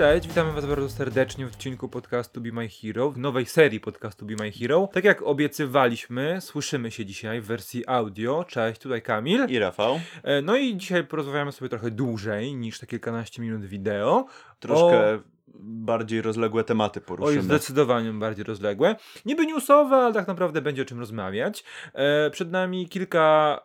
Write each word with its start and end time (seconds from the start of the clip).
Cześć, 0.00 0.28
witamy 0.28 0.52
Was 0.52 0.66
bardzo 0.66 0.88
serdecznie 0.88 1.46
w 1.46 1.48
odcinku 1.48 1.88
podcastu 1.88 2.40
Be 2.40 2.52
My 2.52 2.68
Hero, 2.68 3.10
w 3.10 3.18
nowej 3.18 3.46
serii 3.46 3.80
podcastu 3.80 4.26
Be 4.26 4.34
My 4.40 4.52
Hero. 4.52 4.88
Tak 4.92 5.04
jak 5.04 5.22
obiecywaliśmy, 5.22 6.40
słyszymy 6.40 6.90
się 6.90 7.06
dzisiaj 7.06 7.40
w 7.40 7.46
wersji 7.46 7.84
audio. 7.86 8.44
Cześć, 8.48 8.80
tutaj 8.80 9.02
Kamil. 9.02 9.46
I 9.48 9.58
Rafał. 9.58 10.00
E, 10.22 10.42
No 10.42 10.56
i 10.56 10.76
dzisiaj 10.76 11.04
porozmawiamy 11.06 11.52
sobie 11.52 11.68
trochę 11.68 11.90
dłużej 11.90 12.56
niż 12.56 12.78
te 12.78 12.86
kilkanaście 12.86 13.42
minut 13.42 13.64
wideo. 13.64 14.26
Troszkę 14.60 15.18
bardziej 15.62 16.22
rozległe 16.22 16.64
tematy 16.64 17.00
Oj, 17.00 17.06
poruszymy. 17.06 17.42
zdecydowanie 17.42 18.12
bardziej 18.12 18.44
rozległe. 18.44 18.96
Niby 19.26 19.46
newsowe, 19.46 19.96
ale 19.96 20.14
tak 20.14 20.28
naprawdę 20.28 20.62
będzie 20.62 20.82
o 20.82 20.84
czym 20.84 20.98
rozmawiać. 20.98 21.64
E, 21.94 22.30
przed 22.30 22.50
nami 22.50 22.88
kilka 22.88 23.60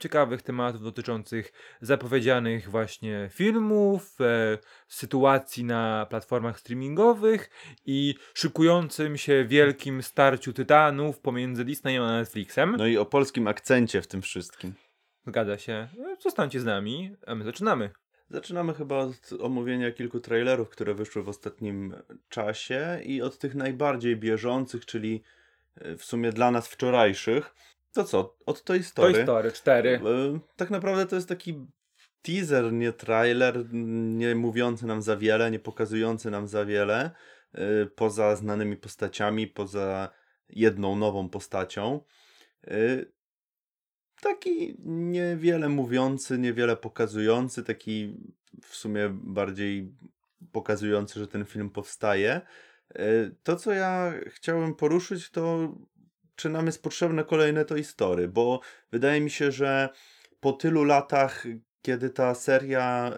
ciekawych 0.00 0.42
tematów 0.42 0.82
dotyczących 0.82 1.52
zapowiedzianych 1.80 2.70
właśnie 2.70 3.28
filmów, 3.32 4.20
e, 4.20 4.58
sytuacji 4.88 5.64
na 5.64 6.06
platformach 6.10 6.60
streamingowych 6.60 7.50
i 7.86 8.14
szykującym 8.34 9.16
się 9.16 9.44
wielkim 9.44 10.02
starciu 10.02 10.52
tytanów 10.52 11.20
pomiędzy 11.20 11.64
Disneyem 11.64 12.02
a 12.02 12.12
Netflixem. 12.12 12.74
No 12.78 12.86
i 12.86 12.96
o 12.96 13.06
polskim 13.06 13.48
akcencie 13.48 14.02
w 14.02 14.06
tym 14.06 14.22
wszystkim. 14.22 14.74
Zgadza 15.26 15.58
się. 15.58 15.72
E, 15.72 16.16
Zostańcie 16.20 16.60
z 16.60 16.64
nami, 16.64 17.16
a 17.26 17.34
my 17.34 17.44
zaczynamy. 17.44 17.90
Zaczynamy 18.30 18.74
chyba 18.74 18.96
od 18.96 19.32
omówienia 19.40 19.92
kilku 19.92 20.20
trailerów, 20.20 20.68
które 20.68 20.94
wyszły 20.94 21.22
w 21.22 21.28
ostatnim 21.28 21.94
czasie 22.28 23.00
i 23.04 23.22
od 23.22 23.38
tych 23.38 23.54
najbardziej 23.54 24.16
bieżących, 24.16 24.86
czyli 24.86 25.22
e, 25.76 25.96
w 25.96 26.04
sumie 26.04 26.32
dla 26.32 26.50
nas 26.50 26.68
wczorajszych. 26.68 27.54
To 27.92 28.04
co? 28.04 28.36
Od 28.46 28.64
Toy 28.64 28.82
Story. 28.82 29.14
Toy 29.14 29.22
Story 29.22 29.52
4. 29.52 29.90
E, 29.90 30.40
Tak 30.56 30.70
naprawdę 30.70 31.06
to 31.06 31.16
jest 31.16 31.28
taki 31.28 31.66
teaser, 32.22 32.72
nie 32.72 32.92
trailer, 32.92 33.64
nie 33.72 34.34
mówiący 34.34 34.86
nam 34.86 35.02
za 35.02 35.16
wiele, 35.16 35.50
nie 35.50 35.58
pokazujący 35.58 36.30
nam 36.30 36.48
za 36.48 36.64
wiele, 36.64 37.10
e, 37.52 37.86
poza 37.86 38.36
znanymi 38.36 38.76
postaciami, 38.76 39.46
poza 39.46 40.08
jedną 40.48 40.96
nową 40.96 41.28
postacią. 41.28 42.00
E, 42.66 43.04
Taki 44.22 44.76
niewiele 44.84 45.68
mówiący, 45.68 46.38
niewiele 46.38 46.76
pokazujący, 46.76 47.64
taki 47.64 48.16
w 48.62 48.76
sumie 48.76 49.10
bardziej 49.12 49.94
pokazujący, 50.52 51.20
że 51.20 51.28
ten 51.28 51.44
film 51.44 51.70
powstaje. 51.70 52.40
To, 53.42 53.56
co 53.56 53.72
ja 53.72 54.12
chciałem 54.26 54.74
poruszyć, 54.74 55.30
to 55.30 55.74
czy 56.40 56.50
nam 56.50 56.66
jest 56.66 56.82
potrzebne 56.82 57.24
kolejne 57.24 57.64
Toy 57.64 57.84
Story, 57.84 58.28
bo 58.28 58.60
wydaje 58.92 59.20
mi 59.20 59.30
się, 59.30 59.52
że 59.52 59.88
po 60.40 60.52
tylu 60.52 60.84
latach, 60.84 61.44
kiedy 61.82 62.10
ta 62.10 62.34
seria 62.34 63.12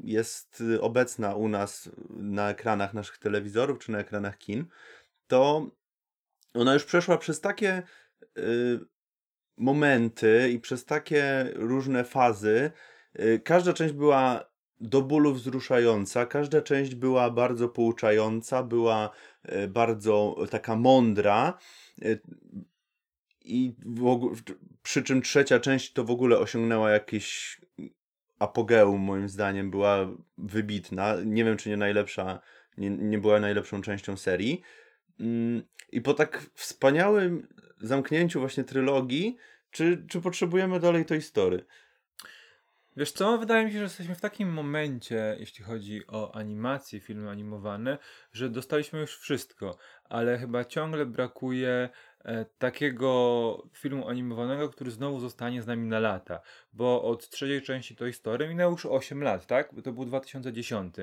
jest 0.00 0.62
obecna 0.80 1.34
u 1.34 1.48
nas 1.48 1.90
na 2.10 2.50
ekranach 2.50 2.94
naszych 2.94 3.18
telewizorów 3.18 3.78
czy 3.78 3.92
na 3.92 3.98
ekranach 3.98 4.38
kin, 4.38 4.66
to 5.26 5.70
ona 6.54 6.74
już 6.74 6.84
przeszła 6.84 7.18
przez 7.18 7.40
takie 7.40 7.82
y, 8.38 8.80
momenty 9.56 10.50
i 10.52 10.60
przez 10.60 10.84
takie 10.84 11.52
różne 11.54 12.04
fazy. 12.04 12.70
Y, 13.20 13.40
Każda 13.44 13.72
część 13.72 13.94
była 13.94 14.53
do 14.80 15.02
bólu 15.02 15.34
wzruszająca, 15.34 16.26
każda 16.26 16.62
część 16.62 16.94
była 16.94 17.30
bardzo 17.30 17.68
pouczająca, 17.68 18.62
była 18.62 19.10
y, 19.52 19.68
bardzo 19.68 20.36
taka 20.50 20.76
mądra. 20.76 21.58
y, 22.02 22.20
I 23.44 23.74
w 23.86 24.02
ogó- 24.02 24.54
przy 24.82 25.02
czym 25.02 25.22
trzecia 25.22 25.60
część 25.60 25.92
to 25.92 26.04
w 26.04 26.10
ogóle 26.10 26.38
osiągnęła 26.38 26.90
jakieś 26.90 27.60
apogeum, 28.38 29.00
moim 29.00 29.28
zdaniem, 29.28 29.70
była 29.70 30.08
wybitna. 30.38 31.14
Nie 31.24 31.44
wiem, 31.44 31.56
czy 31.56 31.68
nie 31.68 31.76
najlepsza, 31.76 32.40
nie, 32.78 32.90
nie 32.90 33.18
była 33.18 33.40
najlepszą 33.40 33.82
częścią 33.82 34.16
serii. 34.16 34.62
Mm, 35.20 35.62
I 35.92 36.00
po 36.00 36.14
tak 36.14 36.50
wspaniałym 36.54 37.48
zamknięciu 37.80 38.40
właśnie 38.40 38.64
trylogii, 38.64 39.36
czy, 39.70 40.04
czy 40.08 40.20
potrzebujemy 40.20 40.80
dalej 40.80 41.04
tej 41.04 41.22
story? 41.22 41.64
Wiesz 42.96 43.12
co, 43.12 43.38
wydaje 43.38 43.64
mi 43.64 43.72
się, 43.72 43.78
że 43.78 43.84
jesteśmy 43.84 44.14
w 44.14 44.20
takim 44.20 44.52
momencie, 44.52 45.36
jeśli 45.38 45.64
chodzi 45.64 46.06
o 46.06 46.34
animacje, 46.34 47.00
filmy 47.00 47.30
animowane, 47.30 47.98
że 48.32 48.48
dostaliśmy 48.48 49.00
już 49.00 49.18
wszystko, 49.18 49.76
ale 50.04 50.38
chyba 50.38 50.64
ciągle 50.64 51.06
brakuje 51.06 51.88
e, 52.24 52.44
takiego 52.58 53.68
filmu 53.72 54.08
animowanego, 54.08 54.68
który 54.68 54.90
znowu 54.90 55.20
zostanie 55.20 55.62
z 55.62 55.66
nami 55.66 55.86
na 55.86 55.98
lata, 55.98 56.40
bo 56.72 57.02
od 57.02 57.28
trzeciej 57.28 57.62
części 57.62 57.96
Toy 57.96 58.12
Story 58.12 58.48
minęło 58.48 58.72
już 58.72 58.86
8 58.86 59.22
lat, 59.22 59.46
tak? 59.46 59.70
To 59.84 59.92
był 59.92 60.04
2010. 60.04 60.94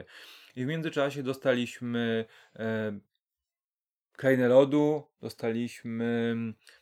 I 0.55 0.65
w 0.65 0.67
międzyczasie 0.67 1.23
dostaliśmy 1.23 2.25
e, 2.55 2.99
Krainę 4.11 4.47
Lodu, 4.47 5.03
dostaliśmy 5.21 6.35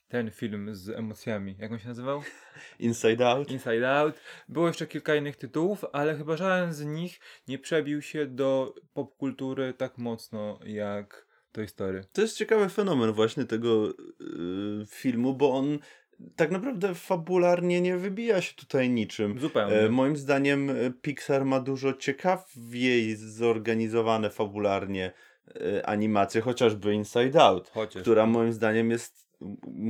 ten 0.09 0.31
film 0.31 0.75
z 0.75 0.89
emocjami, 0.89 1.55
jak 1.59 1.71
on 1.71 1.79
się 1.79 1.87
nazywał? 1.87 2.21
Inside 2.79 3.27
Out? 3.27 3.51
Inside 3.51 3.89
Out. 3.89 4.15
Było 4.49 4.67
jeszcze 4.67 4.87
kilka 4.87 5.15
innych 5.15 5.35
tytułów, 5.35 5.85
ale 5.93 6.15
chyba 6.15 6.37
żaden 6.37 6.73
z 6.73 6.85
nich 6.85 7.19
nie 7.47 7.59
przebił 7.59 8.01
się 8.01 8.25
do 8.25 8.75
popkultury 8.93 9.73
tak 9.73 9.97
mocno 9.97 10.59
jak 10.65 11.25
Toy 11.51 11.67
Story. 11.67 12.03
To 12.13 12.21
jest 12.21 12.37
ciekawy 12.37 12.69
fenomen 12.69 13.11
właśnie 13.11 13.45
tego 13.45 13.87
yy, 13.87 14.85
filmu, 14.87 15.33
bo 15.33 15.57
on 15.57 15.79
tak 16.35 16.51
naprawdę 16.51 16.95
fabularnie 16.95 17.81
nie 17.81 17.97
wybija 17.97 18.41
się 18.41 18.55
tutaj 18.55 18.89
niczym. 18.89 19.39
Zupełnie. 19.39 19.75
E, 19.75 19.89
moim 19.89 20.17
zdaniem 20.17 20.69
e, 20.69 20.73
Pixar 21.01 21.45
ma 21.45 21.59
dużo 21.59 21.93
ciekawiej 21.93 23.15
zorganizowane 23.15 24.29
fabularnie 24.29 25.11
e, 25.47 25.85
animacje, 25.85 26.41
chociażby 26.41 26.93
Inside 26.93 27.41
Out, 27.41 27.69
Chociaż. 27.69 28.01
która 28.01 28.25
moim 28.25 28.53
zdaniem 28.53 28.91
jest, 28.91 29.28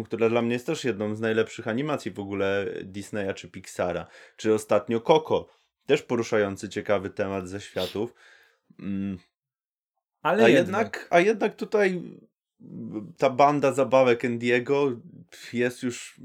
która 0.06 0.30
dla 0.30 0.42
mnie 0.42 0.54
jest 0.54 0.66
też 0.66 0.84
jedną 0.84 1.16
z 1.16 1.20
najlepszych 1.20 1.68
animacji 1.68 2.12
w 2.12 2.20
ogóle 2.20 2.66
Disneya 2.84 3.34
czy 3.34 3.50
Pixara. 3.50 4.08
Czy 4.38 4.54
ostatnio 4.54 5.02
Coco, 5.02 5.48
też 5.86 6.04
poruszający 6.04 6.70
ciekawy 6.70 7.10
temat 7.10 7.50
ze 7.50 7.62
światów. 7.62 8.14
Mm, 8.80 9.18
Ale 10.22 10.44
a 10.44 10.48
jednak. 10.48 10.66
jednak, 10.66 11.08
a 11.10 11.20
jednak 11.20 11.56
tutaj 11.56 12.02
ta 13.18 13.30
banda 13.30 13.74
zabawek 13.74 14.26
Andiego 14.26 15.02
jest 15.54 15.84
już 15.84 16.22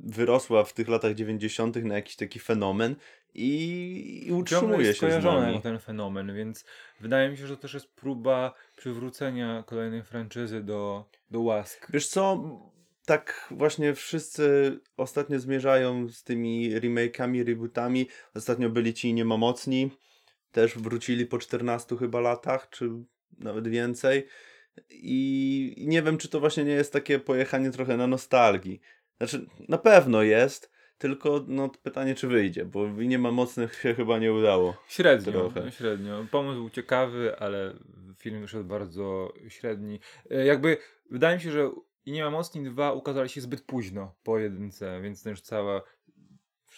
wyrosła 0.00 0.64
w 0.64 0.72
tych 0.72 0.88
latach 0.88 1.14
90. 1.14 1.76
na 1.76 1.94
jakiś 1.94 2.16
taki 2.16 2.38
fenomen 2.38 2.96
i, 3.36 4.28
i 4.28 4.32
utrzymuje 4.32 4.94
się 4.94 5.20
z 5.20 5.24
nami. 5.24 5.62
ten 5.62 5.78
fenomen, 5.78 6.34
więc 6.34 6.64
wydaje 7.00 7.30
mi 7.30 7.36
się, 7.36 7.46
że 7.46 7.56
to 7.56 7.62
też 7.62 7.74
jest 7.74 7.88
próba 7.88 8.54
przywrócenia 8.76 9.64
kolejnej 9.66 10.02
franczyzy 10.02 10.62
do, 10.62 11.04
do 11.30 11.40
łask. 11.40 11.86
Wiesz 11.90 12.08
co, 12.08 12.50
tak 13.06 13.48
właśnie 13.50 13.94
wszyscy 13.94 14.78
ostatnio 14.96 15.38
zmierzają 15.38 16.08
z 16.08 16.22
tymi 16.22 16.74
remake'ami, 16.74 17.46
rebootami. 17.46 18.08
Ostatnio 18.34 18.70
byli 18.70 18.94
ci 18.94 19.14
niemomocni, 19.14 19.90
też 20.52 20.78
wrócili 20.78 21.26
po 21.26 21.38
14 21.38 21.96
chyba 21.96 22.20
latach, 22.20 22.68
czy 22.70 22.90
nawet 23.38 23.68
więcej. 23.68 24.26
I 24.90 25.84
nie 25.88 26.02
wiem, 26.02 26.18
czy 26.18 26.28
to 26.28 26.40
właśnie 26.40 26.64
nie 26.64 26.72
jest 26.72 26.92
takie 26.92 27.18
pojechanie 27.18 27.70
trochę 27.70 27.96
na 27.96 28.06
nostalgii. 28.06 28.80
Znaczy, 29.18 29.46
na 29.68 29.78
pewno 29.78 30.22
jest, 30.22 30.70
tylko 30.98 31.44
no, 31.48 31.68
pytanie, 31.82 32.14
czy 32.14 32.28
wyjdzie, 32.28 32.64
bo 32.64 32.86
i 32.86 33.08
nie 33.08 33.18
ma 33.18 33.30
mocnych 33.30 33.74
się 33.74 33.94
chyba 33.94 34.18
nie 34.18 34.32
udało. 34.32 34.76
Średnio, 34.88 35.32
Trochę. 35.32 35.72
średnio. 35.72 36.26
Pomysł 36.30 36.54
był 36.60 36.70
ciekawy, 36.70 37.38
ale 37.38 37.74
film 38.18 38.40
wyszedł 38.40 38.64
bardzo 38.64 39.32
średni. 39.48 40.00
E, 40.30 40.46
Jakby 40.46 40.76
wydaje 41.10 41.36
mi 41.36 41.42
się, 41.42 41.50
że 41.52 41.70
i 42.06 42.12
nie 42.12 42.24
ma 42.24 42.30
mocni 42.30 42.64
dwa 42.64 42.92
ukazali 42.92 43.28
się 43.28 43.40
zbyt 43.40 43.60
późno 43.62 44.14
po 44.22 44.38
jedynce, 44.38 45.00
więc 45.02 45.22
też 45.22 45.40
cała 45.40 45.82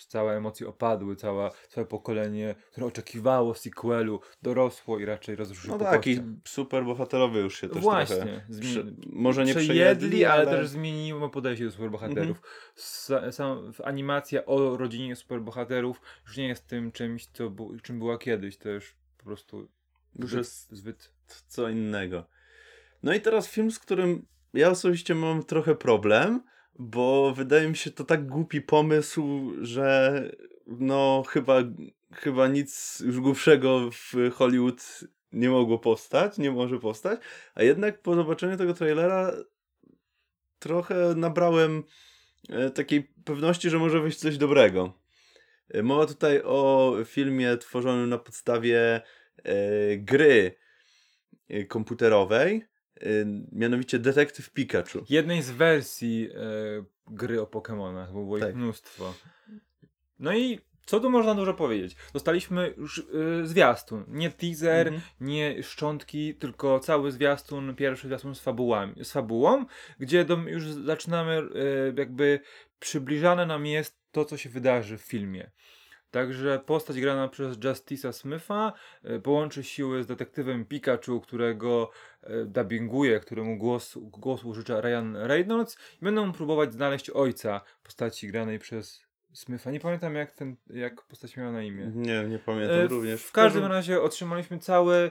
całe 0.07 0.37
emocje 0.37 0.69
opadły, 0.69 1.17
cała, 1.17 1.51
całe 1.69 1.87
pokolenie, 1.87 2.55
które 2.73 2.87
oczekiwało 2.87 3.55
sequelu, 3.55 4.21
dorosło 4.43 4.99
i 4.99 5.05
raczej 5.05 5.37
rozruszyło 5.37 5.79
No 5.79 5.85
tak, 5.85 6.07
i 6.07 6.21
super 6.49 6.85
bohaterowie 6.85 7.41
już 7.41 7.61
się 7.61 7.69
też 7.69 7.83
Właśnie, 7.83 8.17
trochę... 8.17 8.45
zmi-. 8.51 8.93
Może 9.07 9.45
nie 9.45 9.55
przejedli, 9.55 10.25
ale... 10.25 10.43
ale... 10.49 10.59
też 10.59 10.69
zmieniło 10.69 11.29
podejście 11.29 11.65
do 11.65 11.71
superbohaterów. 11.71 12.43
Sa- 12.77 13.33
Sam, 13.33 13.73
animacja 13.85 14.45
o 14.47 14.77
rodzinie 14.77 15.17
superbohaterów 15.17 16.01
już 16.27 16.37
nie 16.37 16.49
jest 16.49 16.67
tym 16.67 16.93
czymś, 16.93 17.27
co 17.27 17.51
bu- 17.51 17.81
czym 17.81 17.99
była 17.99 18.19
kiedyś. 18.19 18.57
To 18.57 18.69
już 18.69 18.97
po 19.19 19.25
prostu 19.25 19.69
Już 20.19 20.31
zbyt, 20.31 20.39
jest 20.39 20.73
zbyt... 20.73 21.13
co 21.47 21.69
innego. 21.69 22.25
No 23.03 23.15
i 23.15 23.21
teraz 23.21 23.49
film, 23.49 23.71
z 23.71 23.79
którym 23.79 24.27
ja 24.55 24.71
osobiście 24.71 25.15
mam 25.15 25.43
trochę 25.45 25.75
problem, 25.75 26.43
bo 26.79 27.33
wydaje 27.35 27.69
mi 27.69 27.77
się 27.77 27.91
to 27.91 28.05
tak 28.05 28.27
głupi 28.27 28.61
pomysł, 28.61 29.53
że 29.61 30.23
no 30.67 31.23
chyba, 31.29 31.55
chyba 32.13 32.49
nic 32.49 33.01
już 33.07 33.21
głupszego 33.21 33.91
w 33.91 34.31
Hollywood 34.33 35.01
nie 35.33 35.51
mogło 35.51 35.79
powstać, 35.79 36.39
nie 36.39 36.51
może 36.51 36.79
powstać, 36.79 37.21
a 37.55 37.63
jednak 37.63 38.03
po 38.03 38.15
zobaczeniu 38.15 38.57
tego 38.57 38.75
trailera 38.75 39.33
trochę 40.59 41.15
nabrałem 41.17 41.85
e, 42.49 42.71
takiej 42.71 43.13
pewności, 43.25 43.71
że 43.71 43.79
może 43.79 44.01
wyjść 44.01 44.19
coś 44.19 44.39
dobrego. 44.39 44.93
E, 45.69 45.83
Mowa 45.83 46.07
tutaj 46.07 46.43
o 46.45 46.95
filmie 47.05 47.57
tworzonym 47.57 48.09
na 48.09 48.19
podstawie 48.19 49.01
e, 49.45 49.97
gry 49.97 50.55
komputerowej, 51.69 52.65
mianowicie 53.53 53.99
Detektyw 53.99 54.51
Pikachu. 54.51 55.05
Jednej 55.09 55.43
z 55.43 55.51
wersji 55.51 56.29
e, 56.35 56.39
gry 57.07 57.41
o 57.41 57.45
Pokémonach, 57.45 58.07
bo 58.13 58.25
było 58.25 58.39
Tak. 58.39 58.49
ich 58.51 58.57
mnóstwo. 58.57 59.15
No 60.19 60.37
i 60.37 60.61
co 60.87 61.01
tu 61.01 61.11
można 61.11 61.35
dużo 61.35 61.55
powiedzieć? 61.55 61.97
Dostaliśmy 62.13 62.75
już 62.77 62.99
e, 62.99 63.47
zwiastun, 63.47 64.05
nie 64.09 64.31
teaser, 64.31 64.87
Mhm. 64.89 65.03
nie 65.21 65.63
szczątki, 65.63 66.35
tylko 66.35 66.81
cały 66.81 67.13
zwiastun, 67.13 67.75
pierwszy 67.75 68.07
zwiastun 68.09 68.35
z, 68.35 68.41
fabułami, 68.41 68.95
z 69.05 69.13
fabułą, 69.13 69.67
gdzie 69.99 70.25
do, 70.25 70.37
już 70.37 70.65
zaczynamy 70.73 71.43
jakby 71.97 72.41
przybliżane 72.79 73.47
nam 73.47 73.67
jest 73.67 73.99
to, 74.13 74.25
co 74.25 74.37
się 74.37 74.49
wydarzy 74.51 74.99
w 74.99 75.03
filmie. 75.03 75.51
Także 76.11 76.61
postać 76.67 77.01
grana 77.01 77.29
przez 77.29 77.59
Justice'a 77.59 78.13
Smitha 78.13 78.73
e, 79.03 79.19
połączy 79.19 79.65
siły 79.65 80.03
z 80.03 80.07
detektywem 80.07 80.65
Pikachu, 80.65 81.21
którego 81.21 81.91
e, 82.23 82.45
dubbinguje, 82.45 83.21
któremu 83.21 83.59
głos, 83.59 83.99
głos 83.99 84.45
użycza 84.45 84.81
Ryan 84.81 85.17
Reynolds 85.17 85.79
i 86.03 86.05
będą 86.05 86.33
próbować 86.33 86.73
znaleźć 86.73 87.11
ojca 87.11 87.61
postaci 87.83 88.29
granej 88.29 88.59
przez 88.59 89.09
Smitha. 89.33 89.71
Nie 89.71 89.81
pamiętam 89.81 90.15
jak, 90.15 90.33
ten, 90.33 90.57
jak 90.71 91.03
postać 91.03 91.37
miała 91.37 91.53
na 91.53 91.63
imiie. 91.63 91.93
Nie, 91.95 92.25
nie 92.25 92.39
pamiętam 92.39 92.77
E, 92.77 92.87
również. 92.87 93.23
W 93.23 93.33
każdym 93.33 93.65
razie 93.65 94.03
otrzymaliśmy 94.03 94.59
cały, 94.59 95.11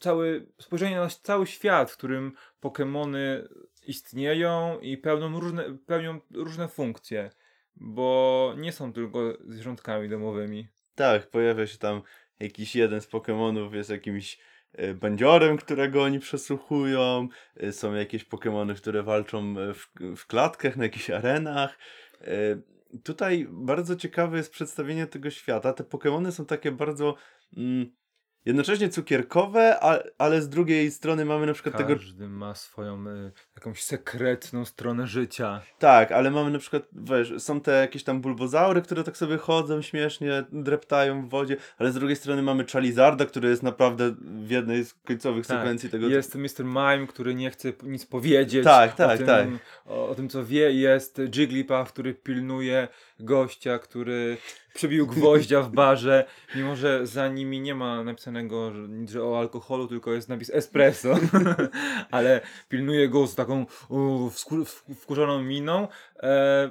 cały 0.00 0.46
spojrzenie 0.60 0.96
na 0.96 1.08
cały 1.08 1.46
świat, 1.46 1.90
w 1.90 1.96
którym 1.96 2.32
Pokémony 2.62 3.48
istnieją 3.86 4.80
i 4.80 4.98
pełnią 4.98 5.40
różne, 5.40 5.78
pełnią 5.86 6.20
różne 6.30 6.68
funkcje, 6.68 7.30
bo 7.76 8.54
nie 8.58 8.72
są 8.72 8.92
tylko 8.92 9.38
zwierzątkami 9.46 10.08
domowymi. 10.08 10.68
Tak, 10.94 11.30
pojawia 11.30 11.66
się 11.66 11.78
tam 11.78 12.02
jakiś 12.40 12.76
jeden 12.76 13.00
z 13.00 13.06
Pokemonów, 13.06 13.74
jest 13.74 13.90
jakimś 13.90 14.38
e, 14.72 14.94
bandziorem, 14.94 15.56
którego 15.56 16.02
oni 16.02 16.18
przesłuchują. 16.18 17.28
e, 17.56 17.72
Są 17.72 17.94
jakieś 17.94 18.24
Pokemony, 18.24 18.74
które 18.74 19.02
walczą 19.02 19.54
e, 19.58 19.74
w, 19.74 19.88
w 20.16 20.26
klatkach, 20.26 20.76
na 20.76 20.84
jakichś 20.84 21.10
arenach. 21.10 21.78
Tutaj 23.04 23.46
bardzo 23.50 23.96
ciekawe 23.96 24.36
jest 24.36 24.50
przedstawienie 24.52 25.06
tego 25.06 25.30
świata. 25.30 25.72
Te 25.72 25.84
Pokemony 25.84 26.32
są 26.32 26.46
takie 26.46 26.72
bardzo 26.72 27.14
mm, 27.56 27.92
jednocześnie 28.46 28.88
cukierkowe, 28.88 29.84
a, 29.84 29.98
ale 30.18 30.42
z 30.42 30.48
drugiej 30.48 30.90
strony 30.90 31.24
mamy 31.24 31.46
na 31.46 31.52
przykład 31.52 31.76
tego 31.76 31.96
Każdy 31.96 32.28
ma 32.28 32.54
swoją 32.54 33.08
e, 33.08 33.30
jakąś 33.56 33.82
sekretną 33.82 34.64
stronę 34.64 35.06
życia. 35.06 35.60
Tak, 35.78 36.12
ale 36.12 36.30
mamy 36.30 36.50
na 36.50 36.58
przykład, 36.58 36.82
wiesz, 36.92 37.32
są 37.38 37.60
te 37.60 37.72
jakieś 37.72 38.04
tam 38.04 38.20
bulbozaury, 38.20 38.82
które 38.82 39.04
tak 39.04 39.16
sobie 39.16 39.36
chodzą 39.36 39.82
śmiesznie, 39.82 40.44
dreptają 40.52 41.26
w 41.26 41.30
wodzie, 41.30 41.56
ale 41.78 41.92
z 41.92 41.94
drugiej 41.94 42.16
strony 42.16 42.42
mamy 42.42 42.64
Charizarda, 42.64 43.26
który 43.26 43.48
jest 43.48 43.62
naprawdę 43.62 44.14
w 44.20 44.50
jednej 44.50 44.84
z 44.84 44.94
końcowych 44.94 45.46
Tak, 45.46 45.56
sekwencji 45.56 45.90
tego. 45.90 46.08
Jest 46.08 46.34
Mr. 46.34 46.64
Mime, 46.64 47.06
który 47.06 47.34
nie 47.34 47.50
chce 47.50 47.72
nic 47.82 48.06
powiedzieć 48.06 48.64
Tak, 48.64 48.94
tak, 48.94 49.18
tym, 49.18 49.26
tak. 49.26 49.48
O, 49.88 50.08
o 50.08 50.14
tym, 50.14 50.28
co 50.28 50.44
wie. 50.44 50.72
Jest 50.72 51.20
Jigglypuff, 51.34 51.92
który 51.92 52.14
pilnuje 52.14 52.88
gościa, 53.20 53.78
który 53.78 54.36
przybił 54.74 55.06
gwoździa 55.06 55.62
w 55.62 55.70
barze, 55.70 56.24
mimo 56.54 56.76
że 56.76 57.06
za 57.06 57.28
nimi 57.28 57.60
nie 57.60 57.74
ma 57.74 58.04
napisanego 58.04 58.72
nic 58.88 59.16
o 59.16 59.38
alkoholu, 59.38 59.88
tylko 59.88 60.12
jest 60.12 60.28
napis 60.28 60.50
espresso, 60.50 61.14
ale 62.10 62.40
pilnuje 62.68 63.08
go 63.08 63.26
z 63.26 63.34
taką 63.34 63.66
u, 63.88 64.30
wkurzoną 65.00 65.42
miną. 65.42 65.88
E, 66.22 66.70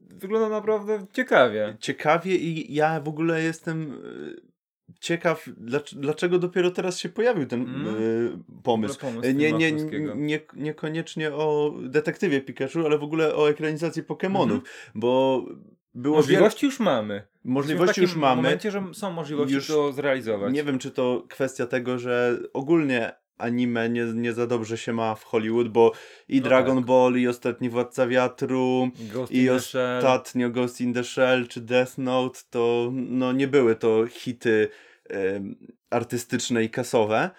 wygląda 0.00 0.48
naprawdę 0.48 1.06
ciekawie. 1.12 1.76
Ciekawie 1.80 2.36
i 2.36 2.74
ja 2.74 3.00
w 3.00 3.08
ogóle 3.08 3.42
jestem 3.42 3.92
e, 4.46 4.49
ciekaw, 5.00 5.48
dlac- 5.48 5.94
dlaczego 5.94 6.38
dopiero 6.38 6.70
teraz 6.70 6.98
się 6.98 7.08
pojawił 7.08 7.46
ten 7.46 7.62
Mm. 7.62 7.86
e, 7.86 8.62
pomysł. 8.62 9.00
pomysł 9.00 9.28
E, 9.28 9.34
Nie, 9.34 9.52
nie, 9.52 9.72
nie, 10.16 10.40
niekoniecznie 10.54 11.32
o 11.32 11.74
detektywie 11.82 12.40
Pikachu, 12.40 12.86
ale 12.86 12.98
w 12.98 13.02
ogóle 13.02 13.34
o 13.34 13.50
ekranizacji 13.50 14.02
Pokemonów, 14.02 14.62
bo 14.94 15.44
było 15.94 16.16
wiele... 16.16 16.38
Mhm. 16.38 16.42
Możliwości 16.42 16.66
już 16.66 16.80
mamy. 16.80 17.22
Możliwości 17.44 18.00
w 18.00 18.02
już 18.02 18.16
mamy. 18.16 18.42
momencie, 18.42 18.70
że 18.70 18.82
są 18.92 19.10
możliwości 19.12 19.54
Już 19.54 19.66
to 19.66 19.92
zrealizować. 19.92 20.52
Nie 20.54 20.64
wiem, 20.64 20.78
czy 20.78 20.90
to 20.90 21.24
kwestia 21.28 21.66
tego, 21.66 21.98
że 21.98 22.38
ogólnie 22.52 23.12
anime 23.38 23.88
nie, 23.88 24.04
nie 24.04 24.32
za 24.32 24.46
dobrze 24.46 24.78
się 24.78 24.92
ma 24.92 25.14
w 25.14 25.24
Hollywood, 25.24 25.68
bo 25.68 25.92
i 26.28 26.36
No 26.40 26.44
Dragon 26.44 26.76
tak. 26.76 26.86
Ball, 26.86 27.16
i 27.16 27.28
Ostatni 27.28 27.70
Władca 27.70 28.06
Wiatru, 28.06 28.90
Ghost 29.12 29.32
i 29.32 29.50
ostatnio 29.50 30.50
Ghost 30.50 30.80
in 30.80 30.94
the 30.94 31.04
Shell, 31.04 31.48
czy 31.48 31.60
Death 31.60 31.98
Note, 31.98 32.40
to 32.50 32.90
no, 32.92 33.32
nie 33.32 33.48
były 33.48 33.76
to 33.76 34.06
hity 34.06 34.68
artystyczne 35.90 36.64
i 36.64 36.70
kasowe, 36.70 37.30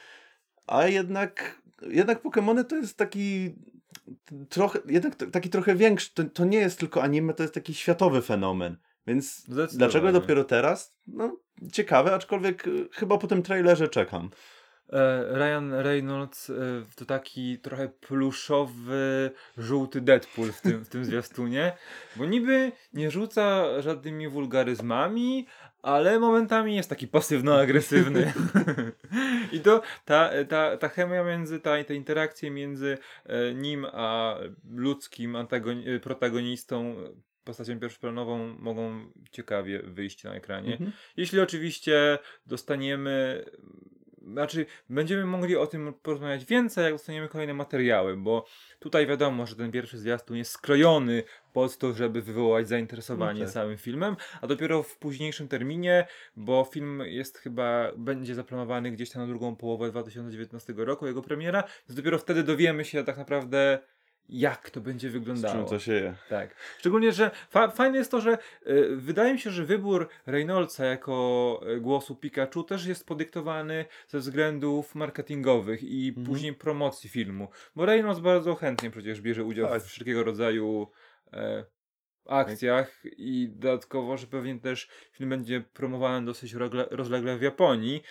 a 0.67 0.87
jednak, 0.87 1.61
jednak 1.87 2.23
Pokémony 2.23 2.63
to 2.63 2.75
jest 2.75 2.97
taki 2.97 3.55
trochę, 4.49 4.79
jednak 4.85 5.15
taki 5.31 5.49
trochę 5.49 5.75
większy, 5.75 6.13
to, 6.13 6.23
to 6.23 6.45
nie 6.45 6.57
jest 6.57 6.79
tylko 6.79 7.03
anime, 7.03 7.33
to 7.33 7.43
jest 7.43 7.53
taki 7.53 7.73
światowy 7.73 8.21
fenomen. 8.21 8.77
Więc 9.07 9.45
dlaczego 9.73 10.11
dopiero 10.11 10.43
teraz? 10.43 10.95
No, 11.07 11.37
ciekawe, 11.71 12.15
aczkolwiek 12.15 12.67
y, 12.67 12.89
chyba 12.91 13.17
po 13.17 13.27
tym 13.27 13.43
trailerze 13.43 13.87
czekam. 13.87 14.29
E, 14.89 15.23
Ryan 15.33 15.73
Reynolds 15.73 16.49
e, 16.49 16.53
to 16.95 17.05
taki 17.05 17.59
trochę 17.59 17.89
pluszowy, 17.89 19.31
żółty 19.57 20.01
Deadpool 20.01 20.51
w 20.51 20.61
tym, 20.61 20.85
w 20.85 20.89
tym 20.89 21.05
zwiastunie, 21.05 21.73
bo 22.15 22.25
niby 22.25 22.71
nie 22.93 23.11
rzuca 23.11 23.65
żadnymi 23.81 24.27
wulgaryzmami, 24.27 25.47
ale 25.81 26.19
momentami 26.19 26.75
jest 26.75 26.89
taki 26.89 27.07
pasywno-agresywny. 27.07 28.33
I 29.55 29.59
to 29.59 29.81
ta, 30.05 30.29
ta, 30.49 30.77
ta 30.77 30.89
chemia 30.89 31.23
między, 31.23 31.59
ta, 31.59 31.83
te 31.83 31.95
interakcje 31.95 32.51
między 32.51 32.97
e, 33.25 33.53
nim 33.53 33.85
a 33.93 34.37
ludzkim 34.69 35.33
antagoni- 35.33 35.87
e, 35.95 35.99
protagonistą, 35.99 36.95
postacią 37.43 37.79
pierwszoplanową 37.79 38.55
mogą 38.59 39.11
ciekawie 39.31 39.81
wyjść 39.83 40.23
na 40.23 40.33
ekranie. 40.33 40.71
Mhm. 40.71 40.91
Jeśli 41.17 41.39
oczywiście 41.39 42.19
dostaniemy, 42.45 43.45
znaczy 44.31 44.65
będziemy 44.89 45.25
mogli 45.25 45.55
o 45.55 45.67
tym 45.67 45.93
porozmawiać 46.01 46.45
więcej, 46.45 46.83
jak 46.83 46.93
dostaniemy 46.93 47.27
kolejne 47.27 47.53
materiały, 47.53 48.17
bo 48.17 48.45
tutaj 48.79 49.07
wiadomo, 49.07 49.45
że 49.45 49.55
ten 49.55 49.71
pierwszy 49.71 49.97
zwiastun 49.97 50.37
jest 50.37 50.51
skrojony 50.51 51.23
pod 51.53 51.77
to, 51.77 51.93
żeby 51.93 52.21
wywołać 52.21 52.67
zainteresowanie 52.67 53.39
No 53.39 53.45
tak. 53.45 53.53
całym 53.53 53.77
filmem, 53.77 54.15
a 54.41 54.47
dopiero 54.47 54.83
w 54.83 54.97
późniejszym 54.97 55.47
terminie, 55.47 56.07
bo 56.35 56.67
film 56.73 57.03
jest 57.05 57.37
chyba, 57.37 57.91
będzie 57.97 58.35
zaplanowany 58.35 58.91
gdzieś 58.91 59.09
tam 59.09 59.21
na 59.21 59.27
drugą 59.27 59.55
połowę 59.55 59.89
2019 59.89 60.73
roku, 60.77 61.07
jego 61.07 61.21
premiera, 61.21 61.61
więc 61.61 61.95
dopiero 61.95 62.17
wtedy 62.19 62.43
dowiemy 62.43 62.85
się 62.85 63.03
tak 63.03 63.17
naprawdę 63.17 63.79
jak 64.31 64.69
to 64.69 64.81
będzie 64.81 65.09
Z 65.09 65.13
wyglądało. 65.13 65.55
czym 65.55 65.65
to 65.65 65.79
się 65.79 65.93
je? 65.93 66.13
Tak. 66.29 66.55
Szczególnie, 66.79 67.11
że 67.11 67.31
fa 67.49 67.67
fajne 67.67 67.97
jest 67.97 68.11
to, 68.11 68.21
że 68.21 68.37
y, 68.67 68.87
wydaje 68.95 69.33
mi 69.33 69.39
się, 69.39 69.51
że 69.51 69.65
wybór 69.65 70.09
Reynoldsa 70.25 70.85
jako 70.85 71.61
y, 71.75 71.79
głosu 71.79 72.15
Pikachu 72.15 72.63
też 72.63 72.85
jest 72.85 73.05
podyktowany 73.07 73.85
ze 74.07 74.19
względów 74.19 74.95
marketingowych 74.95 75.83
i 75.83 76.07
Mhm. 76.09 76.27
później 76.27 76.53
promocji 76.53 77.09
filmu. 77.09 77.47
Bo 77.75 77.85
Reynolds 77.85 78.19
bardzo 78.19 78.55
chętnie 78.55 78.91
przecież 78.91 79.21
bierze 79.21 79.43
udział 79.43 79.67
Tak. 79.67 79.81
w 79.81 79.85
wszelkiego 79.85 80.23
rodzaju 80.23 80.87
e, 81.33 81.65
akcjach 82.25 83.01
i 83.17 83.49
dodatkowo, 83.55 84.17
że 84.17 84.27
pewnie 84.27 84.59
też 84.59 84.89
film 85.11 85.29
będzie 85.29 85.61
promowany 85.61 86.25
dosyć 86.25 86.53
rozlegle 86.91 87.37
w 87.37 87.41
Japonii. 87.41 88.03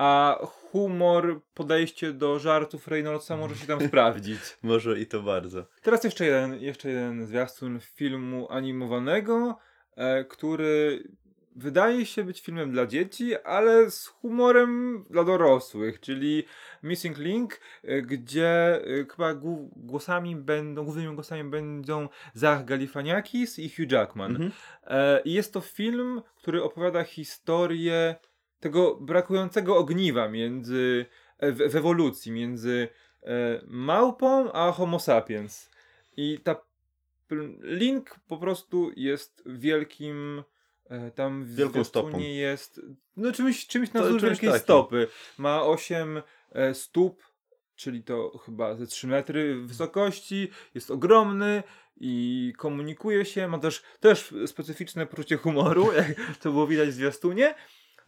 A 0.00 0.38
humor, 0.42 1.40
podejście 1.54 2.12
do 2.12 2.38
żartów 2.38 2.88
Reynoldsa 2.88 3.36
może 3.36 3.56
się 3.56 3.66
tam 3.66 3.80
sprawdzić. 3.88 4.40
Może 4.62 5.00
i 5.00 5.06
to 5.06 5.22
bardzo. 5.22 5.66
Teraz 5.82 6.04
jeszcze 6.04 6.24
jeden, 6.24 6.60
jeszcze 6.60 6.88
jeden 6.88 7.26
zwiastun 7.26 7.80
filmu 7.80 8.46
animowanego, 8.50 9.58
e, 9.96 10.24
który 10.24 11.04
wydaje 11.56 12.06
się 12.06 12.24
być 12.24 12.40
filmem 12.40 12.72
dla 12.72 12.86
dzieci, 12.86 13.36
ale 13.44 13.90
z 13.90 14.06
humorem 14.06 15.04
dla 15.10 15.24
dorosłych, 15.24 16.00
czyli 16.00 16.44
Missing 16.82 17.18
Link, 17.18 17.60
e, 17.82 18.02
gdzie 18.02 18.80
e, 18.84 19.04
chyba 19.10 19.34
głosami 19.76 20.36
będą, 20.36 20.84
głównymi 20.84 21.14
głosami 21.14 21.50
będą 21.50 22.08
Zach 22.34 22.64
Galifianakis 22.64 23.58
i 23.58 23.70
Hugh 23.70 23.92
Jackman. 23.92 24.30
Mhm. 24.30 24.52
E, 24.84 25.20
I 25.24 25.32
jest 25.32 25.52
to 25.52 25.60
film, 25.60 26.22
który 26.36 26.62
opowiada 26.62 27.04
historię 27.04 28.14
tego 28.60 28.96
brakującego 28.96 29.76
ogniwa 29.76 30.28
między, 30.28 31.06
e, 31.38 31.52
w, 31.52 31.56
w 31.56 31.76
ewolucji 31.76 32.32
między 32.32 32.88
e, 33.22 33.60
małpą 33.66 34.52
a 34.52 34.72
homo 34.72 34.98
sapiens. 34.98 35.70
I 36.16 36.38
ta 36.44 36.70
Link 37.62 38.20
po 38.28 38.36
prostu 38.36 38.90
jest 38.96 39.42
wielkim 39.46 40.42
e, 40.88 41.10
tam 41.10 41.44
w 41.44 41.54
Wielką 41.54 41.84
stopą. 41.84 42.18
jest 42.18 42.80
no 43.16 43.32
czymś, 43.32 43.66
czymś 43.66 43.92
na 43.92 44.02
wzór 44.02 44.20
wielkiej 44.20 44.48
takim. 44.48 44.62
stopy. 44.62 45.08
Ma 45.38 45.62
8 45.62 46.22
e, 46.52 46.74
stóp, 46.74 47.22
czyli 47.76 48.02
to 48.02 48.38
chyba 48.38 48.74
ze 48.76 48.86
3 48.86 49.06
metry 49.06 49.62
wysokości, 49.62 50.48
jest 50.74 50.90
ogromny 50.90 51.62
i 51.96 52.52
komunikuje 52.56 53.24
się, 53.24 53.48
ma 53.48 53.58
też, 53.58 53.82
też 54.00 54.34
specyficzne 54.46 55.06
poczucie 55.06 55.36
humoru, 55.36 55.92
jak 55.96 56.36
to 56.36 56.50
było 56.50 56.66
widać 56.66 56.88
w 56.88 56.92
zwiastunie. 56.92 57.54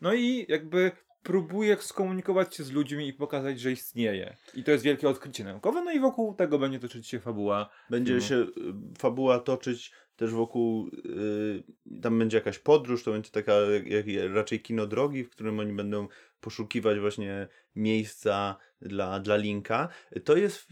No 0.02 0.14
i 0.14 0.47
jakby 0.49 0.90
próbuje 1.23 1.76
skomunikować 1.76 2.56
się 2.56 2.64
z 2.64 2.73
ludźmi 2.73 3.09
i 3.09 3.12
pokazać, 3.12 3.61
że 3.61 3.73
istnieje. 3.73 4.37
I 4.54 4.64
to 4.64 4.71
jest 4.71 4.85
wielkie 4.85 5.09
odkrycie 5.09 5.44
naukowe, 5.44 5.85
no 5.85 5.92
i 5.92 6.00
wokół 6.00 6.35
tego 6.35 6.59
będzie 6.59 6.78
toczyć 6.78 7.09
się 7.09 7.21
fabuła. 7.21 7.71
Będzie 7.90 8.21
filmu. 8.21 8.28
się 8.28 8.37
y, 8.37 8.99
fabuła 8.99 9.38
toczyć 9.38 9.92
też 10.16 10.30
wokół, 10.30 10.88
y, 10.88 12.00
tam 12.02 12.18
będzie 12.18 12.37
jakaś 12.37 12.59
podróż, 12.59 13.04
to 13.04 13.12
będzie 13.12 13.30
taka 13.30 13.52
jak, 13.87 14.06
raczej 14.35 14.61
kino 14.61 14.87
drogi, 14.87 15.25
w 15.25 15.30
którym 15.30 15.61
oni 15.61 15.73
będą 15.73 16.09
poszukiwać 16.40 16.99
właśnie 16.99 17.49
miejsca 17.76 18.56
dla, 18.80 19.21
dla 19.21 19.37
Linka. 19.37 19.88
To 20.25 20.37
jest 20.37 20.68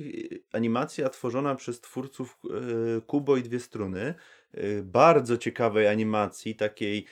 animacja 0.52 1.08
tworzona 1.08 1.54
przez 1.54 1.80
twórców 1.80 2.38
y, 2.98 3.02
Kubo 3.02 3.36
i 3.36 3.42
Dwie 3.42 3.60
Struny. 3.60 4.14
Y, 4.54 4.82
bardzo 4.84 5.36
ciekawej 5.36 5.88
animacji, 5.88 6.54
takiej 6.54 7.06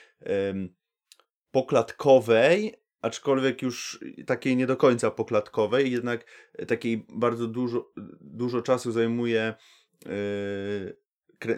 poklatkowej, 1.50 2.75
aczkolwiek 3.02 3.62
już 3.62 4.05
takiej 4.26 4.57
nie 4.57 4.67
do 4.67 4.76
końca 4.76 5.11
poklatkowej, 5.11 5.93
jednak 5.93 6.25
takiej 6.69 7.07
bardzo 7.09 7.47
dużo, 7.47 7.93
dużo 8.21 8.62
czasu 8.62 8.93
zajmuje 8.93 9.55
yy, 10.07 10.97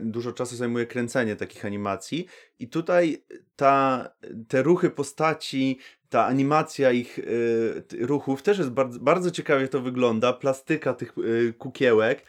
dużo 0.01 0.33
czasu 0.33 0.57
zajmuje 0.57 0.87
kręcenie 0.87 1.37
takich 1.37 1.65
animacji 1.65 2.27
i 2.59 2.69
tutaj 2.69 3.25
ta, 3.57 4.09
te 4.49 4.63
ruchy 4.63 4.91
postaci, 4.91 5.79
ta 6.09 6.27
animacja 6.27 6.93
ich 6.93 7.19
t- 7.89 7.97
ruchów 8.07 8.43
też 8.43 8.59
jest 8.59 8.71
bardzo, 8.71 9.01
bardzo 9.01 9.31
ciekawie 9.31 9.69
to 9.69 9.81
wygląda, 9.81 10.33
plastyka 10.33 10.95
tych 10.95 11.13
yy, 11.17 11.53
kukiełek. 11.53 12.25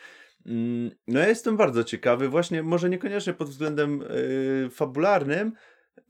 Mm, 0.45 0.91
No 1.07 1.19
ja 1.19 1.27
jestem 1.27 1.57
bardzo 1.57 1.83
ciekawy, 1.83 2.29
właśnie 2.29 2.63
może 2.63 2.89
niekoniecznie 2.89 3.33
pod 3.33 3.49
względem 3.49 4.03
fabularnym, 4.71 5.53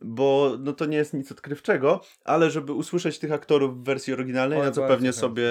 bo 0.01 0.57
no 0.59 0.73
to 0.73 0.85
nie 0.85 0.97
jest 0.97 1.13
nic 1.13 1.31
odkrywczego, 1.31 2.01
ale 2.23 2.51
żeby 2.51 2.73
usłyszeć 2.73 3.19
tych 3.19 3.31
aktorów 3.31 3.81
w 3.81 3.83
wersji 3.83 4.13
oryginalnej, 4.13 4.59
na 4.59 4.71
co 4.71 4.81
pewnie 4.81 4.95
chętnie. 4.95 5.13
sobie 5.13 5.45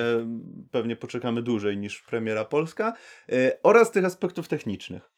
pewnie 0.70 0.97
poczekamy 0.97 1.42
dłużej 1.42 1.78
niż 1.78 2.02
premiera 2.02 2.44
polska, 2.44 2.92
yy, 3.28 3.52
oraz 3.62 3.90
tych 3.90 4.04
aspektów 4.04 4.49
technicznych. 4.49 5.11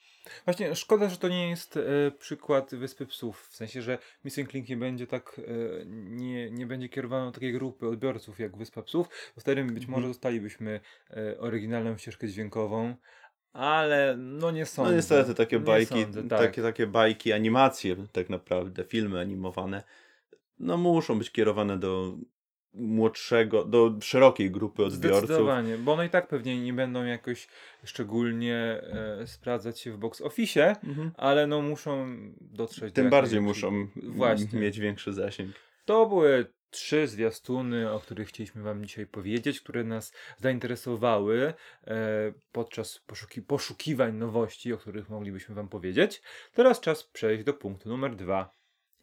Właśnie 0.44 0.74
szkoda, 0.74 1.08
że 1.08 1.16
to 1.16 1.28
nie 1.28 1.50
jest 1.50 1.76
e, 1.76 2.10
przykład 2.18 2.74
Wyspy 2.74 3.06
Psów. 3.06 3.48
W 3.48 3.56
sensie, 3.56 3.82
że 3.82 3.98
Missing 4.24 4.52
Link 4.52 4.68
nie 4.68 4.76
będzie 4.76 5.06
tak, 5.06 5.40
e, 5.46 5.84
nie, 5.86 6.50
nie 6.50 6.66
będzie 6.66 6.88
kierowaną 6.88 7.32
takiej 7.32 7.52
grupy 7.52 7.88
odbiorców 7.88 8.38
jak 8.38 8.56
Wyspa 8.56 8.82
Psów. 8.82 9.08
Wtedy 9.38 9.64
być 9.64 9.84
Mhm. 9.84 9.90
może 9.90 10.08
dostalibyśmy 10.08 10.80
e, 11.10 11.38
oryginalną 11.38 11.96
ścieżkę 11.96 12.28
dźwiękową, 12.28 12.94
ale 13.52 14.16
no 14.18 14.50
nie 14.50 14.66
sądzę. 14.66 14.90
No 14.90 14.96
niestety 14.96 15.34
takie 15.34 15.58
bajki, 15.60 16.02
sądzę, 16.02 16.22
tak. 16.22 16.38
takie, 16.40 16.62
takie 16.62 16.86
bajki, 16.86 17.32
animacje 17.32 17.96
tak 18.12 18.30
naprawdę, 18.30 18.84
filmy 18.84 19.20
animowane, 19.20 19.82
no 20.58 20.76
muszą 20.76 21.18
być 21.18 21.30
kierowane 21.30 21.78
do 21.78 22.14
młodszego, 22.74 23.64
do 23.64 23.94
szerokiej 24.02 24.50
grupy 24.50 24.84
odbiorców. 24.84 25.24
Zdecydowanie, 25.24 25.78
bo 25.78 25.92
one 25.92 26.06
i 26.06 26.10
tak 26.10 26.28
pewnie 26.28 26.60
nie 26.60 26.72
będą 26.72 27.04
jakoś 27.04 27.48
szczególnie 27.84 28.56
e, 29.20 29.26
sprawdzać 29.26 29.80
się 29.80 29.92
w 29.92 29.98
box 29.98 30.20
office, 30.20 30.76
Mhm. 30.84 31.10
ale 31.16 31.46
no 31.46 31.62
muszą 31.62 32.06
dotrzeć 32.40 32.84
do 32.84 32.90
Tym 32.90 33.04
jak 33.04 33.10
bardziej 33.10 33.40
muszą 33.40 33.88
Właśnie. 33.96 34.60
mieć 34.60 34.78
większy 34.78 35.12
zasięg. 35.12 35.50
To 35.84 36.06
były 36.06 36.46
trzy 36.72 37.06
zwiastuny, 37.06 37.92
o 37.92 38.00
których 38.00 38.28
chcieliśmy 38.28 38.62
Wam 38.62 38.86
dzisiaj 38.86 39.06
powiedzieć, 39.06 39.60
które 39.60 39.84
nas 39.84 40.12
zainteresowały 40.38 41.54
e, 41.86 41.94
podczas 42.52 42.98
poszuki 42.98 43.42
poszukiwań 43.42 44.16
nowości, 44.16 44.72
o 44.72 44.78
których 44.78 45.08
moglibyśmy 45.08 45.54
Wam 45.54 45.68
powiedzieć. 45.68 46.22
Teraz 46.54 46.80
czas 46.80 47.04
przejść 47.04 47.44
do 47.44 47.54
punktu 47.54 47.88
numer 47.88 48.16
dwa. 48.16 48.54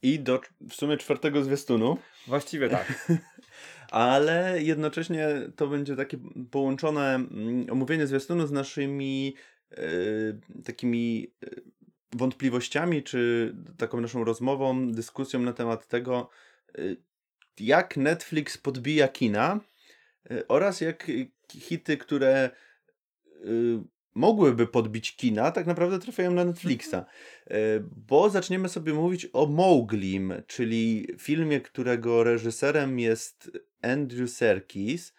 I 0.01 0.19
do 0.19 0.41
w 0.69 0.73
sumie 0.73 0.97
czwartego 0.97 1.43
zwiastunu, 1.43 1.97
Właściwie 2.27 2.69
tak. 2.69 3.09
ale 3.91 4.63
jednocześnie 4.63 5.27
to 5.55 5.67
będzie 5.67 5.95
takie 5.95 6.17
połączone 6.51 7.15
mm, 7.15 7.65
omówienie 7.71 8.07
zwiastunu 8.07 8.47
z 8.47 8.51
naszymi 8.51 9.35
e, 9.71 9.81
takimi 10.65 11.33
e, 11.43 11.49
wątpliwościami, 12.13 13.03
czy 13.03 13.53
taką 13.77 14.01
naszą 14.01 14.23
rozmową, 14.23 14.91
dyskusją 14.91 15.39
na 15.39 15.53
temat 15.53 15.87
tego, 15.87 16.29
e, 16.77 16.81
jak 17.61 17.97
Netflix 17.97 18.57
podbija 18.57 19.07
kina 19.07 19.59
e, 20.31 20.47
oraz 20.47 20.81
jak 20.81 21.11
hity, 21.51 21.97
które 21.97 22.29
e, 22.29 22.49
mogłyby 24.15 24.67
podbić 24.67 25.15
kina, 25.15 25.51
tak 25.51 25.67
naprawdę 25.67 25.99
trafiają 25.99 26.31
na 26.31 26.45
Netflixa. 26.45 26.93
E, 26.93 27.05
Bo 28.07 28.29
zaczniemy 28.29 28.69
sobie 28.69 28.93
mówić 28.93 29.27
o 29.33 29.45
Mowglim, 29.45 30.33
czyli 30.47 31.07
filmie, 31.19 31.61
którego 31.61 32.23
reżyserem 32.23 32.99
jest 32.99 33.51
Andrew 33.81 34.29
Serkis, 34.29 35.13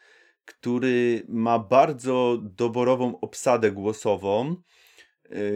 który 0.44 1.22
ma 1.28 1.58
bardzo 1.58 2.38
doborową 2.42 3.20
obsadę 3.20 3.72
głosową, 3.72 4.52
y, 4.52 4.79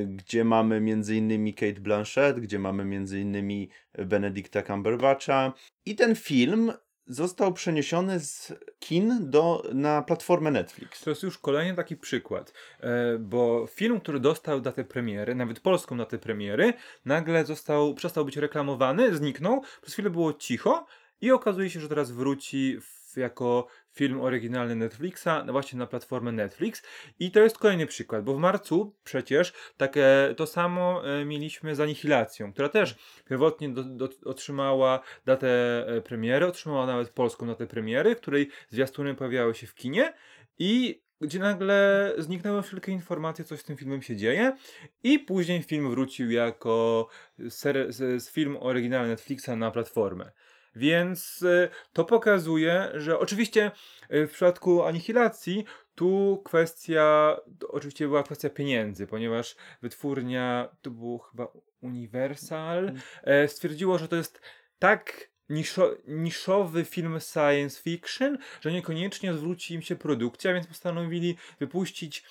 gdzie 0.06 0.44
mamy 0.44 0.76
m.in. 0.76 1.54
Kate 1.54 1.80
Blanchett, 1.80 2.40
gdzie 2.40 2.58
mamy 2.58 2.82
m.in. 2.82 3.68
Benedicta 3.98 4.62
Cumberbatcha. 4.62 5.52
I 5.86 5.94
ten 5.94 6.14
film 6.14 6.72
został 7.06 7.52
przeniesiony 7.52 8.20
z 8.20 8.52
kin 8.78 9.30
do, 9.30 9.62
na 9.72 10.02
platformę 10.02 10.50
Netflix. 10.50 11.00
To 11.00 11.10
jest 11.10 11.22
już 11.22 11.38
kolejny 11.38 11.76
taki 11.76 11.96
przykład, 11.96 12.52
e, 12.80 13.18
bo 13.18 13.66
film, 13.70 14.00
który 14.00 14.20
dostał 14.20 14.60
datę 14.60 14.84
premiery, 14.84 15.34
nawet 15.34 15.60
polską 15.60 15.96
datę 15.96 16.18
premiery, 16.18 16.72
nagle 17.04 17.44
został, 17.44 17.94
przestał 17.94 18.24
być 18.24 18.36
reklamowany, 18.36 19.16
zniknął, 19.16 19.62
przez 19.82 19.92
chwilę 19.92 20.10
było 20.10 20.32
cicho 20.32 20.86
i 21.20 21.30
okazuje 21.30 21.70
się, 21.70 21.80
że 21.80 21.88
teraz 21.88 22.10
wróci 22.10 22.78
jako 23.16 23.66
film 23.94 24.20
oryginalny 24.20 24.74
Netflixa, 24.74 25.28
no 25.46 25.52
właśnie 25.52 25.78
na 25.78 25.86
platformę 25.86 26.32
Netflix. 26.32 26.82
I 27.18 27.30
to 27.30 27.40
jest 27.40 27.58
kolejny 27.58 27.86
przykład, 27.86 28.24
bo 28.24 28.34
w 28.34 28.38
marcu 28.38 28.94
przecież 29.04 29.52
takie 29.76 30.34
to 30.36 30.46
samo 30.46 31.08
e, 31.08 31.24
mieliśmy 31.24 31.74
z 31.74 31.80
Anihilacją, 31.80 32.52
która 32.52 32.68
też 32.68 32.94
pierwotnie 33.28 33.68
do, 33.68 33.84
do, 33.84 34.08
otrzymała 34.24 35.00
datę 35.26 35.48
e, 35.86 36.00
premiery, 36.00 36.46
otrzymała 36.46 36.86
nawet 36.86 37.10
polską 37.10 37.46
datę 37.46 37.66
premiery, 37.66 38.16
której 38.16 38.48
zwiastuny 38.68 39.14
pojawiały 39.14 39.54
się 39.54 39.66
w 39.66 39.74
kinie 39.74 40.12
i 40.58 41.04
gdzie 41.20 41.38
nagle 41.38 42.12
zniknęły 42.18 42.62
wszelkie 42.62 42.92
informacje, 42.92 43.44
co 43.44 43.56
z 43.56 43.64
tym 43.64 43.76
filmem 43.76 44.02
się 44.02 44.16
dzieje 44.16 44.56
i 45.02 45.18
później 45.18 45.62
film 45.62 45.90
wrócił 45.90 46.30
jako 46.30 47.08
ser, 47.48 47.88
film 48.30 48.56
oryginalny 48.60 49.08
Netflixa 49.08 49.48
na 49.56 49.70
platformę. 49.70 50.32
Więc 50.76 51.42
y, 51.42 51.68
to 51.92 52.04
pokazuje, 52.04 52.90
że 52.94 53.18
oczywiście 53.18 53.70
y, 54.12 54.26
w 54.26 54.32
przypadku 54.32 54.82
Anihilacji 54.82 55.64
tu 55.94 56.42
kwestia, 56.44 57.36
oczywiście 57.68 58.06
była 58.06 58.22
kwestia 58.22 58.50
pieniędzy, 58.50 59.06
ponieważ 59.06 59.56
wytwórnia, 59.82 60.68
to 60.82 60.90
było 60.90 61.18
chyba 61.18 61.48
Universal, 61.80 62.92
e, 63.22 63.48
stwierdziło, 63.48 63.98
że 63.98 64.08
to 64.08 64.16
jest 64.16 64.40
tak 64.78 65.30
niszo, 65.48 65.96
niszowy 66.06 66.84
film 66.84 67.20
science 67.20 67.82
fiction, 67.82 68.38
że 68.60 68.72
niekoniecznie 68.72 69.34
zwróci 69.34 69.74
im 69.74 69.82
się 69.82 69.96
produkcja, 69.96 70.54
więc 70.54 70.66
postanowili 70.66 71.36
wypuścić 71.60 72.24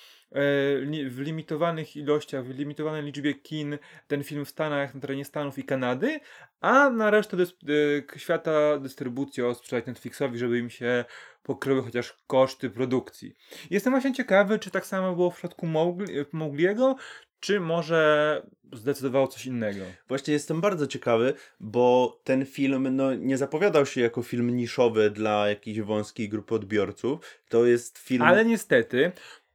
w 1.08 1.16
limitowanych 1.18 1.96
ilościach, 1.96 2.44
w 2.44 2.58
limitowanej 2.58 3.02
liczbie 3.02 3.34
kin 3.34 3.78
ten 4.06 4.24
film 4.24 4.44
w 4.44 4.48
Stanach, 4.48 4.94
na 4.94 5.00
terenie 5.00 5.24
Stanów 5.24 5.58
i 5.58 5.64
Kanady, 5.64 6.20
a 6.60 6.90
na 6.90 7.10
resztę 7.10 7.36
e, 7.36 8.18
świata 8.18 8.78
dystrybucję 8.78 9.54
sprzedać 9.54 9.86
Netflixowi, 9.86 10.38
żeby 10.38 10.58
im 10.58 10.70
się 10.70 11.04
pokryły 11.42 11.82
chociaż 11.82 12.16
koszty 12.26 12.70
produkcji. 12.70 13.34
Jestem 13.70 13.92
właśnie 13.92 14.12
ciekawy, 14.12 14.58
czy 14.58 14.70
tak 14.70 14.86
samo 14.86 15.14
było 15.14 15.30
w 15.30 15.34
przypadku 15.34 15.66
Mowgli, 15.66 16.14
Mowgliego, 16.32 16.96
czy 17.40 17.60
może 17.60 18.42
zdecydowało 18.72 19.28
coś 19.28 19.46
innego. 19.46 19.84
Właśnie 20.08 20.34
jestem 20.34 20.60
bardzo 20.60 20.86
ciekawy, 20.86 21.34
bo 21.60 22.20
ten 22.24 22.46
film 22.46 22.96
no, 22.96 23.14
nie 23.14 23.38
zapowiadał 23.38 23.86
się 23.86 24.00
jako 24.00 24.22
film 24.22 24.56
niszowy 24.56 25.10
dla 25.10 25.48
jakiejś 25.48 25.80
wąskiej 25.80 26.28
grupy 26.28 26.54
odbiorców. 26.54 27.40
To 27.48 27.66
jest 27.66 27.98
film. 27.98 28.22
Ale 28.22 28.44
niestety 28.44 29.12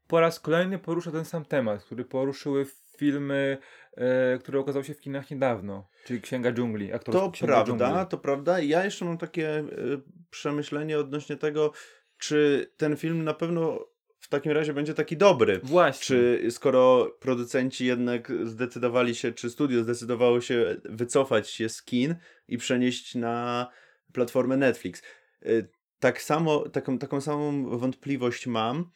po 0.09 0.19
raz 0.19 0.39
kolejny 0.39 0.79
porusza 0.79 1.11
ten 1.11 1.25
sam 1.25 1.45
temat, 1.45 1.83
który 1.83 2.05
poruszyły 2.05 2.65
filmy, 2.97 3.57
e, 3.97 4.37
które 4.37 4.59
okazały 4.59 4.85
się 4.85 4.93
w 4.93 5.01
kinach 5.01 5.31
niedawno, 5.31 5.89
czyli 6.05 6.21
Księga 6.21 6.51
Dżungli. 6.51 6.89
To 7.05 7.31
Księga 7.31 7.53
prawda, 7.53 7.87
Dżungli. 7.87 8.09
to 8.09 8.17
prawda. 8.17 8.59
Ja 8.59 8.85
jeszcze 8.85 9.05
mam 9.05 9.17
takie 9.17 9.59
y, 9.59 10.01
przemyślenie 10.29 10.99
odnośnie 10.99 11.35
tego, 11.35 11.71
czy 12.17 12.71
ten 12.77 12.97
film 12.97 13.23
na 13.23 13.33
pewno 13.33 13.79
w 14.19 14.27
takim 14.29 14.51
razie 14.51 14.73
będzie 14.73 14.93
taki 14.93 15.17
dobry. 15.17 15.59
Właśnie. 15.63 16.05
Czy 16.05 16.51
skoro 16.51 17.11
producenci 17.19 17.85
jednak 17.85 18.31
zdecydowali 18.43 19.15
się, 19.15 19.31
czy 19.31 19.49
studio 19.49 19.83
zdecydowało 19.83 20.41
się 20.41 20.75
wycofać 20.85 21.49
się 21.49 21.69
z 21.69 21.83
kin 21.83 22.15
i 22.47 22.57
przenieść 22.57 23.15
na 23.15 23.67
platformę 24.13 24.57
Netflix. 24.57 25.01
Y, 25.45 25.69
Tak 25.99 26.21
samo, 26.21 26.69
taką, 26.69 26.99
taką 26.99 27.21
samą 27.21 27.77
wątpliwość 27.77 28.47
mam 28.47 28.91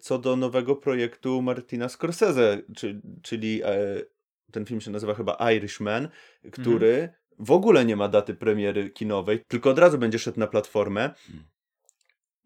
co 0.00 0.18
do 0.18 0.36
nowego 0.36 0.76
projektu 0.76 1.42
Martina 1.42 1.88
Scorsese, 1.88 2.62
czy, 2.76 3.00
czyli 3.22 3.62
e, 3.64 3.76
ten 4.52 4.66
film 4.66 4.80
się 4.80 4.90
nazywa 4.90 5.14
chyba 5.14 5.50
Irishman, 5.52 6.08
który 6.52 7.08
w 7.38 7.50
ogóle 7.50 7.84
nie 7.84 7.96
ma 7.96 8.08
daty 8.08 8.34
premiery 8.34 8.90
kinowej, 8.90 9.44
tylko 9.48 9.70
od 9.70 9.78
razu 9.78 9.98
będzie 9.98 10.18
szedł 10.18 10.40
na 10.40 10.46
platformę. 10.46 11.10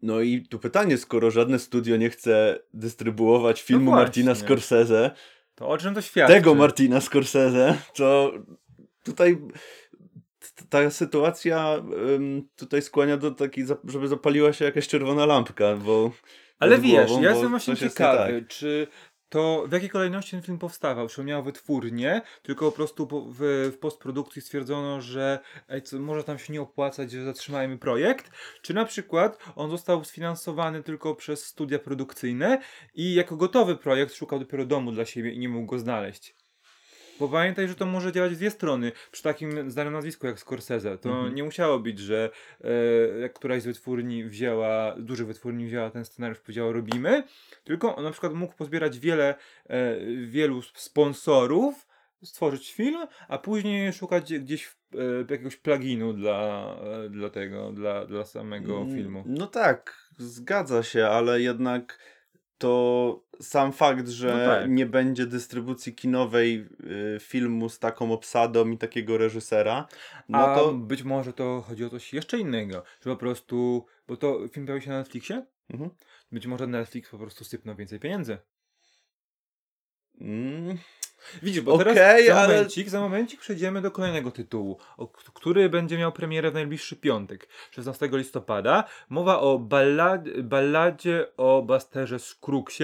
No 0.01 0.21
i 0.21 0.41
tu 0.41 0.59
pytanie, 0.59 0.97
skoro 0.97 1.31
żadne 1.31 1.59
studio 1.59 1.97
nie 1.97 2.09
chce 2.09 2.59
dystrybuować 2.73 3.61
filmu 3.61 3.85
właśnie. 3.91 4.03
Martina 4.03 4.35
Scorsese, 4.35 5.11
To 5.55 5.67
o 5.67 5.77
czym 5.77 5.93
to 5.93 6.01
świadczy? 6.01 6.33
tego 6.33 6.55
Martina 6.55 7.01
Scorsese, 7.01 7.77
to 7.95 8.33
tutaj 9.03 9.37
ta 10.69 10.89
sytuacja 10.91 11.83
tutaj 12.55 12.81
skłania 12.81 13.17
do 13.17 13.31
takiej, 13.31 13.65
żeby 13.83 14.07
zapaliła 14.07 14.53
się 14.53 14.65
jakaś 14.65 14.87
czerwona 14.87 15.25
lampka, 15.25 15.75
bo 15.77 16.11
Ale 16.63 16.77
wiesz, 16.77 17.07
głową, 17.07 17.23
ja 17.23 17.29
jestem 17.29 17.49
właśnie 17.49 17.75
ciekawy, 17.75 18.41
tak. 18.41 18.47
czy 18.47 18.87
to 19.33 19.65
w 19.67 19.71
jakiej 19.71 19.89
kolejności 19.89 20.31
ten 20.31 20.41
film 20.41 20.59
powstawał? 20.59 21.07
Czy 21.07 21.21
on 21.21 21.27
miał 21.27 21.43
wytwórnię, 21.43 22.21
tylko 22.41 22.65
po 22.65 22.75
prostu 22.75 23.07
w, 23.31 23.71
w 23.73 23.77
postprodukcji 23.77 24.41
stwierdzono, 24.41 25.01
że 25.01 25.39
ej, 25.69 25.81
co, 25.81 25.99
może 25.99 26.23
tam 26.23 26.39
się 26.39 26.53
nie 26.53 26.61
opłacać, 26.61 27.11
że 27.11 27.25
zatrzymajmy 27.25 27.77
projekt? 27.77 28.31
Czy 28.61 28.73
na 28.73 28.85
przykład 28.85 29.37
on 29.55 29.69
został 29.69 30.03
sfinansowany 30.03 30.83
tylko 30.83 31.15
przez 31.15 31.45
studia 31.45 31.79
produkcyjne 31.79 32.61
i 32.93 33.13
jako 33.13 33.37
gotowy 33.37 33.75
projekt 33.75 34.13
szukał 34.13 34.39
dopiero 34.39 34.65
domu 34.65 34.91
dla 34.91 35.05
siebie 35.05 35.31
i 35.31 35.39
nie 35.39 35.49
mógł 35.49 35.65
go 35.65 35.79
znaleźć? 35.79 36.42
Bo 37.19 37.27
pamiętaj, 37.29 37.67
że 37.67 37.75
to 37.75 37.85
może 37.85 38.11
działać 38.11 38.31
w 38.33 38.35
dwie 38.37 38.51
strony. 38.51 38.91
Przy 39.11 39.23
takim 39.23 39.71
znanym 39.71 39.93
nazwisku 39.93 40.27
jak 40.27 40.39
Scorsese, 40.39 40.97
to 40.97 41.09
Mhm. 41.09 41.35
nie 41.35 41.43
musiało 41.43 41.79
być, 41.79 41.99
że 41.99 42.29
e, 42.63 43.19
jak 43.19 43.33
któraś 43.33 43.61
z 43.61 43.65
wytwórni 43.65 44.23
wzięła, 44.25 44.95
dużych 44.97 45.27
wytwórni 45.27 45.65
wzięła 45.65 45.89
ten 45.89 46.05
scenariusz, 46.05 46.39
powiedziała 46.39 46.71
robimy, 46.71 47.23
tylko 47.63 47.95
on 47.95 48.03
na 48.03 48.11
przykład 48.11 48.33
mógł 48.33 48.53
pozbierać 48.55 48.99
wiele, 48.99 49.35
e, 49.69 49.95
wielu 50.25 50.59
sp- 50.67 50.79
sponsorów, 50.79 51.87
stworzyć 52.23 52.73
film, 52.73 53.07
a 53.27 53.37
później 53.37 53.93
szukać 53.93 54.33
gdzieś 54.33 54.75
e, 54.95 54.97
jakiegoś 55.31 55.55
pluginu 55.55 56.13
dla, 56.13 56.75
e, 57.05 57.09
dla 57.09 57.29
tego, 57.29 57.71
dla, 57.71 58.05
dla 58.05 58.25
samego 58.25 58.85
filmu. 58.95 59.23
No 59.27 59.47
tak, 59.47 60.07
zgadza 60.17 60.83
się, 60.83 61.05
ale 61.07 61.41
jednak 61.41 61.99
to 62.57 63.23
sam 63.41 63.71
fakt, 63.73 64.07
że 64.07 64.27
No 64.37 64.45
tak. 64.45 64.69
nie 64.69 64.85
będzie 64.85 65.25
dystrybucji 65.25 65.95
kinowej 65.95 66.67
y, 67.15 67.19
filmu 67.19 67.69
z 67.69 67.79
taką 67.79 68.11
obsadą 68.11 68.69
i 68.71 68.77
takiego 68.77 69.17
reżysera, 69.17 69.87
no 70.29 70.37
a 70.47 70.55
to 70.55 70.73
być 70.73 71.03
może 71.03 71.33
to 71.33 71.61
chodzi 71.67 71.85
o 71.85 71.89
coś 71.89 72.13
jeszcze 72.13 72.37
innego, 72.37 72.83
że 73.01 73.09
po 73.09 73.15
prostu, 73.17 73.85
bo 74.07 74.17
to 74.17 74.47
film 74.47 74.65
pojawił 74.65 74.81
się 74.85 74.89
na 74.89 74.97
Netflixie, 74.97 75.45
Mhm. 75.69 75.89
być 76.31 76.47
może 76.47 76.67
Netflix 76.67 77.09
po 77.09 77.17
prostu 77.17 77.43
sypnął 77.43 77.75
więcej 77.75 77.99
pieniędzy. 77.99 78.37
mm, 80.21 80.77
Widzisz, 81.43 81.61
bo 81.61 81.73
Okej, 81.73 81.93
teraz 81.93 82.25
za 82.25 82.35
ale- 82.41 82.53
momencik, 82.55 82.89
za 82.89 82.99
momencik 82.99 83.39
przejdziemy 83.39 83.81
do 83.81 83.91
kolejnego 83.91 84.31
tytułu, 84.31 84.77
o, 84.97 85.07
który 85.07 85.69
będzie 85.69 85.97
miał 85.97 86.11
premierę 86.11 86.51
w 86.51 86.53
najbliższy 86.53 86.95
piątek, 86.95 87.47
16 87.71 88.09
listopada. 88.11 88.83
Mowa 89.09 89.39
o 89.39 89.59
ballad, 89.59 90.41
balladzie 90.41 91.27
o 91.37 91.61
Basterze 91.61 92.19
Scroogsie 92.19 92.83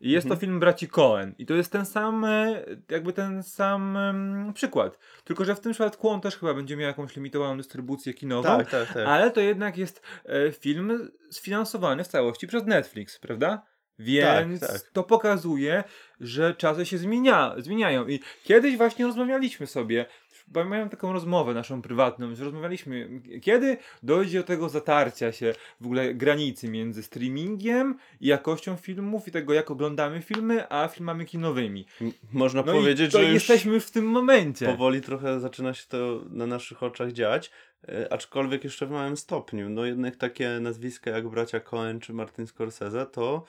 i 0.00 0.10
jest 0.10 0.24
Mhm. 0.26 0.36
to 0.38 0.40
film 0.40 0.60
braci 0.60 0.88
Cohen. 0.88 1.34
I 1.38 1.46
to 1.46 1.54
jest 1.54 1.72
ten 1.72 1.86
sam, 1.86 2.24
e, 2.24 2.64
jakby 2.90 3.12
ten 3.12 3.42
sam 3.42 3.96
em, 3.96 4.52
przykład. 4.54 4.98
Tylko, 5.24 5.44
że 5.44 5.54
w 5.54 5.60
tym 5.60 5.72
przypadku 5.72 6.08
on 6.08 6.20
też 6.20 6.36
chyba 6.36 6.54
będzie 6.54 6.76
miał 6.76 6.88
jakąś 6.88 7.16
limitowaną 7.16 7.56
dystrybucję 7.56 8.14
kinową. 8.14 8.48
tak, 8.48 8.70
tak, 8.70 8.88
tak. 8.94 9.06
Ale 9.06 9.30
to 9.30 9.40
jednak 9.40 9.76
jest 9.78 10.02
e, 10.24 10.52
film 10.52 11.10
sfinansowany 11.30 12.04
w 12.04 12.08
całości 12.08 12.46
przez 12.46 12.64
Netflix, 12.66 13.18
prawda? 13.18 13.62
Więc 13.98 14.60
Tak, 14.60 14.70
tak. 14.72 14.80
to 14.92 15.02
pokazuje, 15.02 15.84
że 16.20 16.54
czasy 16.54 16.86
się 16.86 16.98
zmienia, 16.98 17.54
zmieniają. 17.58 18.08
I 18.08 18.20
kiedyś 18.44 18.76
właśnie 18.76 19.06
rozmawialiśmy 19.06 19.66
sobie, 19.66 20.06
pamiętam 20.52 20.88
taką 20.88 21.12
rozmowę 21.12 21.54
naszą 21.54 21.82
prywatną, 21.82 22.34
że 22.34 22.44
rozmawialiśmy, 22.44 23.20
kiedy 23.42 23.76
dojdzie 24.02 24.38
do 24.38 24.44
tego 24.44 24.68
zatarcia 24.68 25.32
się 25.32 25.54
w 25.80 25.84
ogóle 25.84 26.14
granicy 26.14 26.68
między 26.68 27.02
streamingiem 27.02 27.96
i 28.20 28.26
jakością 28.26 28.76
filmów 28.76 29.28
i 29.28 29.30
tego, 29.30 29.52
jak 29.52 29.70
oglądamy 29.70 30.22
filmy, 30.22 30.68
a 30.68 30.88
filmami 30.88 31.26
kinowymi. 31.26 31.86
Można 32.32 32.62
No 32.62 32.72
powiedzieć, 32.72 33.12
że 33.12 33.22
jesteśmy 33.24 33.80
w 33.80 33.90
tym 33.90 34.04
momencie. 34.06 34.66
powoli 34.66 35.00
trochę 35.00 35.40
zaczyna 35.40 35.74
się 35.74 35.86
to 35.88 36.20
na 36.30 36.46
naszych 36.46 36.82
oczach 36.82 37.12
dziać, 37.12 37.50
e, 37.88 38.12
aczkolwiek 38.12 38.64
jeszcze 38.64 38.86
w 38.86 38.90
małym 38.90 39.16
stopniu. 39.16 39.68
No 39.68 39.84
jednak 39.84 40.16
takie 40.16 40.48
nazwiska 40.60 41.10
jak 41.10 41.28
bracia 41.28 41.60
Coen 41.60 42.00
czy 42.00 42.12
Martin 42.12 42.46
Scorsese 42.46 43.06
to 43.12 43.44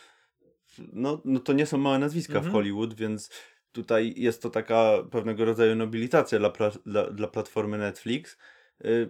no, 0.93 1.21
no 1.25 1.39
to 1.39 1.53
nie 1.53 1.65
są 1.65 1.77
małe 1.77 1.99
nazwiska 1.99 2.33
Mhm. 2.33 2.51
w 2.51 2.53
Hollywood, 2.53 2.93
więc 2.93 3.29
tutaj 3.71 4.13
jest 4.17 4.41
to 4.41 4.49
taka 4.49 4.91
pewnego 5.11 5.45
rodzaju 5.45 5.75
nobilitacja 5.75 6.39
dla, 6.39 6.49
pra- 6.49 6.79
dla, 6.85 7.11
dla 7.11 7.27
platformy 7.27 7.77
Netflix. 7.77 8.37
Y, 8.85 9.09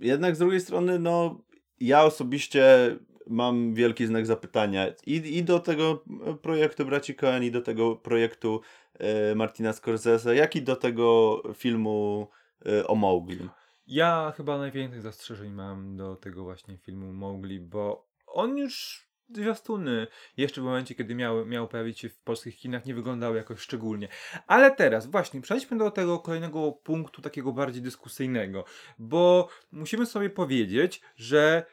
Jednak 0.00 0.36
z 0.36 0.38
drugiej 0.38 0.60
strony, 0.60 0.98
no 0.98 1.44
ja 1.80 2.04
osobiście 2.04 2.96
mam 3.26 3.74
wielki 3.74 4.06
znak 4.06 4.26
zapytania 4.26 4.86
i, 5.06 5.14
i 5.38 5.44
do 5.44 5.58
tego 5.58 6.04
e, 6.26 6.34
projektu 6.34 6.84
braci 6.86 7.14
Coen, 7.14 7.44
i 7.44 7.50
do 7.50 7.60
tego 7.60 7.96
projektu 7.96 8.60
e, 8.98 9.34
Martina 9.34 9.72
Scorsese, 9.72 10.34
jak 10.36 10.56
i 10.56 10.62
do 10.62 10.76
tego 10.76 11.42
filmu 11.54 12.28
e, 12.66 12.86
o 12.86 12.94
Mowgli. 12.94 13.48
Ja 13.86 14.32
chyba 14.36 14.58
najwięcej 14.58 15.00
zastrzeżeń 15.00 15.52
mam 15.52 15.96
do 15.96 16.16
tego 16.16 16.44
właśnie 16.44 16.78
filmu 16.78 17.12
Mowgli, 17.12 17.60
bo 17.60 18.08
on 18.26 18.58
już 18.58 19.06
zwiastuny 19.34 20.06
jeszcze 20.36 20.60
w 20.60 20.64
momencie, 20.64 20.94
kiedy 20.94 21.14
miał, 21.14 21.46
miał 21.46 21.68
pojawić 21.68 21.98
się 21.98 22.08
w 22.08 22.18
polskich 22.18 22.56
kinach, 22.56 22.86
nie 22.86 22.94
wyglądały 22.94 23.36
jakoś 23.36 23.60
szczególnie. 23.60 24.08
Ale 24.46 24.70
teraz 24.70 25.06
właśnie 25.06 25.40
przejdźmy 25.40 25.78
do 25.78 25.90
tego 25.90 26.18
kolejnego 26.18 26.72
punktu, 26.72 27.22
takiego 27.22 27.52
bardziej 27.52 27.82
dyskusyjnego, 27.82 28.64
bo 28.98 29.48
musimy 29.72 30.06
sobie 30.06 30.30
powiedzieć, 30.30 31.00
że 31.16 31.66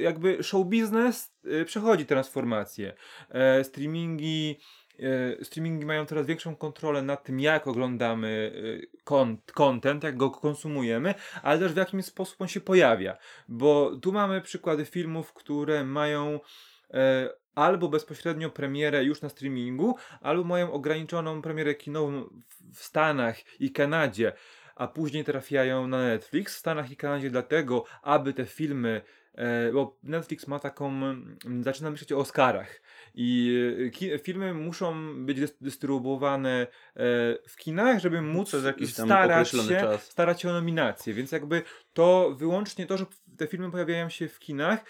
jakby 0.00 0.42
show 0.42 0.66
business 0.66 1.34
y, 1.44 1.64
przechodzi 1.64 2.06
transformację. 2.06 2.94
E, 3.28 3.64
streamingi 3.64 4.58
streamingi 5.42 5.86
mają 5.86 6.06
coraz 6.06 6.26
większą 6.26 6.56
kontrolę 6.56 7.02
nad 7.02 7.24
tym, 7.24 7.40
jak 7.40 7.66
oglądamy 7.66 8.52
e, 9.04 9.36
content, 9.54 10.04
jak 10.04 10.16
go 10.16 10.30
konsumujemy, 10.30 11.14
ale 11.42 11.58
też 11.58 11.72
w 11.72 11.76
jaki 11.76 12.02
sposób 12.02 12.40
on 12.40 12.48
się 12.48 12.60
pojawia. 12.60 13.16
Bo 13.48 13.96
tu 14.02 14.12
mamy 14.12 14.40
przykłady 14.40 14.84
filmów, 14.84 15.32
które 15.32 15.84
mają 15.84 16.40
e, 16.90 17.28
albo 17.54 17.88
bezpośrednio 17.88 18.50
premierę 18.50 19.04
już 19.04 19.22
na 19.22 19.28
streamingu, 19.28 19.96
albo 20.20 20.44
mają 20.44 20.72
ograniczoną 20.72 21.42
premierę 21.42 21.74
kinową 21.74 22.22
w- 22.72 22.82
Stanach 22.82 23.60
i 23.60 23.72
Kanadzie, 23.72 24.32
a 24.76 24.88
później 24.88 25.24
trafiają 25.24 25.86
na 25.86 25.98
Netflix 25.98 26.54
w 26.56 26.58
Stanach 26.58 26.90
i 26.90 26.96
Kanadzie 26.96 27.30
dlatego, 27.30 27.84
aby 28.02 28.32
te 28.32 28.46
filmy 28.46 29.00
e, 29.00 29.25
bo 29.72 29.98
Netflix 30.02 30.46
ma 30.46 30.58
taką, 30.58 30.88
mm, 30.88 31.36
zaczyna 31.62 31.90
myśleć 31.90 32.12
o 32.12 32.18
Oscarach 32.18 32.80
i 33.14 33.58
e, 33.86 33.90
ki, 33.90 34.10
filmy 34.18 34.54
muszą 34.54 35.14
być 35.24 35.38
dys- 35.40 35.56
dystrybuowane 35.60 36.60
e, 36.60 36.66
w 37.48 37.56
kinach, 37.56 37.98
żeby 37.98 38.22
móc 38.22 38.48
Przez 38.48 38.64
jakiś 38.64 38.94
tam 38.94 39.06
starać 39.06 39.50
się, 39.50 39.80
czas. 39.80 40.02
starać 40.02 40.42
się 40.42 40.48
o 40.48 40.52
nominację, 40.52 41.14
więc 41.14 41.32
jakby 41.32 41.62
to 41.92 42.34
wyłącznie 42.38 42.86
to, 42.86 42.96
że 42.96 43.06
te 43.36 43.46
filmy 43.46 43.70
pojawiają 43.70 44.08
się 44.08 44.28
w 44.28 44.38
kinach, 44.38 44.84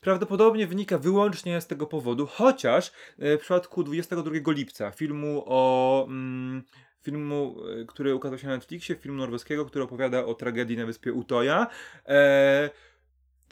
prawdopodobnie 0.00 0.66
wynika 0.66 0.98
wyłącznie 0.98 1.60
z 1.60 1.66
tego 1.66 1.86
powodu, 1.86 2.26
chociaż 2.26 2.92
e, 3.18 3.38
w 3.38 3.40
przypadku 3.40 3.82
22 3.82 4.52
lipca 4.52 4.90
filmu 4.90 5.44
o 5.46 6.04
mm, 6.08 6.62
filmu, 7.02 7.56
e, 7.82 7.84
który 7.84 8.14
ukazał 8.14 8.38
się 8.38 8.46
na 8.46 8.54
Netflixie, 8.54 8.96
filmu 8.96 9.18
norweskiego, 9.18 9.64
który 9.64 9.84
opowiada 9.84 10.24
o 10.24 10.34
tragedii 10.34 10.76
na 10.76 10.86
wyspie 10.86 11.12
Utoja, 11.12 11.66
e, 12.06 12.70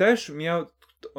też 0.01 0.31
miał 0.31 0.67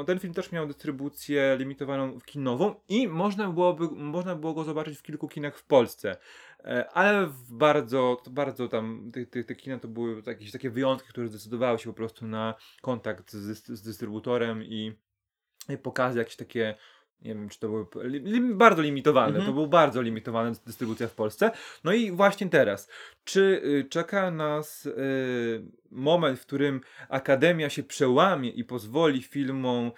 ten 0.05 0.19
film 0.19 0.33
też 0.33 0.51
miał 0.51 0.67
dystrybucję 0.67 1.55
limitowaną 1.59 2.21
kinową 2.21 2.75
i 2.89 3.07
można 3.07 3.49
byłoby, 3.49 3.87
można 3.91 4.35
było 4.35 4.53
go 4.53 4.63
zobaczyć 4.63 4.97
w 4.97 5.03
kilku 5.03 5.27
kinach 5.27 5.57
w 5.57 5.65
Polsce. 5.65 6.17
E, 6.59 6.89
Ale 6.89 7.27
w 7.27 7.53
bardzo, 7.53 8.23
bardzo 8.29 8.67
tam, 8.67 9.11
te, 9.13 9.25
te, 9.25 9.43
te 9.43 9.55
kina 9.55 9.79
to 9.79 9.87
były 9.87 10.21
jakieś 10.25 10.51
takie 10.51 10.69
wyjątki, 10.69 11.09
które 11.09 11.27
zdecydowały 11.27 11.79
się 11.79 11.89
po 11.89 11.93
prostu 11.93 12.27
na 12.27 12.55
kontakt 12.81 13.31
z, 13.31 13.67
z 13.67 13.81
dystrybutorem 13.81 14.63
i, 14.63 14.95
i 15.69 15.77
pokazy 15.77 16.19
jakieś 16.19 16.35
takie, 16.35 16.75
nie 17.21 17.33
wiem 17.33 17.49
czy 17.49 17.59
to 17.59 17.67
były 17.67 17.85
li, 18.03 18.53
bardzo 18.53 18.81
limitowane, 18.81 19.27
Mhm. 19.27 19.45
to 19.45 19.53
był 19.53 19.67
bardzo 19.67 20.01
limitowana 20.01 20.51
dystrybucja 20.65 21.07
w 21.07 21.15
Polsce. 21.15 21.51
No 21.83 21.93
i 21.93 22.11
właśnie 22.11 22.49
teraz, 22.49 22.89
czy 23.23 23.61
y, 23.65 23.89
czeka 23.89 24.31
nas 24.31 24.85
y, 24.85 24.91
moment, 25.91 26.39
w 26.39 26.45
którym 26.45 26.81
Akademia 27.09 27.69
się 27.69 27.83
przełamie 27.83 28.49
i 28.49 28.63
pozwoli 28.63 29.21
filmom 29.21 29.91